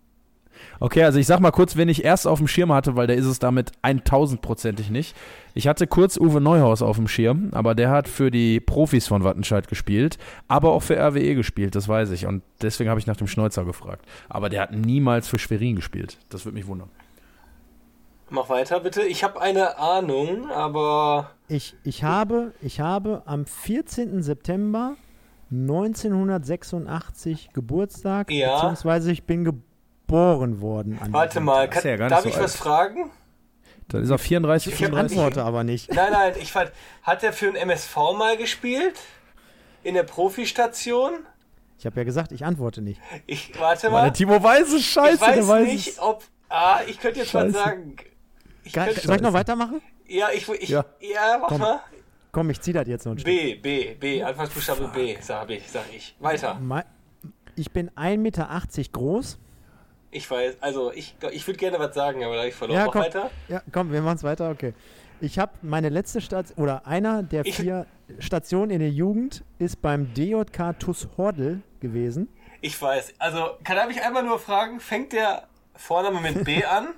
Okay, 0.83 1.03
also 1.05 1.19
ich 1.19 1.27
sag 1.27 1.41
mal 1.41 1.51
kurz, 1.51 1.77
wen 1.77 1.91
ich 1.91 2.05
erst 2.05 2.27
auf 2.27 2.39
dem 2.39 2.49
Schirm 2.49 2.73
hatte, 2.73 2.97
weil 2.97 3.07
der 3.07 3.17
ist 3.17 3.27
es 3.27 3.39
damit 3.39 3.71
1000%ig 3.83 4.89
nicht. 4.89 5.15
Ich 5.53 5.69
hatte 5.69 5.87
kurz 5.87 6.17
Uwe 6.17 6.41
Neuhaus 6.41 6.81
auf 6.81 6.97
dem 6.97 7.07
Schirm, 7.07 7.51
aber 7.53 7.75
der 7.75 7.91
hat 7.91 8.09
für 8.09 8.31
die 8.31 8.61
Profis 8.61 9.07
von 9.07 9.23
Wattenscheid 9.23 9.69
gespielt, 9.69 10.17
aber 10.49 10.73
auch 10.73 10.83
für 10.83 10.97
RWE 10.97 11.35
gespielt, 11.35 11.75
das 11.75 11.87
weiß 11.87 12.13
ich. 12.13 12.25
Und 12.27 12.43
deswegen 12.63 12.89
habe 12.89 12.99
ich 12.99 13.07
nach 13.07 13.19
dem 13.19 13.27
Schneuzer 13.27 13.67
gefragt. 13.67 14.07
Aber 14.31 14.49
der 14.49 14.63
hat 14.63 14.73
niemals 14.73 15.29
für 15.29 15.39
Schwerin 15.39 15.77
gespielt. 15.77 16.17
Das 16.31 16.47
würde 16.47 16.55
mich 16.57 16.67
wundern. 16.67 16.89
Mach 18.31 18.49
weiter, 18.49 18.81
bitte. 18.81 19.03
Ich 19.03 19.23
habe 19.23 19.39
eine 19.41 19.79
Ahnung, 19.79 20.51
aber 20.51 21.33
Ich, 21.49 21.75
ich, 21.85 22.05
habe, 22.05 22.55
ich 22.63 22.81
habe 22.81 23.23
am 23.27 23.45
14. 23.45 24.23
September 24.23 24.95
1986 25.51 27.51
Geburtstag, 27.53 28.31
Ja. 28.31 28.55
beziehungsweise 28.55 29.13
ich 29.13 29.25
bin 29.25 29.45
geboren 29.45 29.65
worden. 30.11 30.99
An 31.01 31.13
warte 31.13 31.41
mal, 31.41 31.69
kann, 31.71 31.83
ja 31.85 31.97
gar 31.97 32.09
darf 32.09 32.23
so 32.23 32.29
ich 32.29 32.35
alt. 32.37 32.45
was 32.45 32.57
fragen? 32.57 33.11
Dann 33.89 34.03
ist 34.03 34.11
er 34.11 34.19
34, 34.19 34.67
Ich 34.69 34.73
hab- 34.75 34.81
Ich 34.81 34.87
34. 34.87 35.19
antworte 35.19 35.43
aber 35.45 35.65
nicht. 35.65 35.93
Nein, 35.93 36.13
nein, 36.13 36.33
ich 36.41 36.53
fand, 36.53 36.71
hat 37.03 37.23
er 37.23 37.33
für 37.33 37.49
ein 37.49 37.57
MSV 37.57 37.97
mal 38.17 38.37
gespielt? 38.37 38.95
In 39.83 39.95
der 39.95 40.03
Profistation? 40.05 41.13
Ich 41.79 41.87
habe 41.87 41.97
ja 41.97 42.05
gesagt, 42.05 42.31
ich 42.33 42.45
antworte 42.45 42.83
nicht. 42.83 43.01
Ich 43.27 43.59
warte 43.59 43.89
mal. 43.91 44.13
Timo 44.13 44.43
weiß 44.43 44.73
es, 44.75 44.85
scheiße, 44.85 45.15
ich 45.41 45.49
weiß 45.49 45.67
nicht, 45.67 45.89
es. 45.89 45.99
ob. 45.99 46.23
Ah, 46.51 46.81
ich 46.87 47.01
könnte 47.01 47.21
jetzt 47.21 47.33
mal 47.33 47.47
Scheiße. 47.47 47.53
sagen. 47.59 47.97
Ich 48.65 48.73
Geil. 48.75 48.87
könnte, 48.93 49.07
Soll 49.07 49.17
ich 49.17 49.23
noch 49.23 49.33
weitermachen? 49.33 49.81
ja, 50.07 50.29
ich, 50.35 50.47
ich, 50.49 50.69
Ja. 50.69 50.85
ja. 51.01 51.39
mach 51.41 51.49
Komm. 51.49 51.61
mal. 51.61 51.81
Komm, 52.33 52.51
ich 52.51 52.61
zieh 52.61 52.73
das 52.73 52.87
jetzt 52.87 53.07
noch 53.07 53.13
ein 53.13 53.19
Stück. 53.19 53.33
B, 53.33 53.55
B, 53.55 53.95
B, 53.95 54.23
Anfangsbuchstabe 54.23 54.89
B, 54.95 55.17
sag 55.21 55.49
ich, 55.51 55.69
sag 55.69 55.85
ich. 55.93 56.15
Weiter. 56.21 56.61
Ich 57.57 57.73
bin 57.73 57.91
1,80 57.91 58.19
Meter 58.19 58.49
groß. 58.93 59.39
Ich 60.13 60.29
weiß, 60.31 60.57
also 60.61 60.93
ich, 60.93 61.15
ich 61.31 61.47
würde 61.47 61.59
gerne 61.59 61.79
was 61.79 61.95
sagen, 61.95 62.25
aber 62.25 62.35
da 62.37 62.45
ich 62.45 62.55
verloren. 62.55 62.79
Ja, 62.81 62.87
komm. 62.87 63.03
weiter. 63.03 63.31
Ja, 63.49 63.63
komm, 63.73 63.93
wir 63.93 64.03
machen 64.03 64.17
es 64.17 64.25
weiter, 64.25 64.51
okay. 64.51 64.75
Ich 65.21 65.39
habe 65.39 65.53
meine 65.63 65.89
letzte 65.89 66.21
Station, 66.21 66.59
oder 66.59 66.87
einer 66.87 67.23
der 67.23 67.45
Ich- 67.47 67.57
vier 67.57 67.87
Stationen 68.19 68.71
in 68.71 68.81
der 68.81 68.91
Jugend 68.91 69.45
ist 69.59 69.81
beim 69.83 70.13
DJK 70.15 70.73
TuS 70.79 71.09
Hordel 71.17 71.61
gewesen. 71.81 72.29
Ich 72.61 72.81
weiß. 72.81 73.15
Also, 73.19 73.51
kann 73.63 73.77
darf 73.77 73.91
ich 73.91 74.03
einmal 74.03 74.23
nur 74.25 74.39
fragen, 74.39 74.81
fängt 74.81 75.13
der 75.13 75.45
Vorname 75.77 76.21
mit 76.21 76.45
B 76.45 76.65
an? 76.65 76.89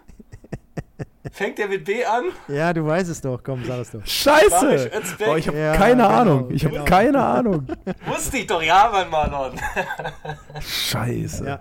Fängt 1.30 1.58
der 1.58 1.68
mit 1.68 1.84
B 1.84 2.04
an? 2.04 2.24
Ja, 2.48 2.72
du 2.72 2.84
weißt 2.86 3.08
es 3.10 3.20
doch, 3.20 3.40
komm, 3.42 3.64
sag 3.64 3.80
es 3.80 3.90
doch. 3.92 4.04
Scheiße! 4.04 4.90
Boah, 5.24 5.36
ich 5.36 5.46
habe 5.46 5.58
Ja, 5.58 5.76
keine 5.76 6.02
genau, 6.02 6.08
Ahnung. 6.08 6.50
Ich 6.50 6.64
habe 6.64 6.74
genau. 6.74 6.84
keine 6.84 7.22
Ahnung. 7.22 7.66
Wusste 8.06 8.38
ich 8.38 8.46
doch, 8.46 8.62
ja, 8.62 8.88
mein 8.92 9.08
Marlon. 9.08 9.58
Scheiße. 10.60 11.46
Ja. 11.46 11.60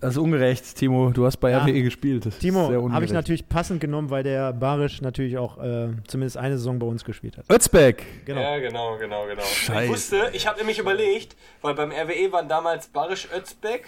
Das 0.00 0.12
ist 0.12 0.18
ungerecht, 0.18 0.76
Timo. 0.76 1.10
Du 1.10 1.26
hast 1.26 1.38
bei 1.38 1.50
Ja. 1.50 1.58
RWE 1.64 1.82
gespielt. 1.82 2.24
Das 2.24 2.38
Timo, 2.38 2.70
habe 2.92 3.04
ich 3.04 3.10
natürlich 3.12 3.48
passend 3.48 3.80
genommen, 3.80 4.10
weil 4.10 4.22
der 4.22 4.52
Barisch 4.52 5.00
natürlich 5.02 5.36
auch 5.38 5.58
äh, 5.58 5.88
zumindest 6.06 6.36
eine 6.36 6.56
Saison 6.56 6.78
bei 6.78 6.86
uns 6.86 7.04
gespielt 7.04 7.36
hat. 7.36 7.50
Özbeck. 7.50 8.04
Genau. 8.24 8.40
Ja, 8.40 8.58
genau, 8.58 8.96
genau, 8.96 9.26
genau. 9.26 9.42
Scheiße. 9.42 9.84
Ich 9.84 9.90
wusste, 9.90 10.30
ich 10.34 10.46
habe 10.46 10.58
nämlich 10.58 10.78
überlegt, 10.78 11.36
weil 11.62 11.74
beim 11.74 11.90
RWE 11.90 12.30
waren 12.30 12.48
damals 12.48 12.86
Barisch 12.88 13.26
Özbek, 13.36 13.86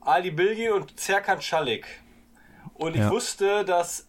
Ali 0.00 0.32
Bilgi 0.32 0.70
und 0.70 0.98
Serkan 0.98 1.40
Schalik. 1.40 1.86
Und 2.74 2.94
ich 2.96 3.02
Ja. 3.02 3.10
wusste, 3.10 3.64
dass 3.64 4.08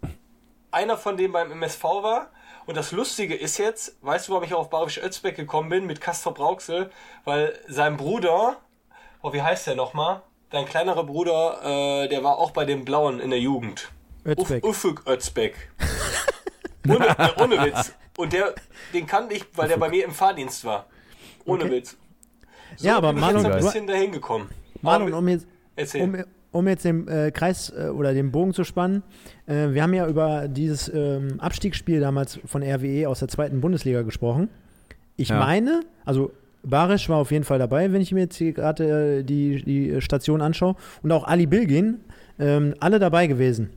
einer 0.71 0.97
von 0.97 1.15
denen 1.15 1.31
beim 1.33 1.51
MSV 1.51 1.83
war. 1.83 2.31
Und 2.65 2.75
das 2.75 2.91
Lustige 2.91 3.35
ist 3.35 3.59
jetzt, 3.59 3.97
weißt 4.01 4.27
du, 4.29 4.31
warum 4.31 4.45
ich 4.45 4.53
auf 4.55 4.71
Barisch 4.71 4.97
Özbek 4.97 5.35
gekommen 5.35 5.69
bin 5.69 5.85
mit 5.85 6.01
Castor 6.01 6.33
Brauxel? 6.33 6.89
Weil 7.23 7.53
sein 7.67 7.97
Bruder, 7.97 8.57
oh, 9.21 9.31
wie 9.31 9.43
heißt 9.43 9.67
der 9.67 9.75
nochmal? 9.75 10.23
Dein 10.53 10.65
kleinerer 10.65 11.03
Bruder, 11.03 12.03
äh, 12.03 12.07
der 12.09 12.23
war 12.23 12.37
auch 12.37 12.51
bei 12.51 12.63
den 12.63 12.85
Blauen 12.85 13.19
in 13.19 13.31
der 13.31 13.39
Jugend. 13.39 13.91
Özbek. 14.23 14.63
Uff, 14.63 14.85
Ufuk 14.85 15.07
Özbek. 15.07 15.55
ohne, 16.87 17.07
äh, 17.07 17.29
ohne 17.41 17.55
Witz. 17.65 17.91
Und 18.17 18.33
der, 18.33 18.53
den 18.93 19.07
kannte 19.07 19.33
ich, 19.33 19.45
weil 19.55 19.67
der 19.67 19.77
bei 19.77 19.89
mir 19.89 20.05
im 20.05 20.11
Fahrdienst 20.11 20.63
war. 20.63 20.85
Ohne 21.45 21.63
Okay. 21.63 21.73
Witz. 21.73 21.97
So 22.77 22.87
Ja, 22.87 22.97
aber 22.97 23.07
bin 23.09 23.17
ich 23.17 23.21
Marlon, 23.21 23.45
jetzt 23.45 23.51
ein 23.55 23.59
bisschen 23.63 23.87
dahin 23.87 24.11
gekommen. 24.11 24.49
Marlon, 24.83 25.11
um 25.13 25.27
jetzt, 25.27 25.47
um, 25.95 26.23
um 26.51 26.67
jetzt 26.67 26.85
den 26.85 27.07
äh, 27.07 27.31
Kreis 27.31 27.71
äh, 27.75 27.87
oder 27.87 28.13
den 28.13 28.31
Bogen 28.31 28.53
zu 28.53 28.63
spannen, 28.63 29.01
äh, 29.47 29.69
wir 29.71 29.81
haben 29.81 29.93
ja 29.95 30.07
über 30.07 30.47
dieses 30.47 30.87
ähm, 30.93 31.39
Abstiegsspiel 31.39 31.99
damals 31.99 32.39
von 32.45 32.61
RWE 32.61 33.09
aus 33.09 33.19
der 33.19 33.27
zweiten 33.27 33.59
Bundesliga 33.59 34.03
gesprochen. 34.03 34.49
Ich 35.17 35.29
Ja. 35.29 35.39
meine, 35.39 35.81
also 36.05 36.31
Barisch 36.63 37.09
war 37.09 37.17
auf 37.17 37.31
jeden 37.31 37.43
Fall 37.43 37.59
dabei, 37.59 37.91
wenn 37.91 38.01
ich 38.01 38.11
mir 38.11 38.21
jetzt 38.21 38.37
hier 38.37 38.53
gerade 38.53 39.19
äh, 39.19 39.23
die, 39.23 39.61
die 39.63 40.01
Station 40.01 40.41
anschaue. 40.41 40.75
Und 41.01 41.11
auch 41.11 41.25
Ali 41.27 41.45
Bilgin, 41.45 41.99
ähm, 42.39 42.73
alle 42.79 42.99
dabei 42.99 43.27
gewesen. 43.27 43.69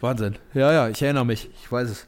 Wahnsinn. 0.00 0.36
Ja, 0.54 0.72
ja, 0.72 0.88
ich 0.88 1.02
erinnere 1.02 1.26
mich. 1.26 1.48
Ich 1.62 1.70
weiß 1.70 1.90
es. 1.90 2.06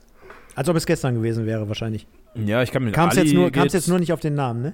Als 0.54 0.68
ob 0.68 0.76
es 0.76 0.86
gestern 0.86 1.14
gewesen 1.14 1.46
wäre, 1.46 1.68
wahrscheinlich. 1.68 2.06
Ja, 2.34 2.62
ich 2.62 2.70
kann 2.70 2.84
mir 2.84 2.92
Kam 2.92 3.08
es 3.08 3.16
jetzt, 3.16 3.32
nur- 3.32 3.50
jetzt 3.54 3.88
nur 3.88 3.98
nicht 3.98 4.12
auf 4.12 4.20
den 4.20 4.34
Namen, 4.34 4.62
ne? 4.62 4.72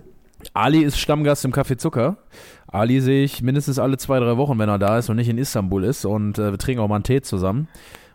Ali 0.53 0.83
ist 0.83 0.99
Stammgast 0.99 1.45
im 1.45 1.53
Café 1.53 1.79
Zucker. 1.79 2.19
Ali 2.67 3.01
sehe 3.01 3.25
ich 3.25 3.41
mindestens 3.43 3.79
alle 3.79 3.97
zwei, 3.97 4.19
drei 4.19 4.37
Wochen, 4.37 4.59
wenn 4.59 4.69
er 4.69 4.79
da 4.79 4.99
ist 4.99 5.09
und 5.09 5.17
nicht 5.17 5.29
in 5.29 5.39
Istanbul 5.39 5.85
ist. 5.85 6.05
Und 6.05 6.39
äh, 6.39 6.51
wir 6.51 6.59
trinken 6.59 6.83
auch 6.83 6.89
mal 6.89 6.97
einen 6.97 7.05
Tee 7.05 7.23
zusammen. 7.23 7.69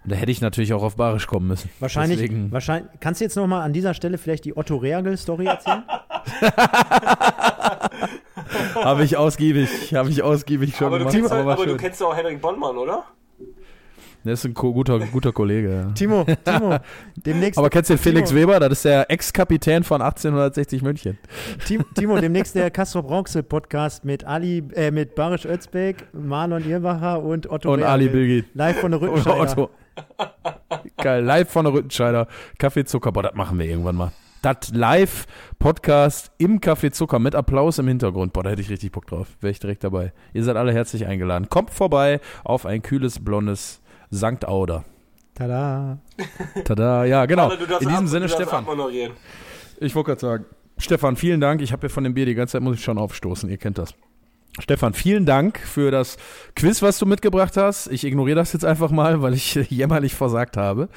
Und 0.04 0.12
da 0.12 0.16
hätte 0.16 0.32
ich 0.32 0.42
natürlich 0.42 0.74
auch 0.74 0.84
auf 0.84 0.96
Barisch 0.96 1.28
kommen 1.28 1.48
müssen. 1.48 1.70
Wahrscheinlich, 1.80 2.20
Deswegen, 2.20 2.52
wahrscheinlich. 2.52 2.92
Kannst 3.00 3.22
du 3.22 3.26
jetzt 3.26 3.36
nochmal 3.36 3.62
an 3.64 3.74
dieser 3.74 3.94
Stelle 3.94 4.18
vielleicht 4.18 4.46
die 4.46 4.56
Otto 4.56 4.78
Reagel-Story 4.78 5.46
erzählen? 5.46 5.84
habe 8.76 9.04
ich 9.04 9.18
ausgiebig, 9.18 9.94
habe 9.94 10.10
ich 10.10 10.24
ausgiebig 10.24 10.76
schon 10.76 10.88
aber 10.88 11.00
du, 11.00 11.06
gemacht. 11.06 11.16
kennst, 11.16 11.32
aber 11.32 11.42
doch- 11.42 11.48
war 11.48 11.54
aber 11.56 11.66
du 11.66 11.78
kennst 11.78 12.04
auch 12.04 12.16
Henrik 12.16 12.42
Bonnmann, 12.42 12.78
oder? 12.78 13.04
Der 14.26 14.34
ist 14.34 14.44
ein 14.44 14.54
guter, 14.54 15.00
guter 15.00 15.32
Kollege. 15.32 15.74
Ja. 15.74 15.92
Timo, 15.94 16.26
Timo, 16.44 16.78
demnächst, 17.16 17.58
Aber 17.58 17.70
kennst 17.70 17.90
du 17.90 17.94
den 17.94 18.00
Felix 18.02 18.30
Timo. 18.30 18.42
Weber? 18.42 18.60
Das 18.60 18.74
ist 18.74 18.84
der 18.86 19.10
Ex-Kapitän 19.10 19.86
von 19.86 20.02
1860 20.02 20.82
München. 20.82 21.18
Tim- 21.66 21.86
Timo, 21.96 22.20
demnächst 22.20 22.54
der 22.54 22.70
Castro 22.70 23.02
Brauxel 23.02 23.44
Podcast 23.44 24.04
mit 24.04 24.26
Ali, 24.26 24.62
äh, 24.76 24.92
mit 24.92 25.16
Barisch 25.16 25.46
Özbek, 25.46 26.08
Marlon 26.12 26.70
Irbacher 26.70 27.24
und 27.24 27.50
Otto 27.50 27.72
Und 27.72 27.80
Reagel. 27.80 27.92
Ali 27.94 28.10
Bilgin. 28.10 28.46
Live 28.56 28.82
von 28.82 28.92
der 28.92 29.00
Rüttenscheider. 29.02 29.40
Otto. 29.40 29.70
Geil, 30.98 31.24
live 31.24 31.50
von 31.50 31.64
der 31.64 31.74
Rüttenscheider. 31.74 32.28
Kaffee 32.58 32.84
Zucker, 32.84 33.14
boah, 33.14 33.24
das 33.24 33.36
machen 33.36 33.58
wir 33.58 33.68
irgendwann 33.68 33.96
mal. 33.96 34.12
Das 34.42 34.72
Live-Podcast 34.74 36.32
im 36.38 36.62
Café 36.62 36.92
Zucker 36.92 37.20
mit 37.20 37.36
Applaus 37.36 37.78
im 37.78 37.88
Hintergrund. 37.90 38.32
Boah, 38.32 38.44
da 38.44 38.52
hätte 38.52 38.62
ich 38.62 38.70
richtig 38.70 38.92
Bock 38.94 39.06
drauf. 39.06 39.28
Wäre 39.42 39.52
ich 39.52 39.60
direkt 39.60 39.84
dabei. 39.84 40.14
Ihr 40.34 40.44
seid 40.46 40.56
alle 40.56 40.72
herzlich 40.72 41.06
eingeladen. 41.06 41.50
Kommt 41.50 41.72
vorbei 41.72 42.22
auf 42.46 42.66
ein 42.66 42.82
kühles, 42.82 43.24
blondes 43.24 43.82
Sankt 44.10 44.48
Auder. 44.48 44.86
Tada. 45.36 46.00
Tada, 46.64 47.04
ja, 47.06 47.26
genau. 47.26 47.52
In 47.52 47.58
diesem 47.80 47.94
ab- 47.94 48.08
Sinne, 48.08 48.30
Stefan. 48.30 48.66
Ich 49.82 49.96
wollte 49.96 50.08
gerade 50.08 50.22
sagen, 50.22 50.46
Stefan, 50.78 51.18
vielen 51.18 51.42
Dank. 51.42 51.62
Ich 51.62 51.74
habe 51.74 51.82
hier 51.82 51.90
von 51.90 52.06
dem 52.06 52.14
Bier 52.14 52.26
die 52.26 52.36
ganze 52.36 52.54
Zeit, 52.54 52.62
muss 52.62 52.78
ich 52.78 52.84
schon 52.84 52.98
aufstoßen. 52.98 53.50
Ihr 53.50 53.58
kennt 53.58 53.78
das. 53.78 53.94
Stefan, 54.60 54.94
vielen 54.94 55.26
Dank 55.26 55.58
für 55.58 55.90
das 55.90 56.18
Quiz, 56.56 56.82
was 56.82 57.00
du 57.00 57.06
mitgebracht 57.06 57.56
hast. 57.56 57.88
Ich 57.88 58.04
ignoriere 58.04 58.36
das 58.36 58.52
jetzt 58.52 58.66
einfach 58.66 58.92
mal, 58.92 59.22
weil 59.22 59.34
ich 59.34 59.56
jämmerlich 59.70 60.16
versagt 60.16 60.58
habe. 60.58 60.90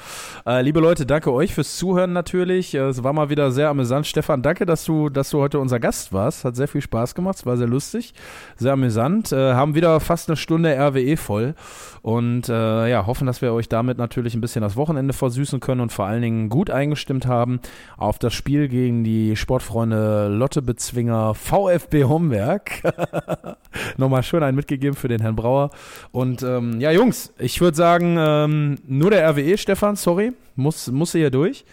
Äh, 0.45 0.61
liebe 0.61 0.81
Leute, 0.81 1.05
danke 1.05 1.31
euch 1.31 1.53
fürs 1.53 1.77
Zuhören 1.77 2.11
natürlich. 2.11 2.75
Äh, 2.75 2.79
Es 2.89 3.03
war 3.03 3.13
mal 3.13 3.29
wieder 3.29 3.51
sehr 3.51 3.69
amüsant. 3.69 4.05
Stefan, 4.05 4.41
danke, 4.41 4.65
dass 4.65 4.83
du, 4.83 5.09
dass 5.09 5.29
du 5.29 5.39
heute 5.39 5.59
unser 5.59 5.79
Gast 5.79 6.11
warst. 6.11 6.43
Hat 6.43 6.55
sehr 6.55 6.67
viel 6.67 6.81
Spaß 6.81 7.15
gemacht. 7.15 7.37
Es 7.37 7.45
war 7.45 7.55
sehr 7.55 7.67
lustig, 7.67 8.13
sehr 8.57 8.73
amüsant. 8.73 9.31
Äh, 9.31 9.53
haben 9.53 9.75
wieder 9.75 9.99
fast 10.01 10.29
eine 10.29 10.35
Stunde 10.35 10.75
RWE 10.77 11.15
voll 11.15 11.55
und 12.01 12.49
äh, 12.49 12.89
ja, 12.89 13.05
hoffen, 13.07 13.27
dass 13.27 13.41
wir 13.41 13.53
euch 13.53 13.69
damit 13.69 13.97
natürlich 13.97 14.35
ein 14.35 14.41
bisschen 14.41 14.61
das 14.61 14.75
Wochenende 14.75 15.13
versüßen 15.13 15.61
können 15.61 15.79
und 15.79 15.93
vor 15.93 16.05
allen 16.05 16.21
Dingen 16.21 16.49
gut 16.49 16.69
eingestimmt 16.69 17.27
haben 17.27 17.61
auf 17.95 18.19
das 18.19 18.33
Spiel 18.33 18.67
gegen 18.67 19.05
die 19.05 19.37
Sportfreunde 19.37 20.27
Lottebezwinger 20.27 21.33
VfB 21.33 22.03
Homberg. 22.03 22.71
Nochmal 23.97 24.23
schön 24.23 24.43
einen 24.43 24.55
mitgegeben 24.55 24.95
für 24.95 25.07
den 25.07 25.21
Herrn 25.21 25.35
Brauer. 25.35 25.71
Und 26.11 26.43
ähm, 26.43 26.79
ja, 26.79 26.91
Jungs, 26.91 27.33
ich 27.39 27.61
würde 27.61 27.77
sagen, 27.77 28.15
ähm, 28.19 28.77
nur 28.87 29.11
der 29.11 29.29
RWE, 29.29 29.57
Stefan, 29.57 29.95
sorry, 29.95 30.33
muss, 30.55 30.87
muss 30.91 31.11
hier 31.11 31.31
durch. 31.31 31.65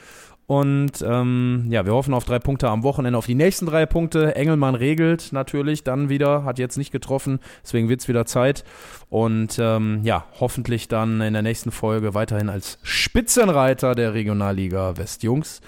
Und 0.51 1.01
ähm, 1.07 1.67
ja, 1.71 1.87
wir 1.87 1.93
hoffen 1.93 2.13
auf 2.13 2.25
drei 2.25 2.41
Punkte 2.41 2.69
am 2.69 2.83
Wochenende, 2.83 3.17
auf 3.17 3.27
die 3.27 3.37
nächsten 3.37 3.67
drei 3.67 3.87
Punkte. 3.87 4.35
Engelmann 4.35 4.75
regelt 4.75 5.33
natürlich 5.33 5.85
dann 5.85 6.09
wieder, 6.09 6.43
hat 6.43 6.59
jetzt 6.59 6.77
nicht 6.77 6.91
getroffen, 6.91 7.39
deswegen 7.63 7.89
wird 7.89 8.01
es 8.01 8.09
wieder 8.09 8.27
Zeit. 8.27 8.65
Und 9.11 9.61
ähm, 9.61 10.01
ja, 10.03 10.25
hoffentlich 10.41 10.89
dann 10.89 11.21
in 11.21 11.35
der 11.35 11.43
nächsten 11.43 11.71
Folge 11.71 12.15
weiterhin 12.15 12.49
als 12.49 12.81
Spitzenreiter 12.83 13.95
der 13.95 14.13
Regionalliga 14.13 14.97
West. 14.97 15.23
Jungs, 15.23 15.61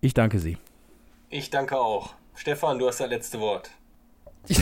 ich 0.00 0.14
danke 0.14 0.38
Sie. 0.38 0.56
Ich 1.28 1.50
danke 1.50 1.76
auch. 1.78 2.14
Stefan, 2.34 2.78
du 2.78 2.88
hast 2.88 3.00
das 3.00 3.10
letzte 3.10 3.38
Wort. 3.38 3.70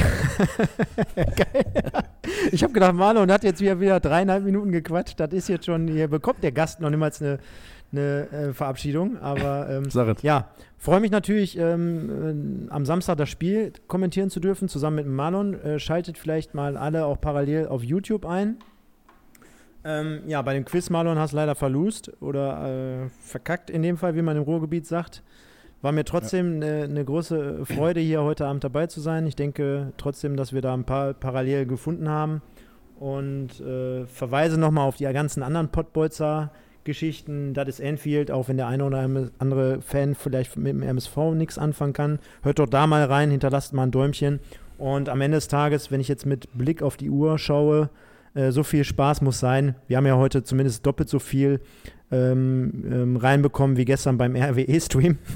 Ich 2.53 2.63
habe 2.63 2.73
gedacht, 2.73 2.95
Marlon 2.95 3.31
hat 3.31 3.45
jetzt 3.45 3.61
wieder, 3.61 3.81
wieder 3.81 4.01
dreieinhalb 4.01 4.45
Minuten 4.45 4.73
gequatscht. 4.73 5.19
Das 5.19 5.33
ist 5.33 5.49
jetzt 5.49 5.67
schon, 5.67 5.89
hier 5.89 6.09
bekommt 6.09 6.43
der 6.43 6.53
Gast 6.53 6.81
noch 6.81 6.91
niemals 6.91 7.21
eine, 7.21 7.39
eine 7.93 8.29
äh, 8.31 8.53
Verabschiedung. 8.53 9.19
Aber 9.19 9.69
ähm, 9.71 9.89
ja, 10.23 10.49
freue 10.79 11.01
mich 11.01 11.11
natürlich, 11.11 11.59
ähm, 11.59 12.67
äh, 12.69 12.73
am 12.73 12.85
Samstag 12.87 13.17
das 13.19 13.29
Spiel 13.29 13.73
kommentieren 13.87 14.31
zu 14.31 14.41
dürfen, 14.41 14.69
zusammen 14.69 14.97
mit 14.97 15.07
Marlon. 15.07 15.55
Äh, 15.61 15.79
schaltet 15.79 16.19
vielleicht 16.19 16.55
mal 16.55 16.77
alle 16.77 17.07
auch 17.07 17.21
parallel 17.21 17.69
auf 17.69 17.83
YouTube 17.83 18.27
ein. 18.27 18.59
Ähm, 19.85 20.21
ja, 20.27 20.41
bei 20.43 20.55
dem 20.55 20.65
Quiz 20.65 20.89
Marlon 20.91 21.19
hast 21.19 21.33
du 21.33 21.37
leider 21.37 21.55
verlust 21.55 22.11
oder 22.21 23.05
äh, 23.05 23.09
verkackt 23.21 23.69
in 23.69 23.83
dem 23.83 23.99
Fall, 23.99 24.17
wie 24.17 24.23
man 24.23 24.37
im 24.37 24.43
Ruhrgebiet 24.43 24.87
sagt. 24.87 25.23
War 25.85 25.93
mir 25.93 26.07
trotzdem 26.07 26.63
eine 26.63 26.89
ne 26.89 27.05
große 27.05 27.67
Freude, 27.67 28.01
hier 28.01 28.23
heute 28.23 28.47
Abend 28.47 28.65
dabei 28.65 28.87
zu 28.87 29.03
sein. 29.03 29.27
Ich 29.27 29.37
denke 29.37 29.93
trotzdem, 29.99 30.35
dass 30.35 30.55
wir 30.55 30.63
da 30.63 30.73
ein 30.73 30.85
paar 30.85 31.13
Parallelen 31.13 31.69
gefunden 31.69 32.09
haben 32.09 32.41
und 32.99 33.61
äh, 33.61 34.07
verweise 34.07 34.59
nochmal 34.59 34.89
auf 34.89 34.97
die 34.97 35.05
ganzen 35.05 35.43
anderen 35.43 35.69
Pottbolzer 35.69 36.53
Geschichten. 36.85 37.53
Das 37.53 37.69
ist 37.69 37.81
Enfield, 37.81 38.31
auch 38.31 38.49
wenn 38.49 38.57
der 38.57 38.67
eine 38.67 38.83
oder 38.83 39.07
andere 39.39 39.83
Fan 39.83 40.15
vielleicht 40.15 40.57
mit 40.57 40.69
dem 40.69 40.83
MSV 40.83 41.19
nichts 41.35 41.59
anfangen 41.59 41.93
kann. 41.93 42.19
Hört 42.43 42.61
doch 42.61 42.69
da 42.71 42.87
mal 42.87 43.05
rein, 43.05 43.31
hinterlasst 43.31 43.75
mal 43.75 43.83
ein 43.83 43.91
Däumchen. 43.91 44.41
Und 44.79 45.11
am 45.11 45.21
Ende 45.21 45.37
des 45.37 45.49
Tages, 45.49 45.91
wenn 45.91 46.01
ich 46.01 46.09
jetzt 46.09 46.25
mit 46.25 46.49
Blick 46.57 46.83
auf 46.83 46.97
die 46.97 47.11
Uhr 47.11 47.39
schaue, 47.39 47.91
äh, 48.33 48.53
so 48.53 48.63
viel 48.63 48.85
Spaß 48.85 49.21
muss 49.21 49.39
sein. 49.39 49.75
Wir 49.87 49.99
haben 49.99 50.07
ja 50.07 50.17
heute 50.17 50.45
zumindest 50.45 50.87
doppelt 50.87 51.11
so 51.11 51.19
viel 51.19 51.61
ähm, 52.15 52.85
ähm, 52.91 53.17
reinbekommen 53.17 53.77
wie 53.77 53.85
gestern 53.85 54.19
beim 54.19 54.37
RWE-Stream. 54.37 55.19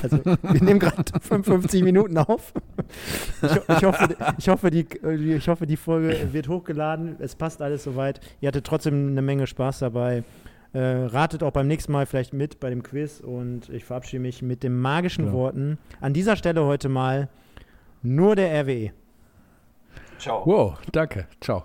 Also 0.00 0.24
wir 0.24 0.62
nehmen 0.62 0.78
gerade 0.78 1.02
55 1.20 1.82
Minuten 1.82 2.18
auf. 2.18 2.52
Ich, 3.42 3.50
ich, 3.50 3.84
hoffe, 3.84 4.16
ich, 4.38 4.48
hoffe, 4.48 4.70
die, 4.70 4.86
ich 5.34 5.48
hoffe, 5.48 5.66
die 5.66 5.76
Folge 5.76 6.32
wird 6.32 6.46
hochgeladen. 6.46 7.16
Es 7.18 7.34
passt 7.34 7.60
alles 7.60 7.82
soweit. 7.82 8.20
Ihr 8.40 8.46
hattet 8.46 8.64
trotzdem 8.64 9.08
eine 9.08 9.22
Menge 9.22 9.48
Spaß 9.48 9.80
dabei. 9.80 10.22
Äh, 10.72 10.78
ratet 10.78 11.42
auch 11.42 11.50
beim 11.50 11.66
nächsten 11.66 11.90
Mal 11.90 12.06
vielleicht 12.06 12.32
mit 12.32 12.60
bei 12.60 12.70
dem 12.70 12.84
Quiz 12.84 13.18
und 13.18 13.70
ich 13.70 13.84
verabschiede 13.84 14.22
mich 14.22 14.40
mit 14.40 14.62
den 14.62 14.78
magischen 14.78 15.26
Ja. 15.26 15.32
Worten. 15.32 15.78
An 16.00 16.12
dieser 16.12 16.36
Stelle 16.36 16.64
heute 16.64 16.88
mal 16.88 17.28
nur 18.02 18.36
der. 18.36 18.52
RWE. 18.62 18.92
Ciao. 20.18 20.46
Wow, 20.46 20.78
danke. 20.92 21.26
Ciao. 21.40 21.64